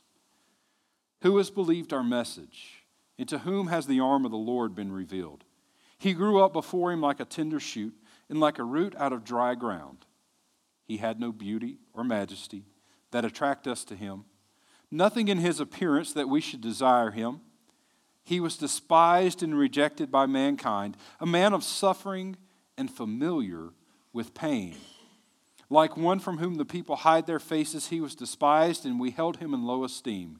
Who 1.24 1.38
has 1.38 1.50
believed 1.50 1.92
our 1.92 2.04
message? 2.04 2.84
And 3.18 3.28
to 3.30 3.40
whom 3.40 3.66
has 3.66 3.88
the 3.88 4.00
arm 4.00 4.26
of 4.26 4.32
the 4.32 4.38
Lord 4.38 4.76
been 4.76 4.92
revealed? 4.92 5.44
He 5.98 6.14
grew 6.14 6.42
up 6.42 6.54
before 6.54 6.92
him 6.92 7.02
like 7.02 7.20
a 7.20 7.26
tender 7.26 7.60
shoot 7.60 7.94
and 8.30 8.40
like 8.40 8.60
a 8.60 8.64
root 8.64 8.96
out 8.98 9.14
of 9.14 9.24
dry 9.24 9.56
ground. 9.56 10.06
He 10.84 10.98
had 10.98 11.20
no 11.20 11.32
beauty 11.32 11.80
or 11.94 12.04
majesty 12.04 12.66
that 13.12 13.26
attract 13.26 13.68
us 13.68 13.84
to 13.86 13.96
him, 13.96 14.26
nothing 14.92 15.28
in 15.28 15.38
his 15.38 15.60
appearance 15.60 16.14
that 16.14 16.30
we 16.30 16.42
should 16.42 16.62
desire 16.62 17.12
him. 17.12 17.42
He 18.24 18.40
was 18.40 18.58
despised 18.58 19.42
and 19.42 19.58
rejected 19.58 20.12
by 20.12 20.26
mankind, 20.26 20.98
a 21.20 21.26
man 21.26 21.54
of 21.54 21.64
suffering 21.64 22.36
and 22.78 22.92
familiar 22.92 23.70
with 24.14 24.34
pain. 24.34 24.76
Like 25.70 25.98
one 25.98 26.20
from 26.20 26.38
whom 26.38 26.56
the 26.56 26.66
people 26.66 26.98
hide 26.98 27.26
their 27.26 27.40
faces, 27.40 27.88
he 27.88 28.00
was 28.00 28.16
despised, 28.16 28.86
and 28.86 29.00
we 29.00 29.12
held 29.12 29.38
him 29.38 29.54
in 29.54 29.66
low 29.66 29.84
esteem. 29.84 30.40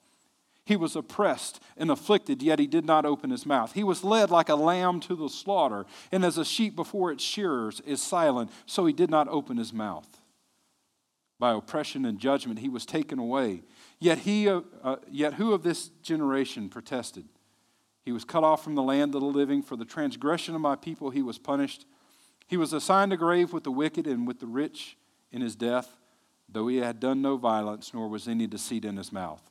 He 0.65 0.75
was 0.75 0.95
oppressed 0.95 1.59
and 1.75 1.89
afflicted, 1.89 2.43
yet 2.43 2.59
he 2.59 2.67
did 2.67 2.85
not 2.85 3.05
open 3.05 3.31
his 3.31 3.45
mouth. 3.45 3.73
He 3.73 3.83
was 3.83 4.03
led 4.03 4.29
like 4.29 4.49
a 4.49 4.55
lamb 4.55 4.99
to 5.01 5.15
the 5.15 5.29
slaughter, 5.29 5.85
and 6.11 6.23
as 6.23 6.37
a 6.37 6.45
sheep 6.45 6.75
before 6.75 7.11
its 7.11 7.23
shearers 7.23 7.81
is 7.81 8.01
silent, 8.01 8.51
so 8.65 8.85
he 8.85 8.93
did 8.93 9.09
not 9.09 9.27
open 9.27 9.57
his 9.57 9.73
mouth. 9.73 10.21
By 11.39 11.53
oppression 11.53 12.05
and 12.05 12.19
judgment 12.19 12.59
he 12.59 12.69
was 12.69 12.85
taken 12.85 13.17
away. 13.17 13.63
Yet, 13.99 14.19
he, 14.19 14.47
uh, 14.47 14.61
uh, 14.83 14.97
yet 15.09 15.33
who 15.33 15.53
of 15.53 15.63
this 15.63 15.89
generation 16.03 16.69
protested? 16.69 17.25
He 18.03 18.11
was 18.11 18.25
cut 18.25 18.43
off 18.43 18.63
from 18.63 18.75
the 18.75 18.83
land 18.83 19.15
of 19.15 19.21
the 19.21 19.27
living. 19.27 19.61
For 19.61 19.75
the 19.75 19.85
transgression 19.85 20.55
of 20.55 20.61
my 20.61 20.75
people 20.75 21.09
he 21.09 21.21
was 21.21 21.37
punished. 21.37 21.85
He 22.47 22.57
was 22.57 22.73
assigned 22.73 23.13
a 23.13 23.17
grave 23.17 23.53
with 23.53 23.63
the 23.63 23.71
wicked 23.71 24.07
and 24.07 24.27
with 24.27 24.39
the 24.39 24.47
rich 24.47 24.97
in 25.31 25.41
his 25.41 25.55
death, 25.55 25.97
though 26.49 26.67
he 26.67 26.77
had 26.77 26.99
done 26.99 27.21
no 27.21 27.37
violence, 27.37 27.93
nor 27.93 28.07
was 28.07 28.27
any 28.27 28.47
deceit 28.47 28.85
in 28.85 28.97
his 28.97 29.11
mouth. 29.11 29.50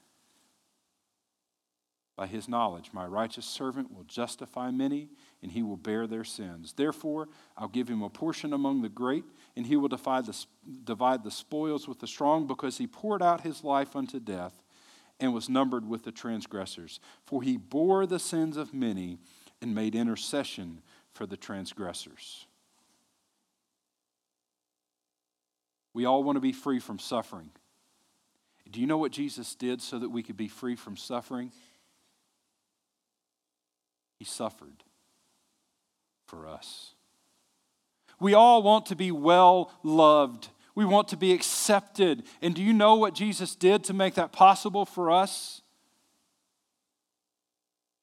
By 2.15 2.27
his 2.27 2.47
knowledge, 2.47 2.91
my 2.93 3.05
righteous 3.05 3.45
servant 3.45 3.93
will 3.93 4.03
justify 4.03 4.69
many, 4.69 5.09
and 5.41 5.51
he 5.51 5.63
will 5.63 5.77
bear 5.77 6.07
their 6.07 6.23
sins. 6.23 6.73
Therefore, 6.73 7.29
I'll 7.57 7.67
give 7.67 7.87
him 7.87 8.01
a 8.01 8.09
portion 8.09 8.53
among 8.53 8.81
the 8.81 8.89
great, 8.89 9.23
and 9.55 9.65
he 9.65 9.75
will 9.75 9.87
divide 9.87 10.25
the, 10.25 10.45
divide 10.83 11.23
the 11.23 11.31
spoils 11.31 11.87
with 11.87 11.99
the 11.99 12.07
strong, 12.07 12.47
because 12.47 12.77
he 12.77 12.85
poured 12.85 13.23
out 13.23 13.41
his 13.41 13.63
life 13.63 13.95
unto 13.95 14.19
death 14.19 14.61
and 15.19 15.33
was 15.33 15.49
numbered 15.49 15.87
with 15.87 16.03
the 16.03 16.11
transgressors. 16.11 16.99
For 17.25 17.41
he 17.41 17.55
bore 17.57 18.05
the 18.05 18.19
sins 18.19 18.57
of 18.57 18.73
many 18.73 19.19
and 19.61 19.73
made 19.73 19.95
intercession 19.95 20.81
for 21.13 21.25
the 21.25 21.37
transgressors. 21.37 22.45
We 25.93 26.05
all 26.05 26.23
want 26.23 26.37
to 26.37 26.41
be 26.41 26.53
free 26.53 26.79
from 26.79 26.99
suffering. 26.99 27.51
Do 28.69 28.79
you 28.79 28.87
know 28.87 28.97
what 28.97 29.11
Jesus 29.11 29.55
did 29.55 29.81
so 29.81 29.99
that 29.99 30.09
we 30.09 30.23
could 30.23 30.37
be 30.37 30.47
free 30.47 30.75
from 30.75 30.95
suffering? 30.95 31.51
He 34.21 34.25
suffered 34.25 34.83
for 36.27 36.47
us. 36.47 36.93
We 38.19 38.35
all 38.35 38.61
want 38.61 38.85
to 38.85 38.95
be 38.95 39.09
well 39.09 39.71
loved. 39.81 40.49
We 40.75 40.85
want 40.85 41.07
to 41.07 41.17
be 41.17 41.33
accepted. 41.33 42.25
And 42.39 42.53
do 42.53 42.61
you 42.61 42.71
know 42.71 42.93
what 42.93 43.15
Jesus 43.15 43.55
did 43.55 43.83
to 43.85 43.93
make 43.93 44.13
that 44.13 44.31
possible 44.31 44.85
for 44.85 45.09
us? 45.09 45.63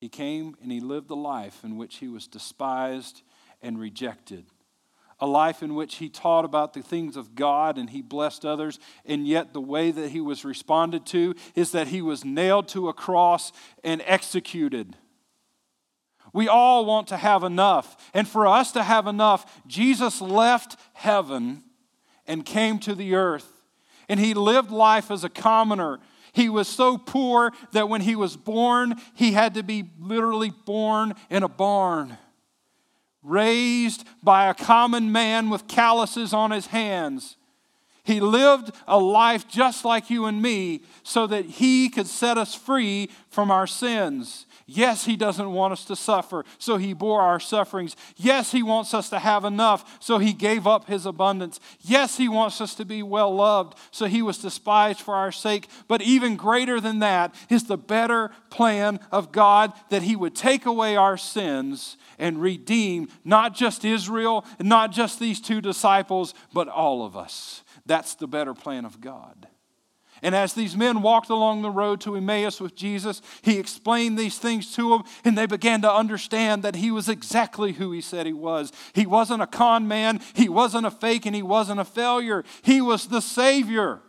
He 0.01 0.09
came 0.09 0.57
and 0.61 0.73
he 0.73 0.81
lived 0.81 1.09
a 1.13 1.15
life 1.15 1.63
in 1.63 1.77
which 1.77 1.99
he 1.99 2.09
was 2.09 2.27
despised 2.27 3.23
and 3.63 3.79
rejected. 3.79 4.47
A 5.21 5.27
life 5.29 5.63
in 5.63 5.77
which 5.77 5.99
he 5.99 6.09
taught 6.09 6.45
about 6.45 6.73
the 6.73 6.83
things 6.83 7.17
of 7.17 7.37
God 7.37 7.79
and 7.79 7.91
he 7.91 8.03
blessed 8.03 8.45
others, 8.45 8.81
and 9.05 9.25
yet 9.25 9.53
the 9.53 9.61
way 9.61 9.93
that 9.93 10.11
he 10.11 10.21
was 10.21 10.45
responded 10.45 11.07
to 11.07 11.37
is 11.55 11.71
that 11.71 11.87
he 11.87 12.03
was 12.03 12.25
nailed 12.25 12.67
to 12.71 12.89
a 12.89 12.93
cross 12.93 13.53
and 13.85 14.03
executed. 14.05 14.97
We 16.33 16.49
all 16.49 16.85
want 16.85 17.09
to 17.09 17.17
have 17.17 17.45
enough. 17.45 18.11
And 18.15 18.29
for 18.29 18.47
us 18.47 18.73
to 18.73 18.83
have 18.83 19.07
enough, 19.07 19.61
Jesus 19.67 20.21
left 20.21 20.77
heaven 20.93 21.63
and 22.27 22.45
came 22.45 22.79
to 22.81 22.95
the 22.95 23.15
earth. 23.15 23.49
And 24.09 24.21
he 24.21 24.35
lived 24.35 24.71
life 24.71 25.11
as 25.11 25.25
a 25.25 25.29
commoner. 25.29 25.99
He 26.33 26.49
was 26.49 26.69
so 26.69 26.99
poor 26.99 27.53
that 27.73 27.89
when 27.89 28.03
he 28.03 28.15
was 28.15 28.37
born, 28.37 28.95
he 29.15 29.33
had 29.33 29.55
to 29.55 29.63
be 29.63 29.91
literally 29.99 30.53
born 30.65 31.15
in 31.31 31.43
a 31.43 31.49
barn, 31.49 32.19
raised 33.23 34.05
by 34.23 34.49
a 34.49 34.55
common 34.55 35.11
man 35.11 35.51
with 35.51 35.69
calluses 35.69 36.33
on 36.33 36.51
his 36.51 36.67
hands. 36.67 37.37
He 38.09 38.21
lived 38.21 38.71
a 38.87 38.99
life 38.99 39.47
just 39.49 39.85
like 39.85 40.09
you 40.09 40.25
and 40.25 40.41
me 40.41 40.81
so 41.03 41.27
that 41.27 41.45
He 41.45 41.91
could 41.91 42.07
set 42.07 42.39
us 42.39 42.55
free 42.55 43.11
from 43.29 43.51
our 43.51 43.67
sins. 43.67 44.47
Yes, 44.71 45.07
He 45.07 45.17
doesn't 45.17 45.51
want 45.51 45.73
us 45.73 45.87
to 45.87 45.97
suffer, 45.97 46.45
so 46.59 46.77
He 46.77 46.93
bore 46.93 47.23
our 47.23 47.41
sufferings. 47.41 47.97
Yes, 48.19 48.53
He 48.53 48.63
wants 48.63 48.93
us 48.93 49.09
to 49.09 49.19
have 49.19 49.47
enough, 49.47 49.97
so 49.99 50.19
He 50.19 50.35
gave 50.35 50.67
up 50.67 50.89
His 50.89 51.07
abundance. 51.07 51.59
Yes, 51.81 52.19
He 52.19 52.29
wants 52.29 52.61
us 52.61 52.75
to 52.75 52.85
be 52.85 53.03
well 53.03 53.35
loved, 53.35 53.79
so 53.91 54.05
He 54.05 54.21
was 54.21 54.37
despised 54.37 55.01
for 55.01 55.15
our 55.15 55.33
sake. 55.33 55.69
But 55.89 56.03
even 56.03 56.37
greater 56.37 56.83
than 56.83 56.99
that 56.99 57.35
is 57.49 57.65
the 57.65 57.79
better 57.79 58.31
plan 58.51 59.01
of 59.11 59.33
God 59.33 59.73
that 59.89 60.03
He 60.03 60.15
would 60.15 60.37
take 60.37 60.67
away 60.67 60.97
our 60.97 61.17
sins 61.17 61.97
and 62.19 62.43
redeem 62.43 63.09
not 63.25 63.55
just 63.55 63.87
Israel, 63.87 64.45
not 64.61 64.93
just 64.93 65.19
these 65.19 65.41
two 65.41 65.63
disciples, 65.63 66.35
but 66.53 66.69
all 66.69 67.07
of 67.07 67.17
us. 67.17 67.63
That's 67.87 68.15
the 68.17 68.29
better 68.29 68.53
plan 68.53 68.85
of 68.85 69.01
God. 69.01 69.49
And 70.23 70.35
as 70.35 70.53
these 70.53 70.77
men 70.77 71.03
walked 71.03 71.31
along 71.31 71.63
the 71.63 71.71
road 71.71 72.01
to 72.03 72.17
Emmaus 72.17 72.61
with 72.61 72.75
Jesus, 72.75 73.23
he 73.43 73.59
explained 73.59 74.19
these 74.19 74.39
things 74.39 74.75
to 74.75 74.91
them, 74.91 75.03
and 75.25 75.37
they 75.37 75.47
began 75.47 75.83
to 75.83 75.93
understand 75.93 76.63
that 76.63 76.77
he 76.77 76.91
was 76.91 77.09
exactly 77.09 77.73
who 77.73 77.93
he 77.93 78.01
said 78.01 78.27
he 78.27 78.33
was. 78.33 78.73
He 78.95 79.07
wasn't 79.07 79.43
a 79.43 79.47
con 79.47 79.87
man, 79.87 80.21
he 80.35 80.49
wasn't 80.49 80.87
a 80.87 80.91
fake, 80.91 81.27
and 81.27 81.37
he 81.37 81.43
wasn't 81.43 81.81
a 81.81 81.85
failure. 81.85 82.45
He 82.63 82.81
was 82.81 83.09
the 83.09 83.21
Savior. 83.21 84.01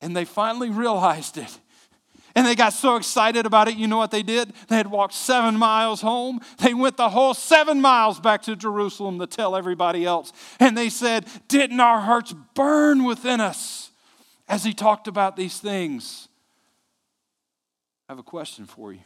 And 0.00 0.16
they 0.16 0.24
finally 0.24 0.70
realized 0.70 1.38
it. 1.38 1.58
And 2.36 2.46
they 2.46 2.54
got 2.54 2.74
so 2.74 2.96
excited 2.96 3.46
about 3.46 3.66
it, 3.66 3.76
you 3.76 3.86
know 3.86 3.96
what 3.96 4.10
they 4.10 4.22
did? 4.22 4.52
They 4.68 4.76
had 4.76 4.90
walked 4.90 5.14
seven 5.14 5.56
miles 5.56 6.02
home. 6.02 6.40
They 6.58 6.74
went 6.74 6.98
the 6.98 7.08
whole 7.08 7.32
seven 7.32 7.80
miles 7.80 8.20
back 8.20 8.42
to 8.42 8.54
Jerusalem 8.54 9.18
to 9.20 9.26
tell 9.26 9.56
everybody 9.56 10.04
else. 10.04 10.34
And 10.60 10.76
they 10.76 10.90
said, 10.90 11.26
Didn't 11.48 11.80
our 11.80 11.98
hearts 11.98 12.34
burn 12.52 13.04
within 13.04 13.40
us 13.40 13.90
as 14.48 14.64
he 14.64 14.74
talked 14.74 15.08
about 15.08 15.36
these 15.36 15.58
things? 15.58 16.28
I 18.06 18.12
have 18.12 18.18
a 18.18 18.22
question 18.22 18.66
for 18.66 18.92
you. 18.92 19.00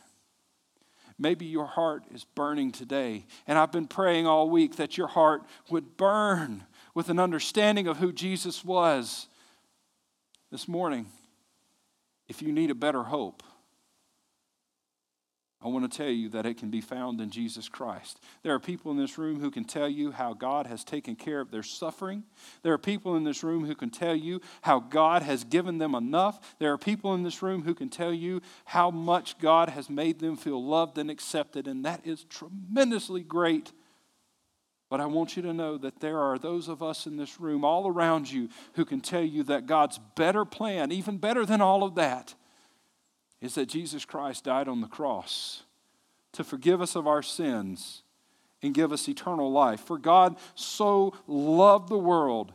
Maybe 1.17 1.47
your 1.47 1.67
heart 1.67 2.03
is 2.13 2.25
burning 2.25 2.73
today, 2.73 3.27
and 3.47 3.59
I've 3.59 3.71
been 3.71 3.87
praying 3.87 4.27
all 4.27 4.51
week 4.51 4.77
that 4.77 4.99
your 4.99 5.07
heart 5.07 5.43
would 5.69 5.97
burn 5.97 6.65
with 6.95 7.09
an 7.11 7.21
understanding 7.21 7.87
of 7.87 7.99
who 7.99 8.13
Jesus 8.13 8.65
was. 8.65 9.29
This 10.51 10.67
morning, 10.67 11.07
if 12.31 12.41
you 12.41 12.53
need 12.53 12.71
a 12.71 12.77
better 12.77 13.03
hope, 13.03 13.43
I 15.61 15.69
want 15.69 15.91
to 15.91 15.95
tell 15.95 16.09
you 16.09 16.29
that 16.31 16.47
it 16.47 16.57
can 16.57 16.71
be 16.71 16.81
found 16.81 17.21
in 17.21 17.29
Jesus 17.29 17.69
Christ. 17.69 18.21
There 18.45 18.55
are 18.55 18.61
people 18.61 18.93
in 18.93 18.97
this 18.97 19.19
room 19.19 19.41
who 19.41 19.51
can 19.51 19.65
tell 19.65 19.89
you 19.89 20.13
how 20.13 20.33
God 20.33 20.67
has 20.67 20.85
taken 20.85 21.17
care 21.17 21.41
of 21.41 21.51
their 21.51 21.65
suffering. 21.65 22.23
There 22.63 22.73
are 22.73 22.79
people 22.79 23.17
in 23.17 23.25
this 23.25 23.43
room 23.43 23.67
who 23.67 23.75
can 23.75 23.91
tell 23.91 24.15
you 24.15 24.41
how 24.63 24.79
God 24.79 25.23
has 25.23 25.43
given 25.43 25.79
them 25.79 25.95
enough. 25.95 26.57
There 26.61 26.73
are 26.73 26.79
people 26.79 27.15
in 27.15 27.25
this 27.25 27.43
room 27.43 27.65
who 27.65 27.75
can 27.75 27.91
tell 27.91 28.15
you 28.15 28.41
how 28.65 28.91
much 28.91 29.39
God 29.39 29.69
has 29.69 29.91
made 29.91 30.21
them 30.21 30.37
feel 30.37 30.65
loved 30.65 30.97
and 30.99 31.11
accepted, 31.11 31.67
and 31.67 31.85
that 31.85 32.07
is 32.07 32.25
tremendously 32.25 33.23
great. 33.23 33.73
But 34.91 35.01
I 35.01 35.07
want 35.07 35.37
you 35.37 35.43
to 35.43 35.55
know 35.55 35.79
that 35.79 36.01
there 36.01 36.19
are 36.19 36.37
those 36.37 36.69
of 36.69 36.83
us 36.83 37.07
in 37.07 37.17
this 37.17 37.41
room 37.41 37.65
all 37.65 37.87
around 37.87 38.31
you 38.31 38.49
who 38.75 38.85
can 38.85 39.01
tell 39.01 39.23
you 39.23 39.45
that 39.45 39.67
God's 39.67 40.01
better 40.17 40.45
plan, 40.45 40.91
even 40.91 41.17
better 41.17 41.47
than 41.47 41.61
all 41.61 41.85
of 41.85 41.95
that, 41.95 42.35
is 43.41 43.55
that 43.55 43.67
Jesus 43.67 44.05
Christ 44.05 44.45
died 44.45 44.67
on 44.67 44.81
the 44.81 44.89
cross 44.89 45.63
to 46.33 46.43
forgive 46.43 46.83
us 46.83 46.97
of 46.97 47.07
our 47.07 47.23
sins 47.23 48.03
and 48.63 48.75
give 48.75 48.93
us 48.93 49.09
eternal 49.09 49.51
life. 49.51 49.81
For 49.81 49.97
God 49.97 50.37
so 50.57 51.15
loved 51.27 51.89
the 51.89 51.97
world. 51.97 52.53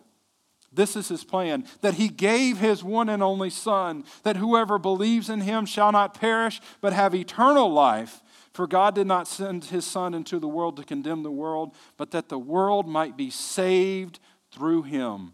This 0.74 0.98
is 0.98 1.08
his 1.08 1.24
plan 1.24 1.66
that 1.80 1.94
he 1.94 2.10
gave 2.10 2.58
his 2.58 2.84
one 2.84 3.08
and 3.08 3.24
only 3.24 3.50
Son, 3.50 4.04
that 4.24 4.36
whoever 4.36 4.78
believes 4.78 5.30
in 5.30 5.40
him 5.40 5.66
shall 5.66 5.94
not 5.94 6.20
perish, 6.20 6.60
but 6.82 6.92
have 6.92 7.16
eternal 7.16 7.72
life. 7.72 8.22
For 8.56 8.68
God 8.68 8.96
did 8.96 9.06
not 9.06 9.28
send 9.28 9.66
his 9.66 9.84
Son 9.84 10.14
into 10.14 10.40
the 10.40 10.48
world 10.48 10.78
to 10.78 10.86
condemn 10.86 11.24
the 11.24 11.30
world, 11.30 11.76
but 11.98 12.12
that 12.12 12.30
the 12.30 12.40
world 12.40 12.88
might 12.88 13.18
be 13.18 13.30
saved 13.30 14.18
through 14.50 14.84
him. 14.84 15.34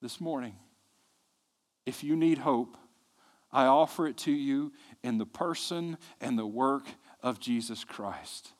This 0.00 0.18
morning, 0.18 0.56
if 1.84 2.02
you 2.02 2.16
need 2.16 2.38
hope, 2.38 2.78
I 3.52 3.66
offer 3.66 4.06
it 4.06 4.16
to 4.20 4.32
you 4.32 4.72
in 5.02 5.18
the 5.18 5.26
person 5.26 5.98
and 6.22 6.38
the 6.38 6.46
work 6.46 6.86
of 7.22 7.38
Jesus 7.38 7.84
Christ. 7.84 8.52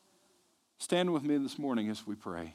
Stand 0.76 1.14
with 1.14 1.22
me 1.22 1.38
this 1.38 1.58
morning 1.58 1.88
as 1.88 2.06
we 2.06 2.14
pray. 2.14 2.52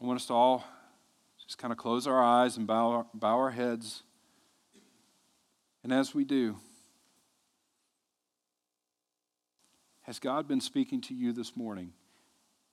I 0.00 0.06
want 0.06 0.20
us 0.20 0.26
to 0.26 0.34
all 0.34 0.64
just 1.48 1.56
kind 1.56 1.72
of 1.72 1.78
close 1.78 2.06
our 2.06 2.22
eyes 2.22 2.58
and 2.58 2.66
bow, 2.66 3.06
bow 3.14 3.36
our 3.36 3.50
heads. 3.50 4.02
And 5.82 5.92
as 5.94 6.14
we 6.14 6.24
do, 6.24 6.56
has 10.02 10.18
God 10.18 10.46
been 10.46 10.60
speaking 10.60 11.00
to 11.02 11.14
you 11.14 11.32
this 11.32 11.56
morning? 11.56 11.94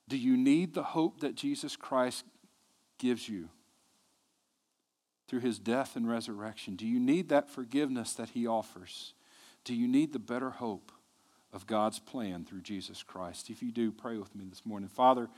Do 0.08 0.18
you 0.18 0.36
need 0.36 0.74
the 0.74 0.82
hope 0.82 1.20
that 1.20 1.34
Jesus 1.34 1.74
Christ 1.74 2.26
gives 2.98 3.30
you 3.30 3.48
through 5.26 5.40
his 5.40 5.58
death 5.58 5.96
and 5.96 6.06
resurrection? 6.06 6.76
Do 6.76 6.86
you 6.86 7.00
need 7.00 7.30
that 7.30 7.48
forgiveness 7.48 8.12
that 8.12 8.30
he 8.30 8.46
offers? 8.46 9.14
Do 9.64 9.74
you 9.74 9.88
need 9.88 10.12
the 10.12 10.18
better 10.18 10.50
hope 10.50 10.92
of 11.50 11.66
God's 11.66 11.98
plan 11.98 12.44
through 12.44 12.60
Jesus 12.60 13.02
Christ? 13.02 13.48
If 13.48 13.62
you 13.62 13.72
do, 13.72 13.90
pray 13.90 14.18
with 14.18 14.34
me 14.34 14.44
this 14.44 14.66
morning. 14.66 14.90
Father, 14.90 15.30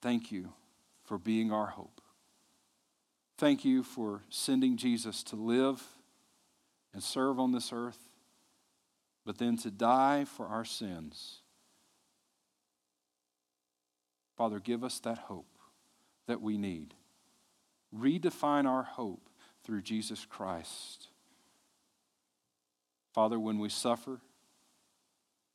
thank 0.00 0.30
you 0.30 0.52
for 1.04 1.18
being 1.18 1.50
our 1.50 1.66
hope. 1.66 1.97
Thank 3.38 3.64
you 3.64 3.84
for 3.84 4.22
sending 4.30 4.76
Jesus 4.76 5.22
to 5.24 5.36
live 5.36 5.80
and 6.92 7.00
serve 7.00 7.38
on 7.38 7.52
this 7.52 7.72
earth, 7.72 8.00
but 9.24 9.38
then 9.38 9.56
to 9.58 9.70
die 9.70 10.24
for 10.24 10.46
our 10.46 10.64
sins. 10.64 11.42
Father, 14.36 14.58
give 14.58 14.82
us 14.82 14.98
that 15.00 15.18
hope 15.18 15.56
that 16.26 16.40
we 16.40 16.58
need. 16.58 16.94
Redefine 17.96 18.66
our 18.66 18.82
hope 18.82 19.30
through 19.62 19.82
Jesus 19.82 20.26
Christ. 20.28 21.06
Father, 23.14 23.38
when 23.38 23.60
we 23.60 23.68
suffer, 23.68 24.20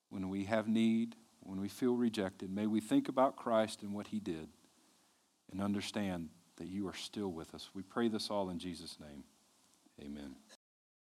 when 0.10 0.30
we 0.30 0.46
have 0.46 0.70
need, 0.70 1.18
when 1.42 1.60
we 1.60 1.68
feel 1.68 1.96
rejected, 1.98 2.50
may 2.50 2.66
we 2.66 2.80
think 2.80 3.10
about 3.10 3.36
Christ 3.36 3.84
and 3.84 3.94
what 3.94 4.08
he 4.08 4.22
did 4.22 4.48
and 5.52 5.62
understand 5.62 6.30
that 6.58 6.68
you 6.68 6.88
are 6.88 6.96
still 6.96 7.32
with 7.32 7.54
us. 7.56 7.70
We 7.74 7.84
pray 7.84 8.08
this 8.08 8.30
all 8.30 8.50
in 8.50 8.60
Jesus' 8.60 8.98
name. 9.00 9.24
Amen. 10.02 10.36